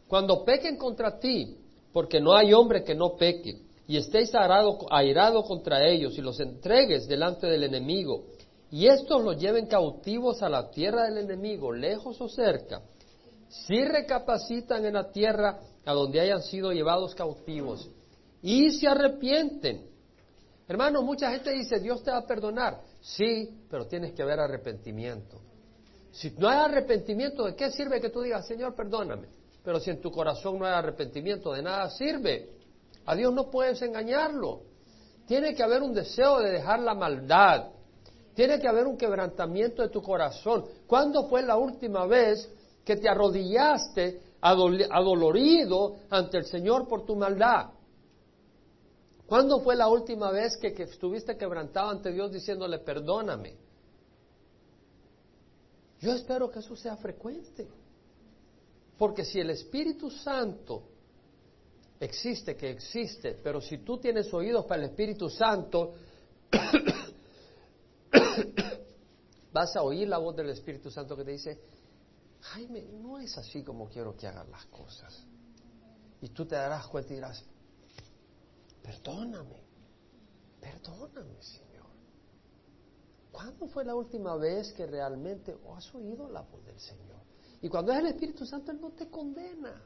Cuando 0.07 0.45
pequen 0.45 0.77
contra 0.77 1.19
ti, 1.19 1.57
porque 1.93 2.21
no 2.21 2.35
hay 2.35 2.53
hombre 2.53 2.85
que 2.85 2.95
no 2.95 3.17
peque, 3.17 3.63
y 3.87 3.97
estéis 3.97 4.35
airado, 4.35 4.87
airado 4.91 5.43
contra 5.43 5.87
ellos 5.87 6.17
y 6.17 6.23
los 6.23 6.39
entregues 6.39 7.09
delante 7.09 7.47
del 7.47 7.65
enemigo, 7.65 8.25
y 8.71 8.87
estos 8.87 9.23
los 9.23 9.37
lleven 9.39 9.67
cautivos 9.67 10.43
a 10.43 10.49
la 10.49 10.71
tierra 10.71 11.05
del 11.05 11.19
enemigo, 11.19 11.73
lejos 11.73 12.21
o 12.21 12.29
cerca, 12.29 12.83
si 13.49 13.85
recapacitan 13.85 14.87
en 14.87 14.95
la 14.95 15.11
tierra 15.11 15.61
a 15.85 15.93
donde 15.93 16.21
hayan 16.21 16.43
sido 16.43 16.73
llevados 16.73 17.15
cautivos 17.15 17.91
y 18.43 18.71
se 18.73 18.89
arrepienten. 18.89 19.87
Hermano, 20.69 21.03
mucha 21.03 21.31
gente 21.31 21.53
dice, 21.53 21.79
Dios 21.79 22.03
te 22.03 22.11
va 22.11 22.19
a 22.19 22.27
perdonar. 22.27 22.81
Sí, 23.01 23.65
pero 23.71 23.87
tienes 23.87 24.13
que 24.13 24.23
haber 24.23 24.41
arrepentimiento. 24.41 25.41
Si 26.11 26.31
no 26.33 26.49
hay 26.49 26.59
arrepentimiento, 26.59 27.45
¿de 27.45 27.55
qué 27.55 27.71
sirve 27.71 28.01
que 28.01 28.11
tú 28.11 28.21
digas, 28.21 28.47
Señor, 28.47 28.75
perdóname? 28.75 29.29
Pero 29.65 29.81
si 29.81 29.91
en 29.91 30.01
tu 30.01 30.11
corazón 30.11 30.59
no 30.59 30.67
hay 30.67 30.73
arrepentimiento, 30.73 31.53
de 31.53 31.63
nada 31.63 31.89
sirve. 31.91 32.51
A 33.07 33.15
Dios 33.15 33.33
no 33.33 33.51
puedes 33.51 33.81
engañarlo. 33.83 34.63
Tiene 35.27 35.55
que 35.55 35.63
haber 35.63 35.83
un 35.83 35.95
deseo 35.95 36.41
de 36.41 36.51
dejar 36.51 36.81
la 36.81 36.95
maldad. 36.95 37.71
Tiene 38.35 38.59
que 38.59 38.69
haber 38.69 38.87
un 38.87 38.97
quebrantamiento 38.97 39.83
de 39.83 39.89
tu 39.89 40.03
corazón. 40.03 40.65
¿Cuándo 40.87 41.29
fue 41.29 41.43
la 41.43 41.57
última 41.57 42.07
vez 42.07 42.51
que 42.85 42.97
te 42.97 43.09
arrodillaste 43.09 44.21
adolorido 44.41 45.97
ante 46.11 46.39
el 46.39 46.45
Señor 46.45 46.89
por 46.89 47.05
tu 47.05 47.15
maldad? 47.15 47.71
¿Cuándo 49.33 49.61
fue 49.61 49.77
la 49.77 49.89
última 49.89 50.31
vez 50.31 50.59
que, 50.59 50.75
estuviste 50.83 51.39
quebrantado 51.39 51.89
ante 51.89 52.13
Dios 52.13 52.31
diciéndole 52.31 52.81
perdóname? 52.81 53.57
Yo 56.01 56.13
espero 56.13 56.51
que 56.51 56.59
eso 56.59 56.77
sea 56.77 56.99
frecuente. 56.99 57.67
Porque 58.99 59.25
si 59.25 59.41
el 59.41 59.49
Espíritu 59.49 60.11
Santo 60.11 60.83
existe, 61.99 62.57
que 62.57 62.73
existe, 62.73 63.41
pero 63.43 63.63
si 63.63 63.79
tú 63.79 63.97
tienes 63.97 64.31
oídos 64.35 64.67
para 64.67 64.83
el 64.83 64.91
Espíritu 64.91 65.31
Santo, 65.31 65.95
vas 69.51 69.75
a 69.75 69.83
oír 69.83 70.09
la 70.09 70.19
voz 70.19 70.37
del 70.37 70.51
Espíritu 70.51 70.91
Santo 70.91 71.17
que 71.17 71.25
te 71.25 71.31
dice, 71.31 71.59
Jaime, 72.43 72.83
no 72.83 73.19
es 73.19 73.39
así 73.39 73.63
como 73.63 73.89
quiero 73.89 74.15
que 74.15 74.27
hagan 74.27 74.51
las 74.51 74.67
cosas. 74.67 75.25
Y 76.21 76.29
tú 76.29 76.45
te 76.45 76.55
darás 76.55 76.87
cuenta 76.89 77.15
y 77.15 77.17
dirás, 77.17 77.43
perdóname, 78.83 79.63
perdóname, 80.61 81.43
Señor. 81.43 81.87
¿Cuándo 83.31 83.67
fue 83.69 83.85
la 83.85 83.95
última 83.95 84.37
vez 84.37 84.73
que 84.73 84.87
realmente 84.87 85.57
has 85.75 85.95
oído 85.95 86.29
la 86.29 86.43
voz 86.43 86.65
del 86.65 86.79
Señor? 86.79 87.23
Y 87.61 87.69
cuando 87.69 87.93
es 87.93 87.99
el 87.99 88.07
Espíritu 88.07 88.45
Santo, 88.45 88.73
Él 88.73 88.81
no 88.81 88.91
te 88.91 89.09
condena. 89.09 89.83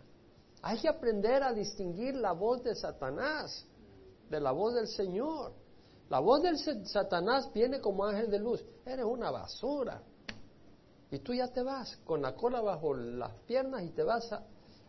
Hay 0.63 0.79
que 0.79 0.89
aprender 0.89 1.43
a 1.43 1.53
distinguir 1.53 2.15
la 2.17 2.33
voz 2.33 2.63
de 2.65 2.75
Satanás 2.75 3.67
de 4.29 4.41
la 4.41 4.53
voz 4.53 4.75
del 4.75 4.89
Señor. 4.89 5.53
La 6.09 6.21
voz 6.21 6.43
del 6.43 6.59
Satanás 6.87 7.51
viene 7.53 7.81
como 7.81 8.05
ángel 8.05 8.31
de 8.31 8.39
luz. 8.39 8.65
Eres 8.85 9.05
una 9.05 9.31
basura. 9.31 10.03
Y 11.11 11.19
tú 11.21 11.35
ya 11.35 11.49
te 11.49 11.63
vas 11.63 11.97
con 12.05 12.23
la 12.23 12.35
cola 12.35 12.61
bajo 12.61 12.95
las 12.95 13.33
piernas 13.41 13.83
y 13.85 13.91
te 13.91 14.03
vas 14.03 14.33
a... 14.33 14.45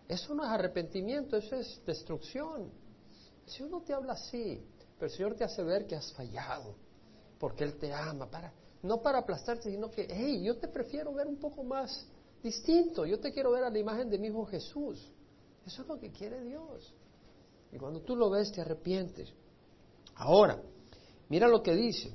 Eso 0.08 0.34
no 0.34 0.44
es 0.44 0.50
arrepentimiento, 0.50 1.38
eso 1.38 1.56
es 1.56 1.82
destrucción. 1.86 2.72
El 3.48 3.54
Señor 3.54 3.72
no 3.72 3.82
te 3.82 3.94
habla 3.94 4.14
así, 4.14 4.62
pero 5.00 5.10
el 5.10 5.18
Señor 5.18 5.36
te 5.36 5.46
hace 5.46 5.64
ver 5.64 5.88
que 5.88 5.96
has 5.96 6.12
fallado, 6.12 6.76
porque 7.40 7.64
Él 7.64 7.78
te 7.78 7.94
ama, 7.94 8.30
para, 8.30 8.54
no 8.84 9.02
para 9.02 9.20
aplastarte, 9.20 9.72
sino 9.72 9.90
que, 9.90 10.06
hey, 10.10 10.44
yo 10.44 10.58
te 10.58 10.68
prefiero 10.68 11.14
ver 11.14 11.28
un 11.28 11.38
poco 11.38 11.64
más 11.64 12.06
distinto, 12.44 13.06
yo 13.06 13.20
te 13.22 13.32
quiero 13.32 13.52
ver 13.52 13.64
a 13.64 13.70
la 13.70 13.80
imagen 13.80 14.10
de 14.10 14.18
mi 14.18 14.28
Hijo 14.28 14.46
Jesús. 14.46 15.14
Eso 15.66 15.82
es 15.82 15.88
lo 15.88 15.98
que 15.98 16.12
quiere 16.12 16.44
Dios. 16.44 16.94
Y 17.72 17.78
cuando 17.78 18.02
tú 18.02 18.18
lo 18.18 18.30
ves, 18.30 18.52
te 18.52 18.60
arrepientes. 18.60 19.34
Ahora, 20.16 20.62
mira 21.30 21.48
lo 21.48 21.64
que 21.64 21.74
dice. 21.74 22.14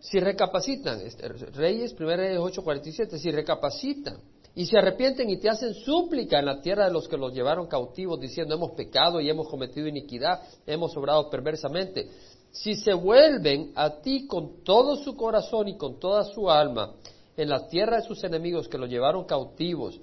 Si 0.00 0.18
recapacitan, 0.18 1.00
este, 1.02 1.28
Reyes, 1.28 1.92
1 1.92 2.16
Reyes 2.16 2.38
8:47, 2.40 3.16
si 3.16 3.30
recapacitan 3.30 4.20
y 4.54 4.66
se 4.66 4.78
arrepienten 4.78 5.30
y 5.30 5.38
te 5.38 5.48
hacen 5.48 5.74
súplica 5.74 6.38
en 6.38 6.46
la 6.46 6.60
tierra 6.60 6.86
de 6.86 6.92
los 6.92 7.08
que 7.08 7.16
los 7.16 7.32
llevaron 7.32 7.66
cautivos, 7.66 8.20
diciendo, 8.20 8.54
hemos 8.54 8.72
pecado 8.72 9.20
y 9.20 9.30
hemos 9.30 9.48
cometido 9.48 9.86
iniquidad, 9.86 10.40
hemos 10.66 10.96
obrado 10.96 11.30
perversamente. 11.30 12.08
Si 12.50 12.74
se 12.74 12.92
vuelven 12.92 13.72
a 13.76 14.00
ti 14.00 14.26
con 14.26 14.64
todo 14.64 14.96
su 14.96 15.16
corazón 15.16 15.68
y 15.68 15.76
con 15.76 16.00
toda 16.00 16.24
su 16.24 16.50
alma 16.50 16.94
en 17.36 17.48
la 17.48 17.68
tierra 17.68 17.98
de 17.98 18.06
sus 18.06 18.24
enemigos 18.24 18.68
que 18.68 18.78
los 18.78 18.90
llevaron 18.90 19.24
cautivos, 19.24 20.00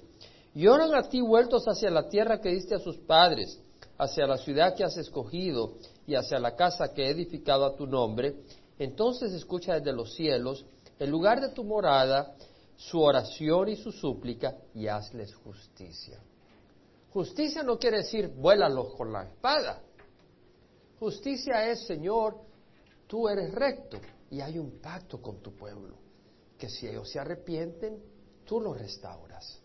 y 0.54 0.66
oran 0.66 0.94
a 0.94 1.02
ti 1.08 1.20
vueltos 1.20 1.64
hacia 1.68 1.90
la 1.90 2.08
tierra 2.08 2.40
que 2.40 2.48
diste 2.48 2.74
a 2.74 2.80
sus 2.80 2.96
padres, 2.96 3.60
hacia 3.98 4.26
la 4.26 4.38
ciudad 4.38 4.74
que 4.74 4.82
has 4.82 4.96
escogido 4.96 5.74
y 6.06 6.14
hacia 6.14 6.38
la 6.38 6.56
casa 6.56 6.94
que 6.94 7.04
he 7.04 7.10
edificado 7.10 7.66
a 7.66 7.76
tu 7.76 7.86
nombre, 7.86 8.34
entonces 8.78 9.32
escucha 9.32 9.74
desde 9.74 9.92
los 9.92 10.14
cielos, 10.14 10.64
el 10.98 11.10
lugar 11.10 11.40
de 11.40 11.50
tu 11.50 11.64
morada, 11.64 12.34
su 12.78 13.02
oración 13.02 13.68
y 13.68 13.76
su 13.76 13.90
súplica, 13.90 14.56
y 14.72 14.86
hazles 14.86 15.34
justicia. 15.34 16.22
Justicia 17.12 17.64
no 17.64 17.76
quiere 17.76 17.98
decir 17.98 18.28
vuélalos 18.28 18.94
con 18.94 19.12
la 19.12 19.24
espada. 19.24 19.82
Justicia 21.00 21.68
es, 21.68 21.84
Señor, 21.86 22.36
tú 23.08 23.28
eres 23.28 23.52
recto 23.52 23.98
y 24.30 24.40
hay 24.40 24.58
un 24.58 24.78
pacto 24.80 25.20
con 25.20 25.42
tu 25.42 25.56
pueblo, 25.56 25.96
que 26.56 26.68
si 26.68 26.86
ellos 26.86 27.10
se 27.10 27.18
arrepienten, 27.18 28.00
tú 28.44 28.60
los 28.60 28.78
restauras. 28.78 29.60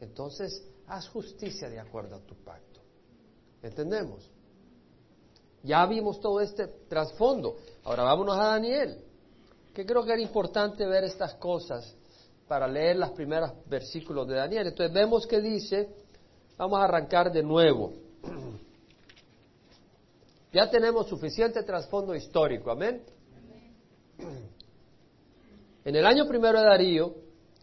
Entonces, 0.00 0.62
haz 0.88 1.08
justicia 1.08 1.70
de 1.70 1.80
acuerdo 1.80 2.16
a 2.16 2.20
tu 2.20 2.34
pacto. 2.34 2.80
¿Entendemos? 3.62 4.30
Ya 5.62 5.86
vimos 5.86 6.20
todo 6.20 6.42
este 6.42 6.66
trasfondo. 6.66 7.56
Ahora 7.84 8.02
vámonos 8.02 8.38
a 8.38 8.48
Daniel, 8.48 9.02
que 9.72 9.86
creo 9.86 10.04
que 10.04 10.12
era 10.12 10.20
importante 10.22 10.86
ver 10.86 11.04
estas 11.04 11.34
cosas 11.36 11.96
para 12.48 12.66
leer 12.66 12.96
los 12.96 13.10
primeros 13.10 13.52
versículos 13.66 14.26
de 14.26 14.36
Daniel. 14.36 14.66
Entonces 14.68 14.92
vemos 14.92 15.26
que 15.26 15.40
dice, 15.40 15.88
vamos 16.56 16.80
a 16.80 16.84
arrancar 16.84 17.30
de 17.30 17.42
nuevo. 17.42 17.92
Ya 20.50 20.70
tenemos 20.70 21.06
suficiente 21.06 21.62
trasfondo 21.62 22.14
histórico, 22.14 22.70
amén. 22.70 23.02
En 25.84 25.94
el 25.94 26.04
año 26.04 26.26
primero 26.26 26.58
de 26.58 26.66
Darío, 26.66 27.14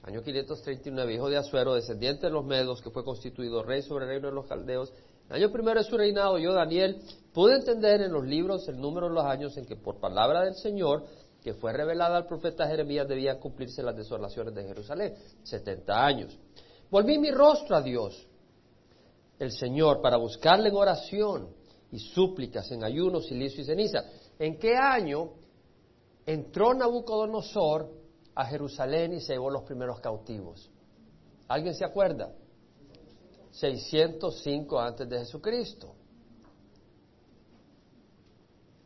año 0.03 0.21
539, 0.23 1.13
hijo 1.13 1.29
de 1.29 1.37
Asuero, 1.37 1.73
descendiente 1.73 2.27
de 2.27 2.31
los 2.31 2.45
Medos, 2.45 2.81
que 2.81 2.89
fue 2.89 3.03
constituido 3.03 3.61
rey 3.61 3.81
sobre 3.81 4.05
el 4.05 4.11
reino 4.11 4.29
de 4.29 4.33
los 4.33 4.47
caldeos, 4.47 4.91
el 5.29 5.35
año 5.35 5.51
primero 5.51 5.79
de 5.79 5.85
su 5.85 5.97
reinado, 5.97 6.37
yo, 6.37 6.53
Daniel, 6.53 7.01
pude 7.33 7.55
entender 7.55 8.01
en 8.01 8.11
los 8.11 8.25
libros 8.25 8.67
el 8.67 8.79
número 8.79 9.09
de 9.09 9.15
los 9.15 9.25
años 9.25 9.57
en 9.57 9.65
que 9.65 9.75
por 9.75 9.99
palabra 9.99 10.43
del 10.43 10.55
Señor, 10.55 11.03
que 11.45 11.53
fue 11.53 11.71
revelada 11.71 12.17
al 12.17 12.25
profeta 12.25 12.65
Jeremías, 12.65 13.07
debían 13.07 13.37
cumplirse 13.37 13.83
las 13.83 13.95
desolaciones 13.95 14.55
de 14.55 14.63
Jerusalén, 14.63 15.13
70 15.43 16.03
años. 16.03 16.35
Volví 16.89 17.19
mi 17.19 17.29
rostro 17.29 17.75
a 17.75 17.83
Dios, 17.83 18.27
el 19.37 19.51
Señor, 19.51 20.01
para 20.01 20.17
buscarle 20.17 20.69
en 20.69 20.75
oración 20.75 21.49
y 21.91 21.99
súplicas, 21.99 22.71
en 22.71 22.83
ayuno, 22.83 23.21
silicio 23.21 23.61
y 23.61 23.65
ceniza. 23.67 24.03
¿En 24.39 24.57
qué 24.57 24.75
año 24.75 25.33
entró 26.25 26.73
Nabucodonosor 26.73 27.91
a 28.33 28.45
Jerusalén 28.45 29.13
y 29.13 29.21
se 29.21 29.33
llevó 29.33 29.51
los 29.51 29.61
primeros 29.65 29.99
cautivos? 29.99 30.71
¿Alguien 31.47 31.75
se 31.75 31.85
acuerda? 31.85 32.33
605 33.51 34.79
antes 34.79 35.07
de 35.07 35.19
Jesucristo. 35.19 35.94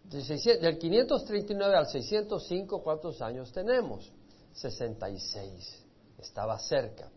Del 0.10 0.80
539 0.80 1.76
al 1.76 1.88
605, 1.88 2.82
¿cuántos 2.82 3.22
años 3.22 3.52
tenemos? 3.52 4.12
66. 4.54 5.86
Estaba 6.18 6.58
cerca. 6.58 7.12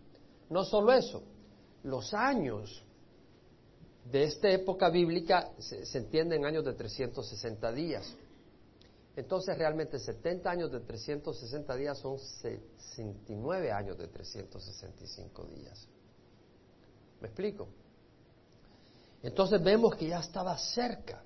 No 0.51 0.65
solo 0.65 0.93
eso, 0.93 1.23
los 1.85 2.13
años 2.13 2.85
de 4.11 4.25
esta 4.25 4.51
época 4.51 4.91
bíblica 4.91 5.53
se, 5.59 5.87
se 5.87 5.99
entienden 5.99 6.41
en 6.41 6.47
años 6.47 6.65
de 6.65 6.75
360 6.75 7.73
días. 7.73 8.15
Entonces 9.17 9.57
realmente 9.57 9.99
70 9.99 10.51
años 10.51 10.73
de 10.73 10.81
360 10.81 11.77
días 11.77 11.99
son 11.99 12.19
69 12.19 13.73
años 13.73 13.99
de 13.99 14.09
365 14.09 15.45
días. 15.47 15.89
¿Me 17.21 17.29
explico? 17.29 17.69
Entonces 19.23 19.63
vemos 19.63 19.95
que 19.95 20.09
ya 20.09 20.21
estaba 20.21 20.59
cerca, 20.59 21.23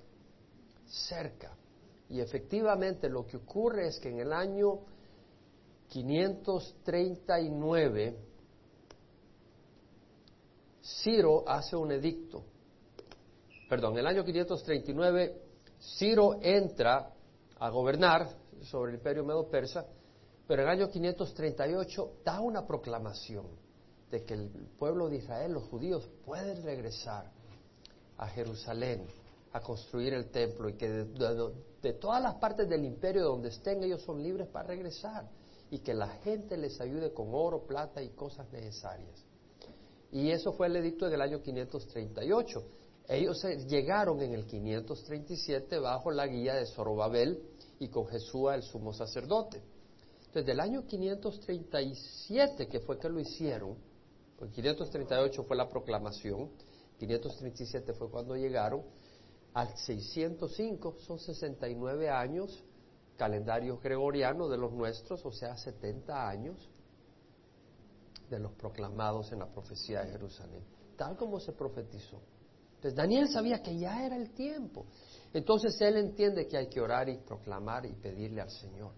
cerca. 0.87 1.55
Y 2.09 2.21
efectivamente 2.21 3.09
lo 3.09 3.25
que 3.25 3.37
ocurre 3.37 3.87
es 3.87 3.99
que 3.99 4.09
en 4.09 4.19
el 4.19 4.33
año 4.33 4.81
539, 5.89 8.17
Ciro 10.81 11.43
hace 11.47 11.75
un 11.75 11.91
edicto. 11.91 12.43
Perdón, 13.69 13.93
en 13.93 13.99
el 13.99 14.07
año 14.07 14.23
539, 14.23 15.41
Ciro 15.97 16.39
entra 16.41 17.13
a 17.59 17.69
gobernar 17.69 18.29
sobre 18.63 18.91
el 18.91 18.97
imperio 18.97 19.23
medo-persa, 19.25 19.85
pero 20.47 20.61
en 20.61 20.69
el 20.69 20.79
año 20.79 20.89
538 20.89 22.13
da 22.23 22.39
una 22.39 22.65
proclamación 22.65 23.45
de 24.09 24.23
que 24.23 24.35
el 24.35 24.49
pueblo 24.79 25.09
de 25.09 25.17
Israel, 25.17 25.51
los 25.51 25.63
judíos, 25.63 26.09
pueden 26.25 26.63
regresar 26.63 27.29
a 28.17 28.29
Jerusalén 28.29 29.05
a 29.53 29.61
construir 29.61 30.13
el 30.13 30.29
templo 30.29 30.69
y 30.69 30.73
que 30.73 30.89
de, 30.89 31.93
todas 31.93 32.21
las 32.21 32.35
partes 32.35 32.67
del 32.67 32.83
imperio 32.85 33.23
donde 33.23 33.49
estén 33.49 33.83
ellos 33.83 34.01
son 34.01 34.21
libres 34.21 34.47
para 34.47 34.67
regresar 34.67 35.29
y 35.69 35.79
que 35.79 35.93
la 35.93 36.07
gente 36.07 36.57
les 36.57 36.79
ayude 36.79 37.13
con 37.13 37.27
oro, 37.31 37.65
plata 37.65 38.01
y 38.01 38.09
cosas 38.09 38.51
necesarias. 38.51 39.25
Y 40.11 40.31
eso 40.31 40.53
fue 40.53 40.67
el 40.67 40.75
edicto 40.77 41.09
del 41.09 41.21
año 41.21 41.41
538. 41.41 42.63
Ellos 43.09 43.43
llegaron 43.67 44.21
en 44.21 44.33
el 44.33 44.45
537 44.45 45.79
bajo 45.79 46.11
la 46.11 46.27
guía 46.27 46.55
de 46.55 46.65
Zorobabel 46.65 47.41
y 47.79 47.89
con 47.89 48.07
Jesús 48.07 48.51
el 48.53 48.63
sumo 48.63 48.93
sacerdote. 48.93 49.61
Desde 50.33 50.51
el 50.51 50.59
año 50.59 50.85
537, 50.85 52.67
que 52.67 52.79
fue 52.81 52.99
que 52.99 53.09
lo 53.09 53.19
hicieron, 53.19 53.75
el 54.41 54.51
538 54.51 55.43
fue 55.43 55.57
la 55.57 55.67
proclamación, 55.67 56.49
537 56.99 57.93
fue 57.93 58.09
cuando 58.09 58.35
llegaron, 58.35 58.83
al 59.57 59.75
605 59.75 60.97
son 60.99 61.17
69 61.17 62.11
años, 62.11 62.63
calendario 63.17 63.79
gregoriano 63.79 64.47
de 64.47 64.55
los 64.55 64.71
nuestros, 64.71 65.25
o 65.25 65.31
sea, 65.31 65.57
70 65.57 66.29
años 66.29 66.69
de 68.29 68.37
los 68.37 68.51
proclamados 68.51 69.31
en 69.31 69.39
la 69.39 69.47
profecía 69.47 70.03
de 70.03 70.11
Jerusalén, 70.11 70.63
tal 70.95 71.17
como 71.17 71.39
se 71.39 71.53
profetizó. 71.53 72.21
Entonces 72.75 72.93
Daniel 72.95 73.29
sabía 73.29 73.63
que 73.63 73.75
ya 73.75 74.05
era 74.05 74.15
el 74.15 74.29
tiempo. 74.35 74.85
Entonces 75.33 75.81
él 75.81 75.97
entiende 75.97 76.47
que 76.47 76.55
hay 76.55 76.69
que 76.69 76.79
orar 76.79 77.09
y 77.09 77.17
proclamar 77.17 77.87
y 77.87 77.93
pedirle 77.93 78.41
al 78.41 78.51
Señor. 78.51 78.91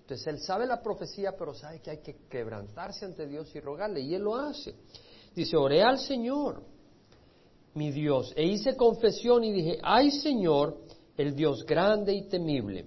Entonces 0.00 0.26
él 0.26 0.40
sabe 0.40 0.66
la 0.66 0.82
profecía, 0.82 1.36
pero 1.38 1.54
sabe 1.54 1.80
que 1.80 1.90
hay 1.92 1.98
que 1.98 2.26
quebrantarse 2.28 3.04
ante 3.04 3.28
Dios 3.28 3.54
y 3.54 3.60
rogarle, 3.60 4.00
y 4.00 4.12
él 4.16 4.22
lo 4.22 4.34
hace. 4.34 4.74
Dice, 5.36 5.56
oré 5.56 5.84
al 5.84 6.00
Señor, 6.00 6.64
mi 7.74 7.92
Dios, 7.92 8.32
e 8.36 8.44
hice 8.44 8.76
confesión 8.76 9.44
y 9.44 9.52
dije, 9.52 9.78
ay 9.82 10.10
Señor, 10.10 10.78
el 11.16 11.34
Dios 11.34 11.64
grande 11.64 12.14
y 12.14 12.28
temible, 12.28 12.86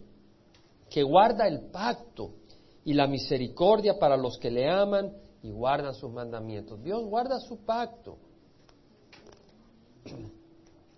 que 0.90 1.04
guarda 1.04 1.48
el 1.48 1.70
pacto 1.72 2.32
y 2.84 2.94
la 2.94 3.08
misericordia 3.08 3.98
para 3.98 4.18
los 4.18 4.38
que 4.38 4.52
le 4.52 4.70
aman 4.70 5.14
y 5.42 5.52
guardan 5.52 5.94
sus 5.94 6.12
mandamientos. 6.12 6.82
Dios 6.84 7.04
guarda 7.06 7.40
su 7.40 7.58
pacto. 7.66 8.18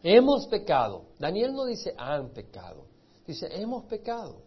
hemos 0.03 0.47
pecado. 0.47 1.05
Daniel 1.19 1.53
no 1.53 1.65
dice 1.65 1.93
han 1.97 2.29
pecado, 2.29 2.86
dice 3.25 3.47
hemos 3.51 3.86
pecado. 3.86 4.45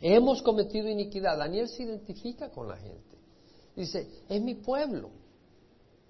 Hemos 0.00 0.42
cometido 0.42 0.88
iniquidad. 0.88 1.38
Daniel 1.38 1.68
se 1.68 1.84
identifica 1.84 2.50
con 2.50 2.66
la 2.66 2.76
gente. 2.76 3.16
Dice, 3.76 4.08
es 4.28 4.42
mi 4.42 4.56
pueblo. 4.56 5.10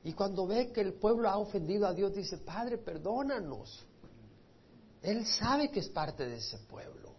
Y 0.05 0.13
cuando 0.15 0.47
ve 0.47 0.73
que 0.73 0.81
el 0.81 0.95
pueblo 0.95 1.29
ha 1.29 1.39
ofendido 1.39 1.87
a 1.87 1.95
Dios, 1.95 2.13
dice, 2.15 2.39
Padre, 2.39 2.79
perdónanos. 2.79 3.87
Él 5.03 5.25
sabe 5.27 5.71
que 5.71 5.81
es 5.81 5.89
parte 5.89 6.27
de 6.27 6.37
ese 6.37 6.59
pueblo. 6.59 7.13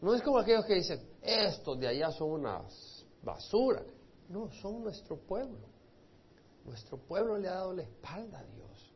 No 0.00 0.14
es 0.14 0.22
como 0.22 0.38
aquellos 0.38 0.64
que 0.64 0.74
dicen, 0.74 1.00
estos 1.22 1.78
de 1.78 1.88
allá 1.88 2.10
son 2.10 2.30
unas 2.32 3.04
basura. 3.22 3.82
No, 4.28 4.50
son 4.52 4.82
nuestro 4.82 5.16
pueblo. 5.16 5.68
Nuestro 6.64 6.98
pueblo 6.98 7.36
le 7.36 7.48
ha 7.48 7.54
dado 7.54 7.74
la 7.74 7.82
espalda 7.82 8.38
a 8.38 8.44
Dios. 8.44 8.92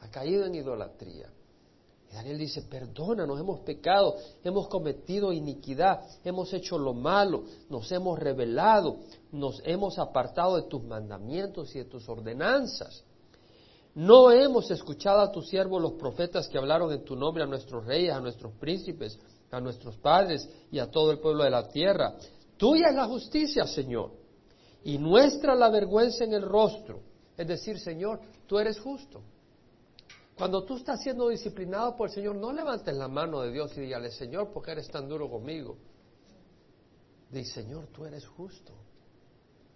Ha 0.00 0.10
caído 0.10 0.44
en 0.44 0.54
idolatría. 0.56 1.30
Daniel 2.14 2.38
dice, 2.38 2.62
perdónanos, 2.62 3.40
hemos 3.40 3.60
pecado, 3.60 4.14
hemos 4.44 4.68
cometido 4.68 5.32
iniquidad, 5.32 6.00
hemos 6.24 6.52
hecho 6.52 6.78
lo 6.78 6.94
malo, 6.94 7.42
nos 7.68 7.90
hemos 7.90 8.20
rebelado, 8.20 8.98
nos 9.32 9.60
hemos 9.64 9.98
apartado 9.98 10.54
de 10.54 10.68
tus 10.68 10.84
mandamientos 10.84 11.74
y 11.74 11.80
de 11.80 11.86
tus 11.86 12.08
ordenanzas. 12.08 13.02
No 13.96 14.30
hemos 14.30 14.70
escuchado 14.70 15.22
a 15.22 15.32
tus 15.32 15.48
siervos 15.48 15.82
los 15.82 15.94
profetas 15.94 16.46
que 16.46 16.56
hablaron 16.56 16.92
en 16.92 17.04
tu 17.04 17.16
nombre 17.16 17.42
a 17.42 17.46
nuestros 17.46 17.84
reyes, 17.84 18.12
a 18.12 18.20
nuestros 18.20 18.52
príncipes, 18.54 19.18
a 19.50 19.60
nuestros 19.60 19.96
padres 19.96 20.48
y 20.70 20.78
a 20.78 20.88
todo 20.88 21.10
el 21.10 21.18
pueblo 21.18 21.42
de 21.42 21.50
la 21.50 21.68
tierra. 21.68 22.14
Tuya 22.56 22.90
es 22.90 22.94
la 22.94 23.06
justicia, 23.06 23.66
Señor, 23.66 24.12
y 24.84 24.98
nuestra 24.98 25.56
la 25.56 25.68
vergüenza 25.68 26.22
en 26.22 26.34
el 26.34 26.42
rostro. 26.42 27.00
Es 27.36 27.48
decir, 27.48 27.80
Señor, 27.80 28.20
tú 28.46 28.56
eres 28.60 28.78
justo. 28.78 29.20
Cuando 30.36 30.64
tú 30.64 30.76
estás 30.76 31.00
siendo 31.00 31.28
disciplinado 31.28 31.96
por 31.96 32.08
el 32.08 32.14
Señor, 32.14 32.36
no 32.36 32.52
levantes 32.52 32.94
la 32.96 33.06
mano 33.06 33.40
de 33.42 33.52
Dios 33.52 33.76
y 33.76 33.82
dígale, 33.82 34.10
Señor, 34.10 34.52
¿por 34.52 34.64
qué 34.64 34.72
eres 34.72 34.88
tan 34.88 35.08
duro 35.08 35.30
conmigo? 35.30 35.76
Dice, 37.30 37.62
Señor, 37.62 37.86
tú 37.94 38.04
eres 38.04 38.26
justo. 38.26 38.72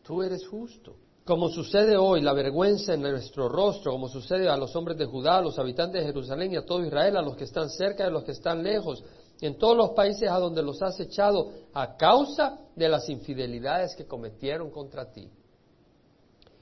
Tú 0.02 0.22
eres 0.22 0.46
justo. 0.48 0.96
Como 1.24 1.48
sucede 1.48 1.96
hoy, 1.96 2.22
la 2.22 2.32
vergüenza 2.32 2.94
en 2.94 3.02
nuestro 3.02 3.48
rostro, 3.48 3.92
como 3.92 4.08
sucede 4.08 4.48
a 4.48 4.56
los 4.56 4.74
hombres 4.74 4.96
de 4.96 5.04
Judá, 5.04 5.38
a 5.38 5.42
los 5.42 5.58
habitantes 5.58 6.00
de 6.00 6.06
Jerusalén 6.06 6.52
y 6.52 6.56
a 6.56 6.64
todo 6.64 6.84
Israel, 6.84 7.18
a 7.18 7.22
los 7.22 7.36
que 7.36 7.44
están 7.44 7.68
cerca 7.68 8.04
y 8.04 8.06
a 8.06 8.10
los 8.10 8.24
que 8.24 8.32
están 8.32 8.62
lejos, 8.62 9.04
en 9.40 9.58
todos 9.58 9.76
los 9.76 9.90
países 9.90 10.28
a 10.28 10.38
donde 10.38 10.62
los 10.62 10.80
has 10.82 10.98
echado, 10.98 11.52
a 11.74 11.96
causa 11.96 12.58
de 12.74 12.88
las 12.88 13.08
infidelidades 13.10 13.94
que 13.94 14.06
cometieron 14.06 14.70
contra 14.70 15.12
ti. 15.12 15.30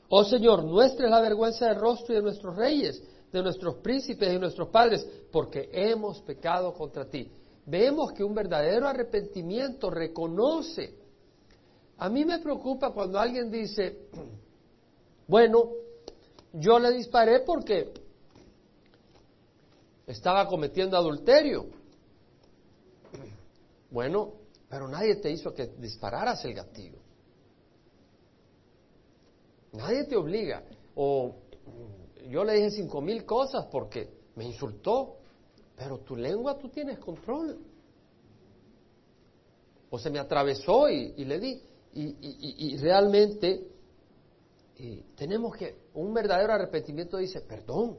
Oh 0.09 0.25
Señor, 0.25 0.65
nuestra 0.65 1.07
es 1.07 1.11
la 1.11 1.21
vergüenza 1.21 1.67
del 1.67 1.77
rostro 1.77 2.13
y 2.13 2.17
de 2.17 2.23
nuestros 2.23 2.57
reyes 2.57 3.03
de 3.33 3.43
nuestros 3.43 3.77
príncipes 3.77 4.33
y 4.33 4.39
nuestros 4.39 4.69
padres, 4.69 5.07
porque 5.31 5.69
hemos 5.73 6.21
pecado 6.23 6.73
contra 6.73 7.05
ti. 7.05 7.31
Vemos 7.67 8.13
que 8.13 8.23
un 8.23 8.35
verdadero 8.35 8.87
arrepentimiento 8.87 9.91
reconoce. 9.91 10.95
A 11.99 12.09
mí 12.09 12.25
me 12.25 12.39
preocupa 12.39 12.93
cuando 12.93 13.19
alguien 13.19 13.51
dice, 13.51 14.09
bueno, 15.27 15.71
yo 16.53 16.79
le 16.79 16.93
disparé 16.93 17.41
porque 17.41 17.93
estaba 20.07 20.47
cometiendo 20.47 20.97
adulterio. 20.97 21.67
Bueno, 23.89 24.33
pero 24.69 24.89
nadie 24.89 25.15
te 25.17 25.31
hizo 25.31 25.55
que 25.55 25.69
dispararas 25.79 26.45
el 26.45 26.55
gatillo. 26.55 26.99
Nadie 29.73 30.05
te 30.05 30.17
obliga. 30.17 30.65
O 30.97 31.35
yo 32.29 32.45
le 32.45 32.55
dije 32.55 32.71
cinco 32.71 33.01
mil 33.01 33.25
cosas 33.25 33.67
porque 33.67 34.09
me 34.37 34.45
insultó, 34.45 35.17
pero 35.77 35.99
tu 35.99 36.17
lengua 36.17 36.59
tú 36.59 36.69
tienes 36.69 36.99
control. 36.99 37.59
O 39.91 39.99
se 39.99 40.11
me 40.11 40.19
atravesó 40.19 40.89
y, 40.89 41.25
le 41.25 41.39
di. 41.39 41.63
Y, 41.95 42.77
realmente 42.79 43.69
tenemos 45.15 45.57
que, 45.57 45.77
un 45.95 46.13
verdadero 46.13 46.53
arrepentimiento 46.53 47.17
dice 47.17 47.41
perdón, 47.43 47.97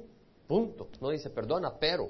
punto. 0.47 0.89
No 1.01 1.09
dice 1.09 1.29
perdona, 1.29 1.73
pero. 1.79 2.09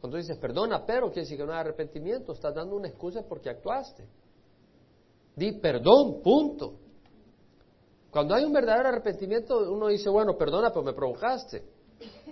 Cuando 0.00 0.16
dices 0.16 0.36
perdona, 0.38 0.84
pero, 0.84 1.06
quiere 1.08 1.22
decir 1.22 1.38
que 1.38 1.44
no 1.44 1.52
hay 1.52 1.60
arrepentimiento, 1.60 2.32
estás 2.32 2.52
dando 2.54 2.74
una 2.74 2.88
excusa 2.88 3.22
porque 3.22 3.50
actuaste. 3.50 4.04
Di 5.36 5.52
perdón, 5.52 6.20
punto. 6.22 6.74
Cuando 8.12 8.34
hay 8.34 8.44
un 8.44 8.52
verdadero 8.52 8.90
arrepentimiento, 8.90 9.72
uno 9.72 9.88
dice, 9.88 10.10
bueno, 10.10 10.36
perdona, 10.36 10.68
pero 10.68 10.82
me 10.82 10.92
provocaste. 10.92 11.64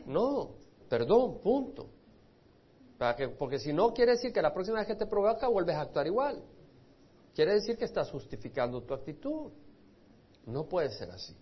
No, 0.05 0.51
perdón, 0.91 1.39
punto. 1.43 1.87
Porque 3.39 3.59
si 3.59 3.73
no, 3.73 3.95
quiere 3.95 4.13
decir 4.13 4.31
que 4.31 4.43
la 4.43 4.53
próxima 4.53 4.79
vez 4.79 4.87
que 4.87 4.95
te 4.95 5.07
provoca 5.07 5.49
vuelves 5.49 5.77
a 5.77 5.81
actuar 5.81 6.07
igual. 6.07 6.43
Quiere 7.35 7.55
decir 7.55 7.79
que 7.79 7.87
estás 7.87 8.11
justificando 8.11 8.83
tu 8.83 8.93
actitud. 8.93 9.53
No 10.45 10.69
puede 10.69 10.91
ser 10.91 11.11
así. 11.13 11.35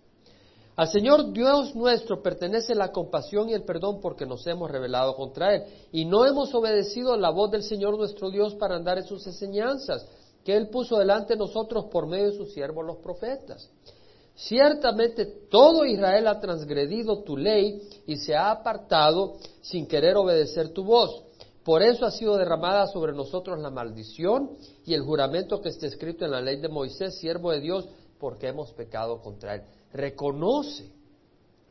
Al 0.77 0.87
Señor 0.87 1.33
Dios 1.33 1.75
nuestro 1.75 2.23
pertenece 2.23 2.73
la 2.75 2.93
compasión 2.93 3.49
y 3.49 3.53
el 3.53 3.65
perdón 3.65 3.99
porque 3.99 4.25
nos 4.25 4.47
hemos 4.47 4.71
rebelado 4.71 5.17
contra 5.17 5.53
Él 5.53 5.63
y 5.91 6.05
no 6.05 6.25
hemos 6.25 6.55
obedecido 6.55 7.17
la 7.17 7.29
voz 7.31 7.51
del 7.51 7.63
Señor 7.63 7.97
nuestro 7.97 8.29
Dios 8.29 8.55
para 8.55 8.77
andar 8.77 8.97
en 8.97 9.03
sus 9.03 9.27
enseñanzas 9.27 10.07
que 10.45 10.55
Él 10.55 10.69
puso 10.69 10.97
delante 10.97 11.33
de 11.33 11.39
nosotros 11.39 11.87
por 11.91 12.07
medio 12.07 12.27
de 12.27 12.37
sus 12.37 12.53
siervos 12.53 12.85
los 12.85 12.97
profetas. 12.97 13.69
Ciertamente 14.39 15.25
todo 15.25 15.83
Israel 15.83 16.25
ha 16.27 16.39
transgredido 16.39 17.23
tu 17.23 17.35
ley 17.35 17.81
y 18.07 18.15
se 18.15 18.33
ha 18.33 18.51
apartado 18.51 19.35
sin 19.61 19.85
querer 19.85 20.15
obedecer 20.15 20.69
tu 20.69 20.85
voz. 20.85 21.23
Por 21.65 21.83
eso 21.83 22.05
ha 22.05 22.11
sido 22.11 22.37
derramada 22.37 22.87
sobre 22.87 23.11
nosotros 23.11 23.59
la 23.59 23.69
maldición 23.69 24.51
y 24.85 24.93
el 24.93 25.01
juramento 25.01 25.59
que 25.59 25.67
está 25.67 25.87
escrito 25.87 26.23
en 26.23 26.31
la 26.31 26.39
ley 26.39 26.55
de 26.61 26.69
Moisés, 26.69 27.19
siervo 27.19 27.51
de 27.51 27.59
Dios, 27.59 27.89
porque 28.17 28.47
hemos 28.47 28.71
pecado 28.71 29.21
contra 29.21 29.55
él. 29.55 29.63
Reconoce, 29.91 30.89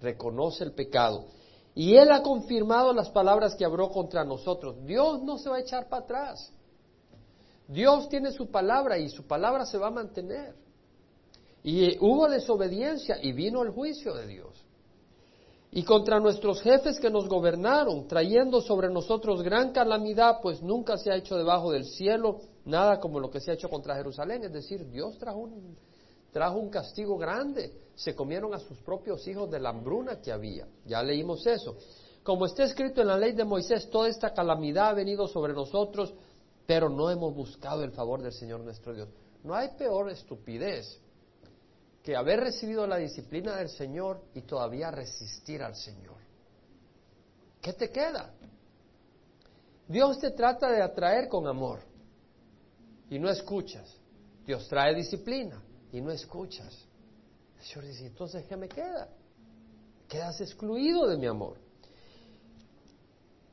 reconoce 0.03 0.65
el 0.65 0.73
pecado. 0.73 1.25
Y 1.75 1.97
él 1.97 2.13
ha 2.13 2.23
confirmado 2.23 2.93
las 2.93 3.09
palabras 3.09 3.55
que 3.55 3.65
habló 3.65 3.89
contra 3.91 4.25
nosotros. 4.25 4.85
Dios 4.85 5.23
no 5.23 5.39
se 5.39 5.49
va 5.49 5.57
a 5.57 5.61
echar 5.61 5.89
para 5.89 6.03
atrás. 6.03 6.53
Dios 7.67 8.11
tiene 8.11 8.31
su 8.31 8.51
palabra 8.51 8.99
y 8.99 9.09
su 9.09 9.27
palabra 9.27 9.65
se 9.65 9.79
va 9.79 9.87
a 9.87 9.91
mantener. 9.91 10.68
Y 11.63 11.99
hubo 11.99 12.29
desobediencia 12.29 13.19
y 13.23 13.33
vino 13.33 13.63
el 13.63 13.71
juicio 13.71 14.15
de 14.15 14.27
Dios. 14.27 14.65
Y 15.71 15.83
contra 15.83 16.19
nuestros 16.19 16.63
jefes 16.63 16.99
que 16.99 17.11
nos 17.11 17.29
gobernaron, 17.29 18.09
trayendo 18.09 18.61
sobre 18.61 18.89
nosotros 18.89 19.43
gran 19.43 19.73
calamidad, 19.73 20.41
pues 20.41 20.63
nunca 20.63 20.97
se 20.97 21.11
ha 21.11 21.17
hecho 21.17 21.37
debajo 21.37 21.73
del 21.73 21.85
cielo 21.85 22.41
nada 22.65 22.99
como 23.01 23.21
lo 23.21 23.31
que 23.31 23.41
se 23.41 23.51
ha 23.51 23.55
hecho 23.55 23.69
contra 23.69 23.97
Jerusalén. 23.97 24.45
Es 24.45 24.53
decir, 24.53 24.89
Dios 24.89 25.19
trajo 25.19 25.49
trajo 26.33 26.59
un 26.59 26.71
castigo 26.71 27.19
grande. 27.19 27.73
Se 27.95 28.15
comieron 28.15 28.55
a 28.55 28.59
sus 28.59 28.79
propios 28.79 29.27
hijos 29.29 29.51
de 29.51 29.61
la 29.61 29.71
hambruna 29.71 30.21
que 30.21 30.33
había. 30.33 30.67
Ya 30.87 31.03
leímos 31.03 31.47
eso. 31.47 31.77
Como 32.23 32.47
está 32.47 32.65
escrito 32.65 33.01
en 33.01 33.09
la 33.09 33.19
ley 33.19 33.33
de 33.33 33.45
Moisés, 33.45 33.89
toda 33.91 34.09
esta 34.09 34.33
calamidad 34.33 34.89
ha 34.91 34.95
venido 34.95 35.27
sobre 35.27 35.53
nosotros, 35.53 36.15
pero 36.67 36.89
no 36.89 37.11
hemos 37.11 37.35
buscado 37.35 37.83
el 37.85 37.93
favor 37.93 38.23
del 38.23 38.33
Señor 38.33 38.61
nuestro 38.61 38.95
Dios. 38.95 39.09
No 39.45 39.55
hay 39.55 39.69
peor 39.79 40.11
estupidez 40.11 41.01
que 42.09 42.17
haber 42.17 42.41
recibido 42.41 42.87
la 42.87 42.97
disciplina 42.97 43.57
del 43.57 43.69
Señor 43.69 44.23
y 44.33 44.41
todavía 44.41 44.91
resistir 44.91 45.63
al 45.63 45.77
Señor. 45.77 46.17
¿Qué 47.61 47.75
te 47.75 47.91
queda? 47.91 48.33
Dios 49.87 50.19
te 50.19 50.31
trata 50.31 50.71
de 50.71 50.81
atraer 50.81 51.29
con 51.29 51.47
amor 51.47 51.81
y 53.11 53.19
no 53.19 53.29
escuchas. 53.29 53.95
Dios 54.47 54.67
trae 54.69 54.95
disciplina 54.95 55.63
y 55.93 56.01
no 56.01 56.11
escuchas. 56.11 56.75
El 57.59 57.65
Señor 57.67 57.85
dice, 57.85 58.07
entonces, 58.07 58.47
¿qué 58.47 58.57
me 58.57 58.71
queda? 58.71 59.11
Quedas 60.09 60.41
excluido 60.41 61.09
de 61.09 61.19
mi 61.19 61.27
amor. 61.27 61.59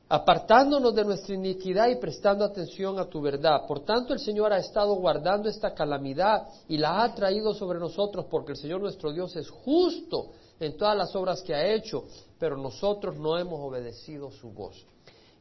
Apartándonos 0.08 0.94
de 0.94 1.04
nuestra 1.04 1.34
iniquidad 1.34 1.88
y 1.88 1.96
prestando 1.96 2.44
atención 2.44 2.96
a 3.00 3.06
tu 3.06 3.20
verdad. 3.20 3.66
Por 3.66 3.84
tanto, 3.84 4.12
el 4.12 4.20
Señor 4.20 4.52
ha 4.52 4.58
estado 4.58 4.94
guardando 4.94 5.48
esta 5.48 5.74
calamidad 5.74 6.46
y 6.68 6.78
la 6.78 7.02
ha 7.02 7.12
traído 7.12 7.52
sobre 7.54 7.80
nosotros 7.80 8.26
porque 8.30 8.52
el 8.52 8.58
Señor 8.58 8.80
nuestro 8.80 9.12
Dios 9.12 9.34
es 9.34 9.50
justo 9.50 10.30
en 10.60 10.76
todas 10.76 10.96
las 10.96 11.14
obras 11.16 11.42
que 11.42 11.56
ha 11.56 11.74
hecho, 11.74 12.04
pero 12.38 12.56
nosotros 12.56 13.16
no 13.16 13.36
hemos 13.36 13.58
obedecido 13.60 14.30
su 14.30 14.50
voz. 14.50 14.86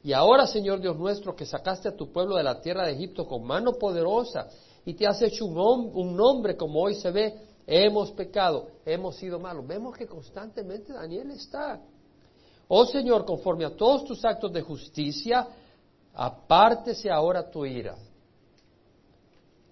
Y 0.03 0.13
ahora, 0.13 0.47
Señor 0.47 0.81
Dios 0.81 0.97
nuestro, 0.97 1.35
que 1.35 1.45
sacaste 1.45 1.89
a 1.89 1.95
tu 1.95 2.11
pueblo 2.11 2.35
de 2.35 2.43
la 2.43 2.59
tierra 2.59 2.87
de 2.87 2.93
Egipto 2.93 3.27
con 3.27 3.43
mano 3.43 3.73
poderosa 3.73 4.47
y 4.83 4.95
te 4.95 5.05
has 5.05 5.21
hecho 5.21 5.45
un, 5.45 5.91
un 5.93 6.15
nombre 6.15 6.57
como 6.57 6.81
hoy 6.81 6.95
se 6.95 7.11
ve, 7.11 7.35
hemos 7.67 8.11
pecado, 8.11 8.67
hemos 8.83 9.15
sido 9.15 9.39
malos. 9.39 9.65
Vemos 9.67 9.95
que 9.95 10.07
constantemente 10.07 10.91
Daniel 10.91 11.29
está. 11.31 11.81
Oh 12.67 12.85
Señor, 12.85 13.25
conforme 13.25 13.65
a 13.65 13.75
todos 13.75 14.05
tus 14.05 14.23
actos 14.25 14.51
de 14.51 14.61
justicia, 14.61 15.47
apártese 16.13 17.11
ahora 17.11 17.49
tu 17.49 17.65
ira, 17.65 17.95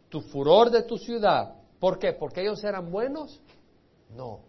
tu 0.09 0.21
furor 0.21 0.69
de 0.69 0.83
tu 0.83 0.97
ciudad. 0.97 1.55
¿Por 1.79 1.97
qué? 1.97 2.13
¿Porque 2.13 2.41
ellos 2.41 2.63
eran 2.63 2.91
buenos? 2.91 3.41
No. 4.09 4.41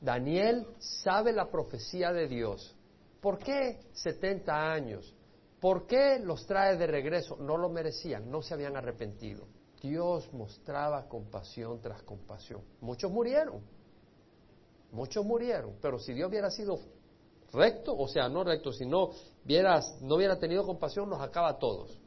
Daniel 0.00 0.66
sabe 0.78 1.32
la 1.32 1.50
profecía 1.50 2.12
de 2.12 2.28
Dios. 2.28 2.74
¿Por 3.20 3.38
qué 3.38 3.80
70 3.92 4.72
años? 4.72 5.14
¿Por 5.60 5.86
qué 5.86 6.18
los 6.18 6.46
trae 6.46 6.76
de 6.76 6.86
regreso? 6.86 7.36
No 7.36 7.56
lo 7.56 7.70
merecían, 7.70 8.30
no 8.30 8.42
se 8.42 8.52
habían 8.52 8.76
arrepentido. 8.76 9.46
Dios 9.80 10.32
mostraba 10.32 11.08
compasión 11.08 11.80
tras 11.80 12.02
compasión. 12.02 12.62
Muchos 12.80 13.10
murieron, 13.10 13.62
muchos 14.92 15.24
murieron, 15.24 15.76
pero 15.80 15.98
si 15.98 16.14
Dios 16.14 16.28
hubiera 16.28 16.50
sido 16.50 16.78
recto, 17.54 17.96
o 17.96 18.06
sea, 18.08 18.28
no 18.28 18.44
recto, 18.44 18.72
si 18.72 18.84
no, 18.84 19.10
no 20.02 20.14
hubiera 20.14 20.38
tenido 20.38 20.66
compasión, 20.66 21.08
los 21.08 21.20
acaba 21.20 21.50
a 21.50 21.58
todos. 21.58 21.98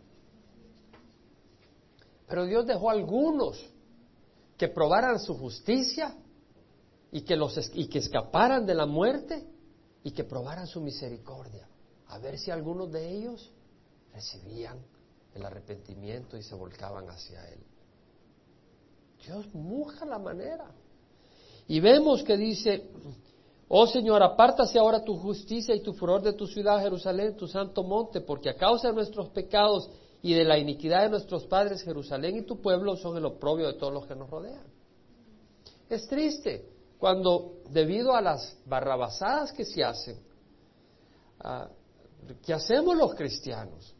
Pero 2.27 2.45
Dios 2.45 2.67
dejó 2.67 2.89
a 2.89 2.93
algunos 2.93 3.57
que 4.57 4.67
probaran 4.67 5.19
su 5.19 5.37
justicia 5.37 6.15
y 7.11 7.21
que, 7.21 7.35
los, 7.35 7.71
y 7.73 7.87
que 7.87 7.99
escaparan 7.99 8.65
de 8.65 8.75
la 8.75 8.85
muerte 8.85 9.47
y 10.03 10.11
que 10.11 10.23
probaran 10.23 10.67
su 10.67 10.81
misericordia, 10.81 11.67
a 12.07 12.19
ver 12.19 12.37
si 12.37 12.51
algunos 12.51 12.91
de 12.91 13.09
ellos 13.09 13.51
recibían 14.13 14.79
el 15.33 15.45
arrepentimiento 15.45 16.37
y 16.37 16.43
se 16.43 16.55
volcaban 16.55 17.09
hacia 17.09 17.47
Él. 17.49 17.59
Dios 19.25 19.53
muja 19.53 20.05
la 20.05 20.19
manera. 20.19 20.71
Y 21.67 21.79
vemos 21.79 22.23
que 22.23 22.37
dice, 22.37 22.89
oh 23.67 23.87
Señor, 23.87 24.23
apártase 24.23 24.79
ahora 24.79 25.03
tu 25.03 25.17
justicia 25.17 25.75
y 25.75 25.81
tu 25.81 25.93
furor 25.93 26.21
de 26.21 26.33
tu 26.33 26.47
ciudad, 26.47 26.81
Jerusalén, 26.81 27.35
tu 27.35 27.47
santo 27.47 27.83
monte, 27.83 28.21
porque 28.21 28.49
a 28.49 28.55
causa 28.55 28.89
de 28.89 28.93
nuestros 28.93 29.29
pecados 29.29 29.89
y 30.21 30.33
de 30.33 30.43
la 30.43 30.57
iniquidad 30.57 31.03
de 31.03 31.09
nuestros 31.09 31.45
padres, 31.45 31.83
Jerusalén 31.83 32.37
y 32.37 32.41
tu 32.43 32.61
pueblo 32.61 32.95
son 32.95 33.17
el 33.17 33.25
oprobio 33.25 33.67
de 33.67 33.73
todos 33.73 33.93
los 33.93 34.05
que 34.05 34.15
nos 34.15 34.29
rodean. 34.29 34.65
Es 35.89 36.07
triste 36.07 36.67
cuando 36.97 37.57
debido 37.69 38.15
a 38.15 38.21
las 38.21 38.57
barrabasadas 38.65 39.51
que 39.51 39.63
se 39.63 39.83
hacen, 39.83 40.17
ah, 41.39 41.69
¿qué 42.45 42.53
hacemos 42.53 42.95
los 42.95 43.13
cristianos? 43.15 43.93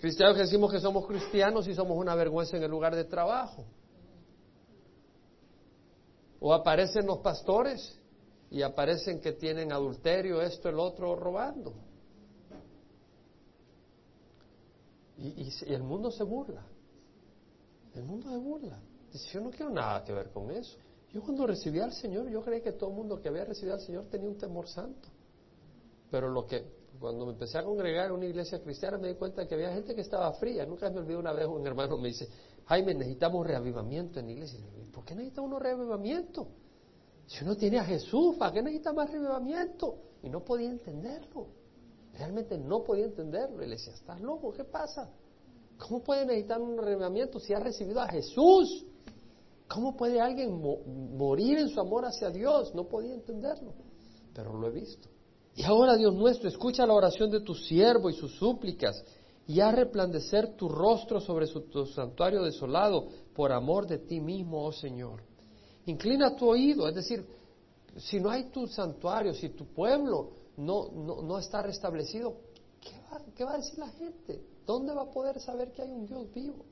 Cristianos 0.00 0.36
que 0.36 0.42
decimos 0.42 0.70
que 0.70 0.80
somos 0.80 1.06
cristianos 1.06 1.68
y 1.68 1.74
somos 1.74 1.96
una 1.96 2.14
vergüenza 2.14 2.56
en 2.56 2.64
el 2.64 2.70
lugar 2.70 2.94
de 2.94 3.04
trabajo. 3.04 3.64
O 6.44 6.52
aparecen 6.52 7.06
los 7.06 7.18
pastores 7.18 7.96
y 8.50 8.62
aparecen 8.62 9.20
que 9.20 9.32
tienen 9.32 9.72
adulterio, 9.72 10.42
esto, 10.42 10.68
el 10.68 10.78
otro, 10.78 11.14
robando. 11.14 11.72
Y, 15.18 15.48
el 15.72 15.84
mundo 15.84 16.10
se 16.10 16.24
burla. 16.24 16.66
El 17.94 18.02
mundo 18.02 18.28
se 18.28 18.36
burla. 18.38 18.76
Dice, 19.12 19.28
yo 19.32 19.40
no 19.40 19.50
quiero 19.50 19.70
nada 19.70 20.02
que 20.02 20.12
ver 20.12 20.30
con 20.30 20.50
eso. 20.50 20.76
Yo 21.12 21.22
cuando 21.22 21.46
recibí 21.46 21.78
al 21.78 21.92
Señor, 21.92 22.28
yo 22.28 22.42
creí 22.42 22.60
que 22.60 22.72
todo 22.72 22.90
el 22.90 22.96
mundo 22.96 23.20
que 23.20 23.28
había 23.28 23.44
recibido 23.44 23.74
al 23.74 23.80
Señor 23.80 24.06
tenía 24.06 24.28
un 24.28 24.36
temor 24.36 24.66
santo. 24.66 25.08
Pero 26.10 26.28
lo 26.28 26.44
que, 26.44 26.64
cuando 26.98 27.24
me 27.24 27.32
empecé 27.32 27.58
a 27.58 27.62
congregar 27.62 28.06
en 28.06 28.12
una 28.12 28.26
iglesia 28.26 28.60
cristiana, 28.60 28.98
me 28.98 29.08
di 29.08 29.14
cuenta 29.14 29.46
que 29.46 29.54
había 29.54 29.72
gente 29.72 29.94
que 29.94 30.00
estaba 30.00 30.32
fría. 30.32 30.66
Nunca 30.66 30.90
me 30.90 30.98
olvidé 30.98 31.16
una 31.16 31.32
vez 31.32 31.46
un 31.46 31.64
hermano 31.64 31.96
me 31.98 32.08
dice, 32.08 32.28
Jaime, 32.66 32.94
necesitamos 32.94 33.46
reavivamiento 33.46 34.20
en 34.20 34.26
la 34.26 34.32
iglesia. 34.32 34.60
¿Por 34.92 35.04
qué 35.04 35.14
necesita 35.14 35.42
uno 35.42 35.58
reavivamiento? 35.58 36.48
Si 37.26 37.44
uno 37.44 37.56
tiene 37.56 37.78
a 37.78 37.84
Jesús, 37.84 38.36
¿para 38.36 38.52
qué 38.52 38.62
necesita 38.62 38.92
más 38.92 39.10
reavivamiento? 39.10 39.96
Y 40.22 40.28
no 40.28 40.44
podía 40.44 40.70
entenderlo. 40.70 41.46
Realmente 42.14 42.58
no 42.58 42.84
podía 42.84 43.06
entenderlo. 43.06 43.62
Y 43.62 43.66
le 43.66 43.76
decía, 43.76 43.94
¿estás 43.94 44.20
loco? 44.20 44.52
¿Qué 44.52 44.64
pasa? 44.64 45.10
¿Cómo 45.78 46.02
puede 46.02 46.26
necesitar 46.26 46.60
un 46.60 46.76
reavivamiento 46.78 47.40
si 47.40 47.54
ha 47.54 47.58
recibido 47.58 48.00
a 48.00 48.08
Jesús? 48.08 48.86
¿Cómo 49.66 49.96
puede 49.96 50.20
alguien 50.20 50.60
morir 51.16 51.58
en 51.58 51.68
su 51.68 51.80
amor 51.80 52.04
hacia 52.04 52.30
Dios? 52.30 52.74
No 52.74 52.84
podía 52.84 53.14
entenderlo, 53.14 53.72
pero 54.34 54.52
lo 54.52 54.68
he 54.68 54.70
visto. 54.70 55.08
Y 55.54 55.64
ahora, 55.64 55.96
Dios 55.96 56.14
nuestro, 56.14 56.48
escucha 56.48 56.86
la 56.86 56.94
oración 56.94 57.30
de 57.30 57.40
tu 57.40 57.54
siervo 57.54 58.10
y 58.10 58.14
sus 58.14 58.34
súplicas, 58.36 59.02
y 59.52 59.60
haz 59.60 59.74
resplandecer 59.74 60.56
tu 60.56 60.66
rostro 60.66 61.20
sobre 61.20 61.46
su, 61.46 61.60
tu 61.68 61.84
santuario 61.84 62.42
desolado, 62.42 63.06
por 63.34 63.52
amor 63.52 63.86
de 63.86 63.98
ti 63.98 64.18
mismo, 64.18 64.64
oh 64.64 64.72
Señor. 64.72 65.22
Inclina 65.84 66.34
tu 66.34 66.48
oído, 66.48 66.88
es 66.88 66.94
decir, 66.94 67.22
si 67.98 68.18
no 68.18 68.30
hay 68.30 68.44
tu 68.44 68.66
santuario, 68.66 69.34
si 69.34 69.50
tu 69.50 69.66
pueblo 69.66 70.30
no, 70.56 70.88
no, 70.90 71.38
está 71.38 71.60
restablecido, 71.60 72.34
¿qué 72.80 72.98
va, 73.12 73.20
¿qué 73.36 73.44
va 73.44 73.52
a 73.52 73.56
decir 73.58 73.78
la 73.78 73.88
gente? 73.88 74.40
¿Dónde 74.64 74.94
va 74.94 75.02
a 75.02 75.10
poder 75.10 75.38
saber 75.38 75.70
que 75.70 75.82
hay 75.82 75.90
un 75.90 76.06
Dios 76.06 76.32
vivo? 76.32 76.64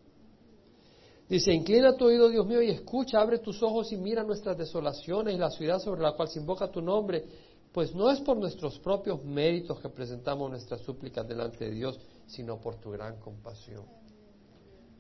Dice, 1.29 1.53
inclina 1.53 1.95
tu 1.99 2.07
oído, 2.07 2.31
Dios 2.31 2.47
mío, 2.47 2.63
y 2.63 2.71
escucha, 2.71 3.21
abre 3.21 3.41
tus 3.41 3.63
ojos 3.63 3.93
y 3.93 3.99
mira 3.99 4.25
nuestras 4.25 4.57
desolaciones 4.57 5.35
y 5.35 5.39
la 5.39 5.51
ciudad 5.51 5.81
sobre 5.81 6.01
la 6.01 6.13
cual 6.13 6.29
se 6.29 6.41
invoca 6.41 6.71
tu 6.71 6.81
nombre, 6.81 7.27
pues 7.73 7.95
no 7.95 8.11
es 8.11 8.21
por 8.21 8.39
nuestros 8.39 8.79
propios 8.79 9.23
méritos 9.23 9.79
que 9.81 9.91
presentamos 9.91 10.51
nuestras 10.51 10.81
súplicas 10.81 11.29
delante 11.29 11.67
de 11.67 11.73
Dios, 11.73 12.01
sino 12.31 12.61
por 12.61 12.77
tu 12.77 12.91
gran 12.91 13.19
compasión. 13.19 13.85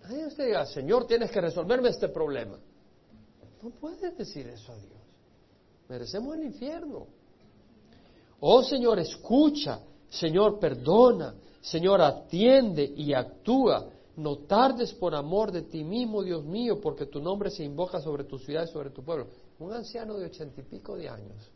Nadie 0.02 0.26
usted 0.26 0.46
diga, 0.46 0.66
Señor, 0.66 1.06
tienes 1.06 1.30
que 1.30 1.40
resolverme 1.40 1.88
este 1.88 2.08
problema. 2.08 2.58
No 3.62 3.70
puedes 3.70 4.16
decir 4.16 4.46
eso 4.48 4.72
a 4.72 4.76
Dios. 4.76 4.98
Merecemos 5.88 6.36
el 6.36 6.44
infierno. 6.44 7.06
Oh 8.40 8.62
Señor, 8.62 8.98
escucha, 8.98 9.80
Señor, 10.08 10.58
perdona, 10.58 11.34
Señor, 11.60 12.00
atiende 12.00 12.84
y 12.84 13.12
actúa 13.12 13.90
no 14.16 14.38
tardes 14.38 14.92
por 14.92 15.14
amor 15.14 15.50
de 15.50 15.62
ti 15.62 15.82
mismo, 15.82 16.22
Dios 16.22 16.44
mío, 16.44 16.78
porque 16.80 17.06
tu 17.06 17.20
nombre 17.22 17.50
se 17.50 17.64
invoca 17.64 18.00
sobre 18.00 18.24
tu 18.24 18.38
ciudad 18.38 18.64
y 18.64 18.70
sobre 18.70 18.90
tu 18.90 19.02
pueblo. 19.02 19.28
Un 19.58 19.72
anciano 19.72 20.18
de 20.18 20.26
ochenta 20.26 20.60
y 20.60 20.64
pico 20.64 20.96
de 20.96 21.08
años, 21.08 21.50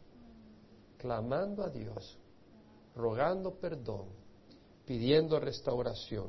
clamando 0.96 1.62
a 1.62 1.68
Dios, 1.68 2.16
rogando 2.96 3.54
perdón, 3.54 4.06
pidiendo 4.86 5.38
restauración. 5.40 6.28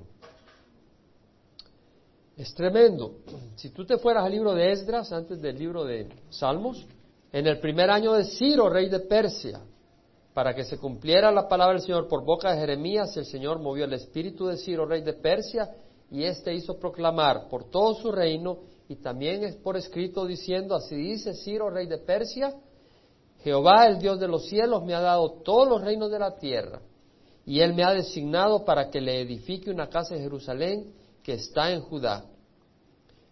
Es 2.37 2.53
tremendo. 2.53 3.19
Si 3.55 3.69
tú 3.69 3.85
te 3.85 3.97
fueras 3.97 4.25
al 4.25 4.31
libro 4.31 4.53
de 4.53 4.71
Esdras, 4.71 5.11
antes 5.11 5.41
del 5.41 5.57
libro 5.57 5.85
de 5.85 6.09
Salmos, 6.29 6.85
en 7.31 7.47
el 7.47 7.59
primer 7.59 7.89
año 7.89 8.13
de 8.13 8.25
Ciro, 8.25 8.69
rey 8.69 8.89
de 8.89 8.99
Persia, 8.99 9.61
para 10.33 10.53
que 10.53 10.65
se 10.65 10.77
cumpliera 10.77 11.31
la 11.31 11.47
palabra 11.47 11.75
del 11.75 11.83
Señor 11.83 12.09
por 12.09 12.25
boca 12.25 12.51
de 12.51 12.59
Jeremías, 12.59 13.15
el 13.15 13.25
Señor 13.25 13.59
movió 13.59 13.85
el 13.85 13.93
espíritu 13.93 14.47
de 14.47 14.57
Ciro, 14.57 14.85
rey 14.85 15.01
de 15.01 15.13
Persia, 15.13 15.69
y 16.11 16.23
éste 16.23 16.53
hizo 16.53 16.77
proclamar 16.77 17.47
por 17.49 17.69
todo 17.69 17.93
su 17.95 18.11
reino 18.11 18.59
y 18.87 18.97
también 18.97 19.43
es 19.43 19.55
por 19.55 19.77
escrito 19.77 20.25
diciendo, 20.25 20.75
así 20.75 20.95
dice 20.95 21.33
Ciro, 21.33 21.69
rey 21.69 21.87
de 21.87 21.97
Persia, 21.97 22.53
Jehová, 23.43 23.87
el 23.87 23.99
Dios 23.99 24.19
de 24.19 24.27
los 24.27 24.45
cielos, 24.47 24.83
me 24.83 24.93
ha 24.93 24.99
dado 24.99 25.41
todos 25.43 25.67
los 25.67 25.81
reinos 25.81 26.11
de 26.11 26.19
la 26.19 26.35
tierra 26.35 26.81
y 27.45 27.59
él 27.59 27.73
me 27.73 27.83
ha 27.83 27.93
designado 27.93 28.65
para 28.65 28.89
que 28.89 28.99
le 28.99 29.21
edifique 29.21 29.69
una 29.69 29.87
casa 29.87 30.15
en 30.15 30.21
Jerusalén 30.21 30.93
que 31.23 31.33
está 31.33 31.71
en 31.71 31.81
Judá. 31.81 32.25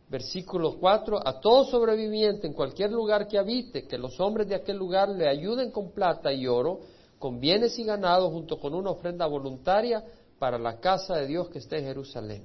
Versículo 0.09 0.78
4, 0.80 1.28
a 1.28 1.39
todo 1.39 1.66
sobreviviente 1.66 2.45
en 2.45 2.53
cualquier 2.53 2.91
lugar 2.91 3.28
que 3.28 3.39
habite, 3.39 3.88
que 3.88 3.97
los 3.97 4.20
hombres 4.20 4.47
de 4.47 4.55
aquel 4.55 4.78
lugar 4.78 5.09
le 5.09 5.28
ayuden 5.28 5.72
con 5.72 5.91
plata 5.91 6.32
y 6.32 6.45
oro, 6.45 6.82
con 7.18 7.39
bienes 7.39 7.80
y 7.80 7.84
ganado, 7.84 8.30
junto 8.30 8.59
con 8.59 8.76
una 8.76 8.91
ofrenda 8.91 9.26
voluntaria 9.26 10.03
para 10.38 10.59
la 10.59 10.80
casa 10.80 11.16
de 11.16 11.26
Dios 11.26 11.49
que 11.49 11.59
está 11.59 11.78
en 11.78 11.86
Jerusalén. 11.86 12.43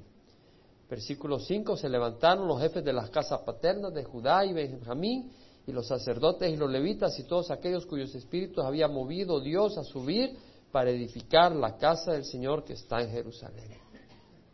Versículo 0.89 1.39
5, 1.39 1.77
se 1.77 1.91
levantaron 1.91 2.49
los 2.49 2.61
jefes 2.61 2.83
de 2.83 2.95
las 2.95 3.11
casas 3.11 3.41
paternas 3.41 3.93
de 3.93 4.05
Judá 4.05 4.47
y 4.47 4.55
Benjamín, 4.55 5.31
y 5.67 5.73
los 5.73 5.87
sacerdotes 5.87 6.51
y 6.51 6.57
los 6.57 6.71
levitas 6.71 7.19
y 7.19 7.25
todos 7.25 7.51
aquellos 7.51 7.85
cuyos 7.85 8.15
espíritus 8.15 8.65
había 8.65 8.89
movido 8.89 9.39
Dios 9.39 9.77
a 9.77 9.85
subir 9.85 10.35
para 10.73 10.91
edificar 10.91 11.55
la 11.55 11.77
casa 11.77 12.13
del 12.13 12.25
Señor 12.25 12.65
que 12.65 12.75
está 12.75 13.01
en 13.01 13.11
Jerusalén. 13.11 13.71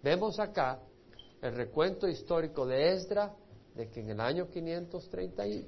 Vemos 0.02 0.38
acá 0.38 0.80
el 1.42 1.54
recuento 1.54 2.08
histórico 2.08 2.66
de 2.66 2.92
Esdra 2.92 3.34
de 3.74 3.90
que 3.90 4.00
en 4.00 4.10
el 4.10 4.20
año 4.20 4.48
530, 4.48 5.46
y, 5.46 5.66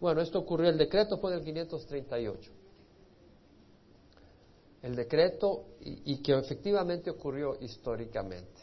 bueno, 0.00 0.20
esto 0.20 0.38
ocurrió, 0.38 0.70
el 0.70 0.78
decreto 0.78 1.18
fue 1.18 1.32
del 1.32 1.44
538. 1.44 2.52
El 4.82 4.96
decreto, 4.96 5.64
y, 5.80 6.12
y 6.12 6.22
que 6.22 6.32
efectivamente 6.32 7.10
ocurrió 7.10 7.56
históricamente, 7.60 8.62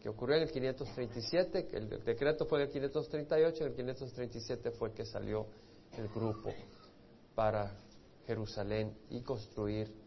que 0.00 0.08
ocurrió 0.08 0.36
en 0.36 0.42
el 0.42 0.52
537, 0.52 1.66
que 1.66 1.76
el 1.76 1.88
decreto 2.04 2.46
fue 2.46 2.60
en 2.60 2.66
el 2.66 2.72
538, 2.72 3.64
en 3.64 3.70
el 3.70 3.76
537 3.76 4.70
fue 4.72 4.92
que 4.92 5.04
salió 5.04 5.46
el 5.96 6.08
grupo 6.08 6.52
para 7.34 7.74
Jerusalén 8.26 8.96
y 9.10 9.20
construir 9.22 10.01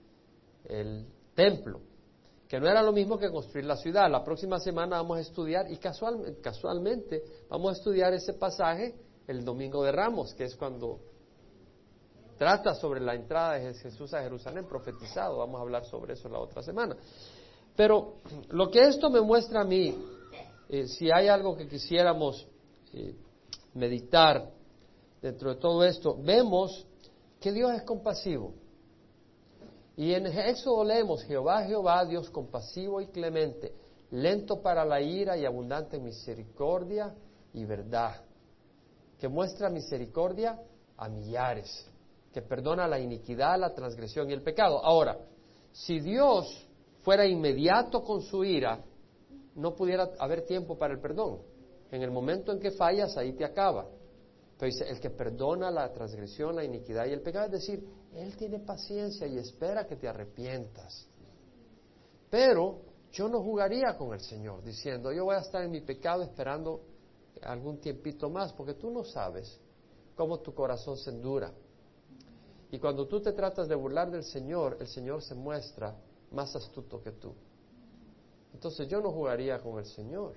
el 0.70 1.06
templo 1.34 1.82
que 2.48 2.60
no 2.60 2.68
era 2.68 2.82
lo 2.82 2.92
mismo 2.92 3.18
que 3.18 3.30
construir 3.32 3.66
la 3.66 3.76
ciudad. 3.76 4.10
La 4.10 4.24
próxima 4.24 4.60
semana 4.60 4.98
vamos 4.98 5.18
a 5.18 5.22
estudiar, 5.22 5.72
y 5.72 5.78
casualmente 5.78 7.24
vamos 7.50 7.70
a 7.70 7.78
estudiar 7.78 8.14
ese 8.14 8.34
pasaje 8.34 8.96
el 9.28 9.44
domingo 9.44 9.84
de 9.84 9.92
Ramos, 9.92 10.34
que 10.36 10.44
es 10.44 10.56
cuando 10.56 11.00
trata 12.38 12.76
sobre 12.76 13.02
la 13.02 13.16
entrada 13.16 13.54
de 13.54 13.74
Jesús 13.74 14.14
a 14.14 14.22
Jerusalén, 14.22 14.66
profetizado. 14.68 15.40
Vamos 15.40 15.58
a 15.60 15.64
hablar 15.64 15.86
sobre 15.86 16.14
eso 16.14 16.30
la 16.30 16.40
otra 16.40 16.62
semana. 16.62 16.96
Pero 17.76 18.18
lo 18.50 18.70
que 18.70 18.82
esto 18.88 19.10
me 19.10 19.22
muestra 19.22 19.62
a 19.62 19.66
mí, 19.66 19.96
eh, 20.70 20.88
si 20.88 21.10
hay 21.12 21.28
algo 21.28 21.58
que 21.58 21.68
quisiéramos 21.68 22.48
eh, 22.94 23.16
meditar 23.74 24.52
dentro 25.22 25.56
de 25.56 25.60
todo 25.60 25.84
esto, 25.84 26.16
vemos 26.22 26.86
que 27.40 27.52
Dios 27.52 27.72
es 27.74 27.82
compasivo. 27.84 28.54
Y 29.98 30.14
en 30.14 30.26
Éxodo 30.26 30.84
leemos, 30.84 31.24
Jehová, 31.24 31.64
Jehová, 31.64 32.06
Dios 32.06 32.30
compasivo 32.30 33.00
y 33.00 33.08
clemente, 33.08 33.74
lento 34.12 34.62
para 34.62 34.84
la 34.84 35.02
ira 35.02 35.38
y 35.38 35.46
abundante 35.46 35.98
en 35.98 36.04
misericordia 36.04 37.14
y 37.54 37.64
verdad, 37.66 38.22
que 39.18 39.28
muestra 39.30 39.70
misericordia 39.70 40.60
a 40.98 41.08
millares, 41.08 41.90
que 42.34 42.42
perdona 42.42 42.88
la 42.88 43.00
iniquidad, 43.00 43.58
la 43.58 43.74
transgresión 43.74 44.30
y 44.30 44.34
el 44.34 44.42
pecado. 44.42 44.84
Ahora, 44.84 45.18
si 45.72 46.00
Dios 46.00 46.68
fuera 47.02 47.26
inmediato 47.26 48.04
con 48.04 48.22
su 48.22 48.44
ira, 48.44 48.84
no 49.56 49.76
pudiera 49.76 50.10
haber 50.20 50.46
tiempo 50.46 50.78
para 50.78 50.94
el 50.94 51.00
perdón. 51.00 51.40
En 51.92 52.02
el 52.02 52.12
momento 52.12 52.52
en 52.52 52.60
que 52.60 52.72
fallas, 52.72 53.16
ahí 53.16 53.34
te 53.34 53.46
acaba. 53.46 53.86
Dice, 54.60 54.86
el 54.88 55.00
que 55.00 55.10
perdona 55.10 55.70
la 55.70 55.92
transgresión, 55.92 56.56
la 56.56 56.64
iniquidad 56.64 57.06
y 57.06 57.12
el 57.12 57.22
pecado, 57.22 57.46
es 57.46 57.52
decir, 57.52 57.86
Él 58.16 58.38
tiene 58.38 58.60
paciencia 58.60 59.28
y 59.28 59.38
espera 59.38 59.86
que 59.86 59.98
te 59.98 60.08
arrepientas. 60.08 61.06
Pero 62.30 62.82
yo 63.12 63.28
no 63.28 63.42
jugaría 63.42 63.98
con 63.98 64.14
el 64.14 64.22
Señor 64.22 64.64
diciendo, 64.64 65.12
yo 65.12 65.26
voy 65.26 65.36
a 65.36 65.40
estar 65.40 65.64
en 65.64 65.72
mi 65.72 65.82
pecado 65.82 66.24
esperando 66.24 66.82
algún 67.42 67.80
tiempito 67.80 68.30
más, 68.30 68.54
porque 68.54 68.76
tú 68.76 68.90
no 68.90 69.04
sabes 69.04 69.60
cómo 70.16 70.40
tu 70.40 70.54
corazón 70.54 70.98
se 70.98 71.10
endura. 71.10 71.52
Y 72.72 72.80
cuando 72.80 73.06
tú 73.08 73.22
te 73.22 73.34
tratas 73.34 73.68
de 73.68 73.76
burlar 73.76 74.10
del 74.10 74.24
Señor, 74.24 74.78
el 74.80 74.88
Señor 74.88 75.22
se 75.22 75.36
muestra 75.36 75.96
más 76.32 76.56
astuto 76.56 77.02
que 77.02 77.12
tú. 77.12 77.34
Entonces 78.54 78.88
yo 78.88 79.02
no 79.02 79.12
jugaría 79.12 79.60
con 79.60 79.78
el 79.78 79.86
Señor. 79.86 80.36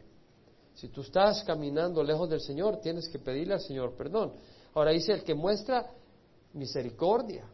Si 0.75 0.89
tú 0.89 1.03
estás 1.03 1.45
caminando 1.45 2.03
lejos 2.03 2.29
del 2.29 2.41
Señor, 2.41 2.81
tienes 2.81 3.09
que 3.09 3.21
pedirle 3.21 3.55
al 3.55 3.61
Señor 3.61 3.95
perdón. 3.97 4.33
Ahora 4.75 4.91
dice 4.91 5.13
el 5.13 5.25
que 5.25 5.35
muestra 5.35 5.93
misericordia 6.53 7.49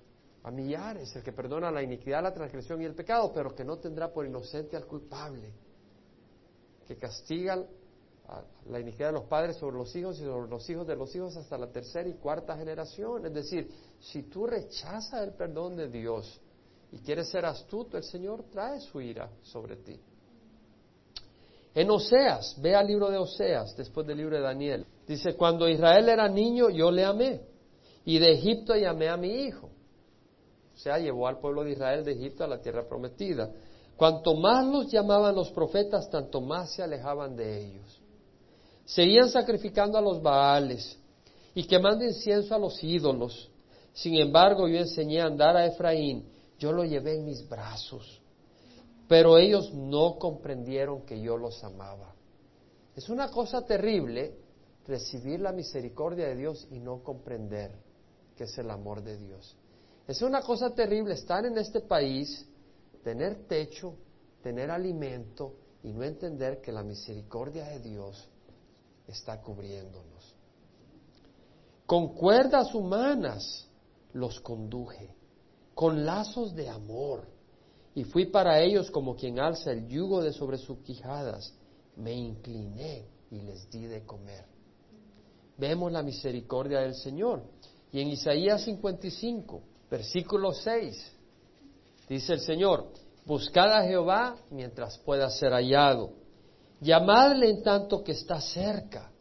a 0.44 0.50
millares, 0.50 1.16
el 1.16 1.22
que 1.22 1.32
perdona 1.32 1.70
la 1.70 1.82
iniquidad, 1.82 2.22
la 2.22 2.32
transgresión 2.32 2.80
y 2.82 2.84
el 2.84 2.94
pecado, 2.94 3.32
pero 3.34 3.54
que 3.54 3.64
no 3.64 3.78
tendrá 3.78 4.12
por 4.12 4.26
inocente 4.26 4.76
al 4.76 4.86
culpable, 4.86 5.50
que 6.86 6.96
castiga 6.96 7.64
la 8.68 8.80
iniquidad 8.80 9.08
de 9.08 9.14
los 9.14 9.24
padres 9.24 9.56
sobre 9.56 9.76
los 9.76 9.94
hijos 9.96 10.18
y 10.18 10.24
sobre 10.24 10.50
los 10.50 10.68
hijos 10.68 10.86
de 10.86 10.96
los 10.96 11.14
hijos 11.16 11.36
hasta 11.36 11.56
la 11.56 11.68
tercera 11.68 12.08
y 12.08 12.14
cuarta 12.14 12.56
generación. 12.56 13.24
Es 13.24 13.32
decir, 13.32 13.70
si 14.00 14.24
tú 14.24 14.46
rechazas 14.46 15.22
el 15.22 15.32
perdón 15.32 15.76
de 15.76 15.88
Dios 15.88 16.40
y 16.92 16.98
quieres 16.98 17.30
ser 17.30 17.46
astuto, 17.46 17.96
el 17.96 18.04
Señor 18.04 18.44
trae 18.50 18.80
su 18.80 19.00
ira 19.00 19.30
sobre 19.42 19.76
ti. 19.76 19.98
En 21.74 21.90
Oseas, 21.90 22.56
ve 22.60 22.74
al 22.74 22.86
libro 22.86 23.10
de 23.10 23.16
Oseas, 23.16 23.74
después 23.76 24.06
del 24.06 24.18
libro 24.18 24.36
de 24.36 24.42
Daniel. 24.42 24.86
Dice, 25.08 25.34
cuando 25.34 25.68
Israel 25.68 26.08
era 26.08 26.28
niño, 26.28 26.68
yo 26.68 26.90
le 26.90 27.04
amé. 27.04 27.40
Y 28.04 28.18
de 28.18 28.32
Egipto 28.32 28.76
llamé 28.76 29.08
a 29.08 29.16
mi 29.16 29.46
hijo. 29.46 29.70
Sea, 30.84 30.98
llevó 30.98 31.26
al 31.26 31.38
pueblo 31.38 31.64
de 31.64 31.72
Israel 31.72 32.04
de 32.04 32.12
Egipto 32.12 32.44
a 32.44 32.46
la 32.46 32.60
tierra 32.60 32.86
prometida. 32.86 33.50
Cuanto 33.96 34.34
más 34.34 34.66
los 34.66 34.90
llamaban 34.90 35.34
los 35.34 35.50
profetas, 35.50 36.08
tanto 36.10 36.40
más 36.40 36.72
se 36.72 36.82
alejaban 36.82 37.34
de 37.34 37.66
ellos. 37.66 38.00
Seguían 38.84 39.30
sacrificando 39.30 39.98
a 39.98 40.02
los 40.02 40.22
Baales 40.22 40.98
y 41.54 41.64
quemando 41.64 42.04
incienso 42.04 42.54
a 42.54 42.58
los 42.58 42.82
ídolos. 42.84 43.50
Sin 43.92 44.14
embargo, 44.16 44.68
yo 44.68 44.78
enseñé 44.78 45.20
a 45.20 45.26
andar 45.26 45.56
a 45.56 45.66
Efraín, 45.66 46.28
yo 46.58 46.70
lo 46.70 46.84
llevé 46.84 47.16
en 47.16 47.24
mis 47.24 47.48
brazos 47.48 48.20
pero 49.08 49.38
ellos 49.38 49.72
no 49.72 50.18
comprendieron 50.18 51.02
que 51.02 51.20
yo 51.20 51.36
los 51.36 51.62
amaba. 51.62 52.14
Es 52.96 53.08
una 53.08 53.30
cosa 53.30 53.64
terrible 53.64 54.36
recibir 54.86 55.40
la 55.40 55.52
misericordia 55.52 56.28
de 56.28 56.36
Dios 56.36 56.66
y 56.70 56.78
no 56.78 57.02
comprender 57.02 57.72
que 58.36 58.44
es 58.44 58.58
el 58.58 58.70
amor 58.70 59.02
de 59.02 59.18
Dios. 59.18 59.56
Es 60.06 60.20
una 60.22 60.42
cosa 60.42 60.74
terrible 60.74 61.14
estar 61.14 61.46
en 61.46 61.56
este 61.56 61.80
país, 61.80 62.46
tener 63.02 63.46
techo, 63.46 63.94
tener 64.42 64.70
alimento 64.70 65.54
y 65.82 65.92
no 65.92 66.02
entender 66.02 66.60
que 66.60 66.72
la 66.72 66.82
misericordia 66.82 67.64
de 67.68 67.80
Dios 67.80 68.28
está 69.06 69.40
cubriéndonos. 69.40 70.34
Con 71.86 72.14
cuerdas 72.14 72.74
humanas 72.74 73.68
los 74.12 74.40
conduje, 74.40 75.14
con 75.74 76.04
lazos 76.04 76.54
de 76.54 76.68
amor 76.68 77.26
y 77.94 78.04
fui 78.04 78.26
para 78.26 78.60
ellos 78.60 78.90
como 78.90 79.14
quien 79.14 79.38
alza 79.38 79.70
el 79.70 79.86
yugo 79.86 80.22
de 80.22 80.32
sobre 80.32 80.58
sus 80.58 80.78
quijadas. 80.78 81.54
Me 81.96 82.12
incliné 82.12 83.06
y 83.30 83.40
les 83.40 83.70
di 83.70 83.86
de 83.86 84.04
comer. 84.04 84.44
Vemos 85.56 85.92
la 85.92 86.02
misericordia 86.02 86.80
del 86.80 86.94
Señor. 86.94 87.44
Y 87.92 88.00
en 88.00 88.08
Isaías 88.08 88.62
55, 88.64 89.62
versículo 89.94 90.52
6, 90.52 91.12
dice 92.08 92.32
el 92.32 92.40
Señor, 92.40 92.88
buscad 93.24 93.72
a 93.72 93.84
Jehová 93.84 94.36
mientras 94.50 94.98
pueda 94.98 95.30
ser 95.30 95.52
hallado, 95.52 96.10
llamadle 96.80 97.48
en 97.48 97.62
tanto 97.62 98.02
que 98.02 98.10
está 98.10 98.40
cerca. 98.40 99.12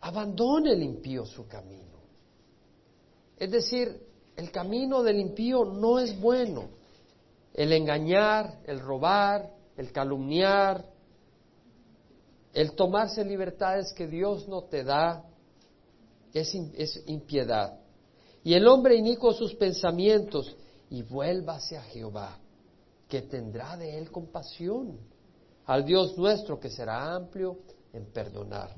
Abandone 0.00 0.72
el 0.72 0.82
impío 0.82 1.24
su 1.24 1.46
camino. 1.46 2.00
Es 3.36 3.52
decir, 3.52 4.04
el 4.34 4.50
camino 4.50 5.04
del 5.04 5.20
impío 5.20 5.64
no 5.64 6.00
es 6.00 6.20
bueno. 6.20 6.70
El 7.54 7.72
engañar, 7.72 8.58
el 8.66 8.80
robar, 8.80 9.48
el 9.76 9.92
calumniar, 9.92 10.84
el 12.52 12.72
tomarse 12.74 13.24
libertades 13.24 13.92
que 13.92 14.08
Dios 14.08 14.48
no 14.48 14.64
te 14.64 14.82
da, 14.82 15.24
es, 16.34 17.02
impiedad. 17.06 17.81
Y 18.44 18.54
el 18.54 18.66
hombre 18.66 18.96
inicuo 18.96 19.32
sus 19.32 19.54
pensamientos 19.54 20.56
y 20.90 21.02
vuélvase 21.02 21.76
a 21.76 21.82
Jehová, 21.82 22.38
que 23.08 23.22
tendrá 23.22 23.76
de 23.76 23.98
él 23.98 24.10
compasión, 24.10 24.98
al 25.66 25.84
Dios 25.84 26.16
nuestro 26.18 26.58
que 26.58 26.70
será 26.70 27.14
amplio 27.14 27.58
en 27.92 28.06
perdonar. 28.06 28.74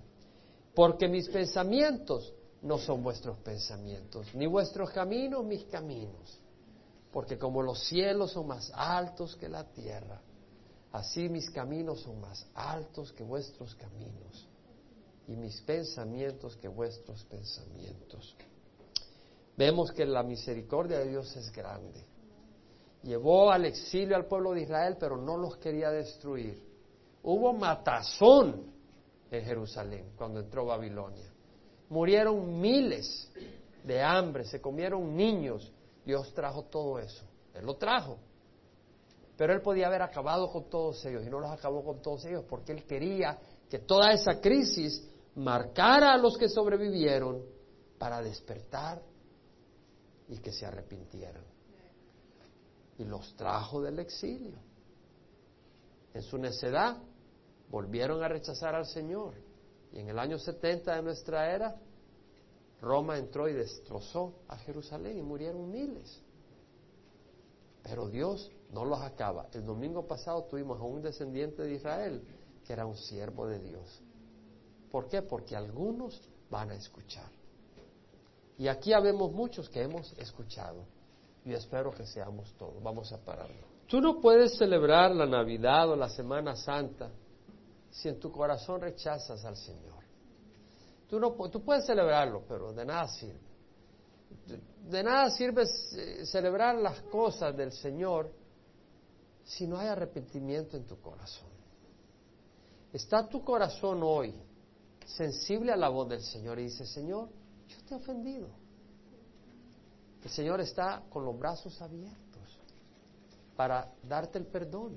Porque 0.75 1.09
mis 1.09 1.29
pensamientos 1.29 2.33
no 2.63 2.79
son 2.79 3.03
vuestros 3.03 3.39
pensamientos, 3.39 4.35
ni 4.35 4.47
vuestros 4.47 4.91
caminos 4.91 5.45
mis 5.45 5.65
caminos, 5.65 6.39
porque 7.13 7.39
como 7.39 7.63
los 7.63 7.85
cielos 7.85 8.33
son 8.33 8.49
más 8.49 8.71
altos 8.75 9.37
que 9.37 9.49
la 9.49 9.65
tierra, 9.65 10.21
así 10.93 11.29
mis 11.29 11.51
caminos 11.51 12.01
son 12.01 12.21
más 12.21 12.47
altos 12.55 13.13
que 13.13 13.23
vuestros 13.23 13.75
caminos, 13.77 14.49
y 15.29 15.37
mis 15.37 15.61
pensamientos 15.63 16.57
que 16.57 16.69
vuestros 16.69 17.25
pensamientos. 17.25 18.37
Vemos 19.57 19.93
que 19.93 20.05
la 20.05 20.23
misericordia 20.23 20.99
de 20.99 21.09
Dios 21.09 21.35
es 21.37 21.53
grande. 21.53 22.05
Llevó 23.03 23.51
al 23.51 23.67
exilio 23.67 24.17
al 24.17 24.27
pueblo 24.27 24.53
de 24.53 24.63
Israel, 24.63 24.97
pero 24.99 25.17
no 25.17 25.37
los 25.37 25.57
quería 25.59 25.91
destruir. 25.91 26.65
Hubo 27.23 27.53
matazón 27.53 28.73
en 29.31 29.45
Jerusalén 29.45 30.13
cuando 30.17 30.41
entró 30.41 30.67
Babilonia. 30.67 31.31
Murieron 31.91 32.61
miles 32.61 33.31
de 33.85 34.03
hambre, 34.03 34.45
se 34.45 34.61
comieron 34.61 35.15
niños. 35.15 35.73
Dios 36.05 36.33
trajo 36.35 36.65
todo 36.65 36.99
eso. 36.99 37.25
Él 37.55 37.65
lo 37.65 37.77
trajo. 37.77 38.19
Pero 39.37 39.53
Él 39.53 39.63
podía 39.63 39.87
haber 39.87 40.03
acabado 40.03 40.51
con 40.51 40.69
todos 40.71 41.05
ellos 41.05 41.25
y 41.27 41.31
no 41.31 41.41
los 41.41 41.51
acabó 41.51 41.85
con 41.85 42.01
todos 42.01 42.25
ellos 42.25 42.45
porque 42.49 42.73
Él 42.73 42.85
quería 42.85 43.39
que 43.69 43.81
toda 43.81 44.13
esa 44.13 44.41
crisis 44.41 45.09
marcara 45.35 46.13
a 46.13 46.19
los 46.19 46.37
que 46.39 46.49
sobrevivieron 46.49 47.43
para 47.99 48.23
despertar 48.23 49.03
y 50.29 50.39
que 50.39 50.53
se 50.53 50.67
arrepintieran. 50.67 51.45
Y 52.99 53.05
los 53.05 53.35
trajo 53.37 53.83
del 53.83 53.99
exilio. 53.99 54.59
En 56.13 56.23
su 56.23 56.39
necedad 56.39 56.97
volvieron 57.71 58.23
a 58.23 58.29
rechazar 58.29 58.75
al 58.75 58.87
Señor. 58.87 59.35
Y 59.93 59.99
en 59.99 60.09
el 60.09 60.19
año 60.19 60.39
70 60.39 60.95
de 60.95 61.03
nuestra 61.03 61.53
era, 61.53 61.77
Roma 62.81 63.19
entró 63.19 63.49
y 63.49 63.55
destrozó 63.55 64.35
a 64.49 64.57
Jerusalén 64.59 65.19
y 65.19 65.23
murieron 65.23 65.71
miles. 65.71 66.21
Pero 67.83 68.09
Dios 68.09 68.51
no 68.73 68.85
los 68.85 69.01
acaba. 69.01 69.49
El 69.53 69.65
domingo 69.65 70.07
pasado 70.07 70.45
tuvimos 70.45 70.81
a 70.81 70.85
un 70.85 71.03
descendiente 71.03 71.63
de 71.63 71.75
Israel 71.75 72.23
que 72.65 72.73
era 72.73 72.87
un 72.87 72.97
siervo 72.97 73.47
de 73.47 73.59
Dios. 73.59 74.03
¿Por 74.91 75.09
qué? 75.09 75.23
Porque 75.23 75.55
algunos 75.55 76.21
van 76.51 76.71
a 76.71 76.75
escuchar. 76.75 77.31
Y 78.59 78.69
aquí 78.69 78.93
habemos 78.93 79.33
muchos 79.33 79.69
que 79.69 79.83
hemos 79.83 80.13
escuchado. 80.19 80.85
Y 81.45 81.53
espero 81.53 81.91
que 81.93 82.07
seamos 82.07 82.53
todos. 82.57 82.83
Vamos 82.83 83.13
a 83.13 83.19
pararlo. 83.19 83.75
Tú 83.87 84.01
no 84.01 84.21
puedes 84.21 84.57
celebrar 84.57 85.15
la 85.15 85.27
Navidad 85.27 85.91
o 85.91 85.97
la 85.97 86.09
Semana 86.09 86.57
Santa 86.57 87.11
si 87.91 88.09
en 88.09 88.19
tu 88.19 88.33
corazón 88.33 88.81
rechazas 88.81 89.45
al 89.45 89.57
Señor. 89.57 90.03
Tú, 91.09 91.21
no, 91.21 91.33
tú 91.51 91.63
puedes 91.63 91.85
celebrarlo, 91.85 92.43
pero 92.49 92.73
de 92.73 92.85
nada 92.85 93.07
sirve. 93.09 93.39
De, 94.89 95.03
nada 95.03 95.31
sirve 95.31 95.63
eh, 95.63 96.27
celebrar 96.27 96.77
las 96.77 97.01
cosas 97.03 97.57
del 97.57 97.73
Señor 97.73 98.31
si 99.45 99.67
no 99.67 99.79
hay 99.79 99.89
arrepentimiento 99.89 100.77
en 100.77 100.85
tu 100.87 101.01
corazón. 101.01 101.49
¿Está 102.93 103.29
tu 103.29 103.45
corazón 103.45 104.01
hoy 104.03 104.35
sensible 105.05 105.73
a 105.73 105.77
la 105.77 105.89
voz 105.89 106.09
del 106.09 106.23
Señor 106.23 106.59
y 106.59 106.65
dice, 106.65 106.87
Señor, 106.87 107.29
yo 107.75 107.85
te 107.85 107.95
he 107.95 107.97
ofendido? 107.97 108.49
El 110.23 110.31
Señor 110.31 110.61
está 110.61 111.03
con 111.11 111.25
los 111.25 111.39
brazos 111.39 111.81
abiertos 111.83 112.59
para 113.57 113.93
darte 114.03 114.39
el 114.39 114.47
perdón. 114.47 114.97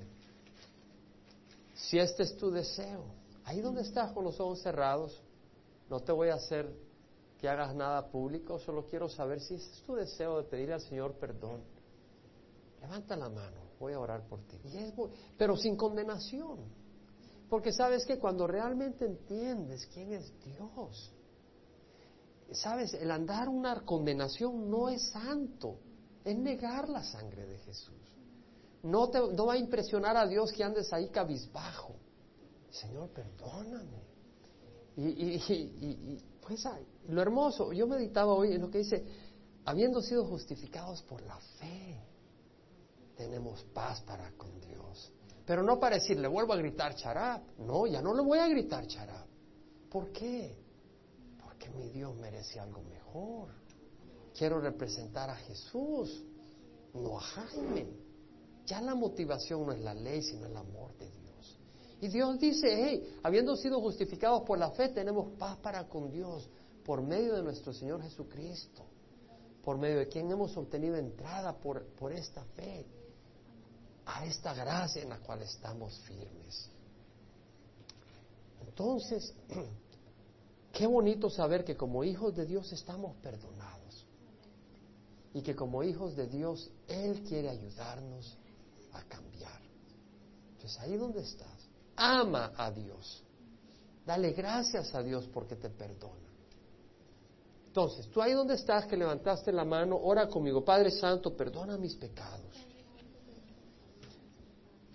Si 1.74 1.98
este 1.98 2.22
es 2.22 2.36
tu 2.36 2.50
deseo, 2.50 3.04
ahí 3.44 3.60
donde 3.60 3.82
estás 3.82 4.12
con 4.12 4.24
los 4.24 4.40
ojos 4.40 4.62
cerrados, 4.62 5.22
no 5.88 6.00
te 6.00 6.12
voy 6.12 6.28
a 6.28 6.34
hacer 6.34 6.74
que 7.38 7.48
hagas 7.48 7.74
nada 7.74 8.10
público, 8.10 8.58
solo 8.58 8.86
quiero 8.86 9.08
saber 9.08 9.40
si 9.40 9.54
este 9.54 9.72
es 9.72 9.82
tu 9.82 9.94
deseo 9.94 10.38
de 10.38 10.44
pedir 10.44 10.72
al 10.72 10.80
Señor 10.80 11.14
perdón. 11.14 11.62
Levanta 12.80 13.16
la 13.16 13.28
mano, 13.28 13.56
voy 13.78 13.92
a 13.92 14.00
orar 14.00 14.26
por 14.26 14.40
ti. 14.42 14.58
pero 15.36 15.56
sin 15.56 15.76
condenación. 15.76 16.58
Porque 17.48 17.72
sabes 17.72 18.04
que 18.04 18.18
cuando 18.18 18.46
realmente 18.46 19.06
entiendes 19.06 19.86
quién 19.92 20.12
es 20.12 20.32
Dios, 20.40 21.12
sabes, 22.52 22.94
el 22.94 23.10
andar 23.10 23.48
una 23.48 23.80
condenación 23.84 24.70
no 24.70 24.88
es 24.88 25.10
santo, 25.10 25.78
es 26.24 26.36
negar 26.36 26.88
la 26.88 27.02
sangre 27.02 27.46
de 27.46 27.58
Jesús. 27.58 27.94
No, 28.82 29.08
te, 29.08 29.20
va 29.20 29.54
a 29.54 29.58
impresionar 29.58 30.16
a 30.16 30.26
Dios 30.26 30.52
que 30.52 30.62
andes 30.64 30.92
ahí 30.92 31.08
cabizbajo. 31.08 31.94
Señor, 32.70 33.10
perdóname. 33.10 34.06
Y, 34.96 35.06
y, 35.06 36.24
pues 36.40 36.64
lo 37.08 37.22
hermoso, 37.22 37.72
yo 37.72 37.86
meditaba 37.86 38.32
hoy 38.32 38.54
en 38.54 38.62
lo 38.62 38.70
que 38.70 38.78
dice, 38.78 39.04
habiendo 39.64 40.00
sido 40.00 40.24
justificados 40.24 41.02
por 41.02 41.22
la 41.22 41.36
fe, 41.58 42.00
tenemos 43.16 43.62
paz 43.74 44.00
para 44.02 44.30
con 44.32 44.60
Dios. 44.60 45.12
Pero 45.44 45.62
no 45.62 45.78
para 45.78 45.96
decir, 45.96 46.18
le 46.18 46.28
vuelvo 46.28 46.52
a 46.52 46.56
gritar 46.56 46.94
charap. 46.94 47.42
No, 47.58 47.86
ya 47.86 48.02
no 48.02 48.14
le 48.14 48.22
voy 48.22 48.38
a 48.38 48.48
gritar 48.48 48.86
charap. 48.86 49.26
¿Por 49.90 50.12
qué? 50.12 50.67
Mi 51.76 51.88
Dios 51.90 52.14
merece 52.16 52.58
algo 52.60 52.82
mejor. 52.82 53.48
Quiero 54.36 54.60
representar 54.60 55.30
a 55.30 55.36
Jesús, 55.36 56.24
no 56.94 57.18
a 57.18 57.20
Jaime. 57.20 57.88
Ya 58.66 58.80
la 58.80 58.94
motivación 58.94 59.66
no 59.66 59.72
es 59.72 59.80
la 59.80 59.94
ley, 59.94 60.22
sino 60.22 60.46
el 60.46 60.56
amor 60.56 60.96
de 60.98 61.10
Dios. 61.10 61.58
Y 62.00 62.08
Dios 62.08 62.38
dice, 62.38 62.68
hey, 62.70 63.18
habiendo 63.22 63.56
sido 63.56 63.80
justificados 63.80 64.42
por 64.42 64.58
la 64.58 64.70
fe, 64.70 64.90
tenemos 64.90 65.32
paz 65.38 65.56
para 65.58 65.88
con 65.88 66.10
Dios 66.10 66.48
por 66.84 67.02
medio 67.02 67.34
de 67.34 67.42
nuestro 67.42 67.72
Señor 67.72 68.02
Jesucristo, 68.02 68.82
por 69.64 69.76
medio 69.76 69.98
de 69.98 70.08
quien 70.08 70.30
hemos 70.30 70.56
obtenido 70.56 70.96
entrada 70.96 71.58
por, 71.58 71.84
por 71.96 72.12
esta 72.12 72.44
fe, 72.56 72.86
a 74.06 74.24
esta 74.24 74.54
gracia 74.54 75.02
en 75.02 75.10
la 75.10 75.18
cual 75.18 75.42
estamos 75.42 75.98
firmes. 76.00 76.70
Entonces, 78.66 79.34
qué 80.72 80.86
bonito 80.86 81.30
saber 81.30 81.64
que 81.64 81.76
como 81.76 82.04
hijos 82.04 82.34
de 82.34 82.46
Dios 82.46 82.72
estamos 82.72 83.16
perdonados 83.16 84.06
y 85.34 85.42
que 85.42 85.54
como 85.54 85.82
hijos 85.82 86.16
de 86.16 86.26
Dios 86.26 86.70
Él 86.86 87.22
quiere 87.22 87.48
ayudarnos 87.48 88.36
a 88.92 89.02
cambiar. 89.02 89.60
Entonces 90.52 90.78
ahí 90.80 90.96
donde 90.96 91.20
estás, 91.20 91.68
ama 91.96 92.52
a 92.56 92.70
Dios. 92.70 93.22
Dale 94.06 94.32
gracias 94.32 94.94
a 94.94 95.02
Dios 95.02 95.28
porque 95.32 95.56
te 95.56 95.68
perdona. 95.68 96.28
Entonces, 97.66 98.08
tú 98.08 98.22
ahí 98.22 98.32
donde 98.32 98.54
estás, 98.54 98.86
que 98.86 98.96
levantaste 98.96 99.52
la 99.52 99.64
mano, 99.64 99.96
ora 100.02 100.26
conmigo, 100.26 100.64
Padre 100.64 100.90
Santo, 100.90 101.36
perdona 101.36 101.76
mis 101.76 101.94
pecados. 101.94 102.66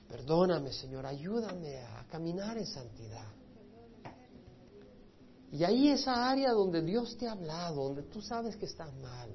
Perdóname, 0.10 0.74
Señor, 0.74 1.06
ayúdame 1.06 1.78
a 1.78 2.06
caminar 2.10 2.58
en 2.58 2.66
santidad. 2.66 3.28
Y 5.54 5.64
ahí 5.64 5.90
esa 5.90 6.32
área 6.32 6.52
donde 6.52 6.82
Dios 6.82 7.16
te 7.16 7.28
ha 7.28 7.34
hablado, 7.34 7.84
donde 7.84 8.02
tú 8.02 8.24
sabes 8.24 8.56
que 8.56 8.66
estás 8.66 8.92
mal, 8.96 9.30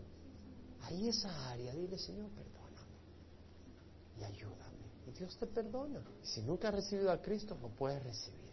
ahí 0.82 1.08
esa 1.08 1.48
área, 1.48 1.72
dile, 1.72 1.96
Señor, 1.96 2.28
perdóname 2.30 2.98
y 4.18 4.24
ayúdame. 4.24 5.14
Dios 5.16 5.36
te 5.38 5.46
perdona. 5.46 6.02
Si 6.22 6.42
nunca 6.42 6.68
has 6.68 6.74
recibido 6.74 7.12
a 7.12 7.22
Cristo, 7.22 7.56
lo 7.62 7.68
puedes 7.68 8.02
recibir. 8.02 8.52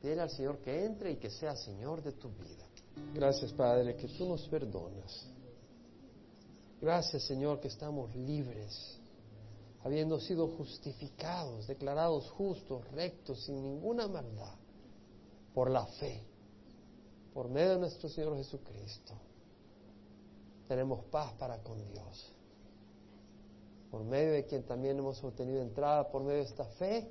Pide 0.00 0.20
al 0.20 0.30
Señor 0.30 0.58
que 0.58 0.84
entre 0.84 1.12
y 1.12 1.16
que 1.16 1.30
sea 1.30 1.54
Señor 1.54 2.02
de 2.02 2.10
tu 2.10 2.28
vida. 2.30 2.66
Gracias, 3.14 3.52
Padre, 3.52 3.94
que 3.94 4.08
tú 4.08 4.28
nos 4.28 4.48
perdonas. 4.48 5.28
Gracias, 6.80 7.22
Señor, 7.22 7.60
que 7.60 7.68
estamos 7.68 8.12
libres, 8.16 8.98
habiendo 9.84 10.18
sido 10.18 10.48
justificados, 10.48 11.68
declarados 11.68 12.28
justos, 12.32 12.84
rectos, 12.90 13.44
sin 13.44 13.62
ninguna 13.62 14.08
maldad, 14.08 14.56
por 15.54 15.70
la 15.70 15.86
fe, 15.86 16.31
por 17.32 17.48
medio 17.48 17.72
de 17.72 17.78
nuestro 17.78 18.08
Señor 18.08 18.36
Jesucristo. 18.36 19.14
Tenemos 20.68 21.04
paz 21.06 21.32
para 21.34 21.58
con 21.58 21.84
Dios 21.88 22.32
por 23.92 24.04
medio 24.04 24.32
de 24.32 24.46
quien 24.46 24.62
también 24.62 24.98
hemos 24.98 25.22
obtenido 25.22 25.60
entrada 25.60 26.10
por 26.10 26.22
medio 26.22 26.38
de 26.38 26.44
esta 26.44 26.64
fe 26.64 27.06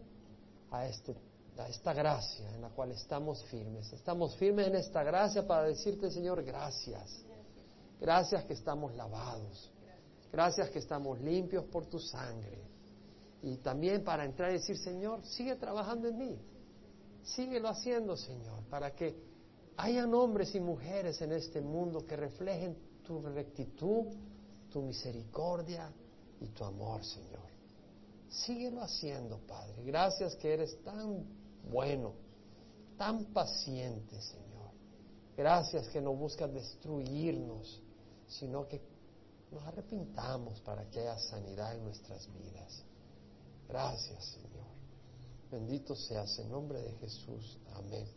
a, 0.71 0.87
este, 0.87 1.15
a 1.59 1.67
esta 1.69 1.93
gracia 1.93 2.49
en 2.55 2.59
la 2.59 2.69
cual 2.69 2.91
estamos 2.91 3.43
firmes. 3.45 3.93
Estamos 3.93 4.35
firmes 4.37 4.65
en 4.65 4.77
esta 4.77 5.03
gracia 5.03 5.45
para 5.45 5.65
decirte, 5.65 6.09
Señor, 6.09 6.43
gracias. 6.43 7.23
Gracias 7.99 8.45
que 8.45 8.53
estamos 8.53 8.95
lavados. 8.95 9.71
Gracias 10.31 10.71
que 10.71 10.79
estamos 10.79 11.21
limpios 11.21 11.65
por 11.65 11.85
tu 11.85 11.99
sangre. 11.99 12.63
Y 13.43 13.57
también 13.57 14.03
para 14.03 14.25
entrar 14.25 14.49
y 14.49 14.53
decir, 14.53 14.75
Señor, 14.79 15.23
sigue 15.23 15.57
trabajando 15.57 16.07
en 16.07 16.17
mí. 16.17 16.41
Síguelo 17.21 17.69
haciendo, 17.69 18.17
Señor, 18.17 18.63
para 18.71 18.95
que 18.95 19.15
hayan 19.77 20.13
hombres 20.13 20.53
y 20.55 20.59
mujeres 20.59 21.21
en 21.21 21.31
este 21.31 21.61
mundo 21.61 22.05
que 22.05 22.15
reflejen 22.15 22.77
tu 23.03 23.21
rectitud, 23.21 24.07
tu 24.69 24.81
misericordia, 24.81 25.91
y 26.41 26.47
tu 26.47 26.63
amor, 26.63 27.05
Señor. 27.05 27.49
Síguelo 28.29 28.81
haciendo, 28.81 29.37
Padre. 29.47 29.83
Gracias 29.83 30.35
que 30.35 30.53
eres 30.53 30.83
tan 30.83 31.23
bueno, 31.69 32.13
tan 32.97 33.25
paciente, 33.25 34.19
Señor. 34.21 34.71
Gracias 35.37 35.87
que 35.89 36.01
no 36.01 36.13
buscas 36.13 36.51
destruirnos, 36.51 37.81
sino 38.27 38.67
que 38.67 38.81
nos 39.51 39.63
arrepintamos 39.63 40.59
para 40.61 40.89
que 40.89 41.01
haya 41.01 41.19
sanidad 41.19 41.75
en 41.75 41.83
nuestras 41.83 42.27
vidas. 42.33 42.83
Gracias, 43.67 44.25
Señor. 44.25 44.71
Bendito 45.51 45.95
seas 45.95 46.39
en 46.39 46.49
nombre 46.49 46.81
de 46.81 46.91
Jesús. 46.93 47.57
Amén. 47.75 48.07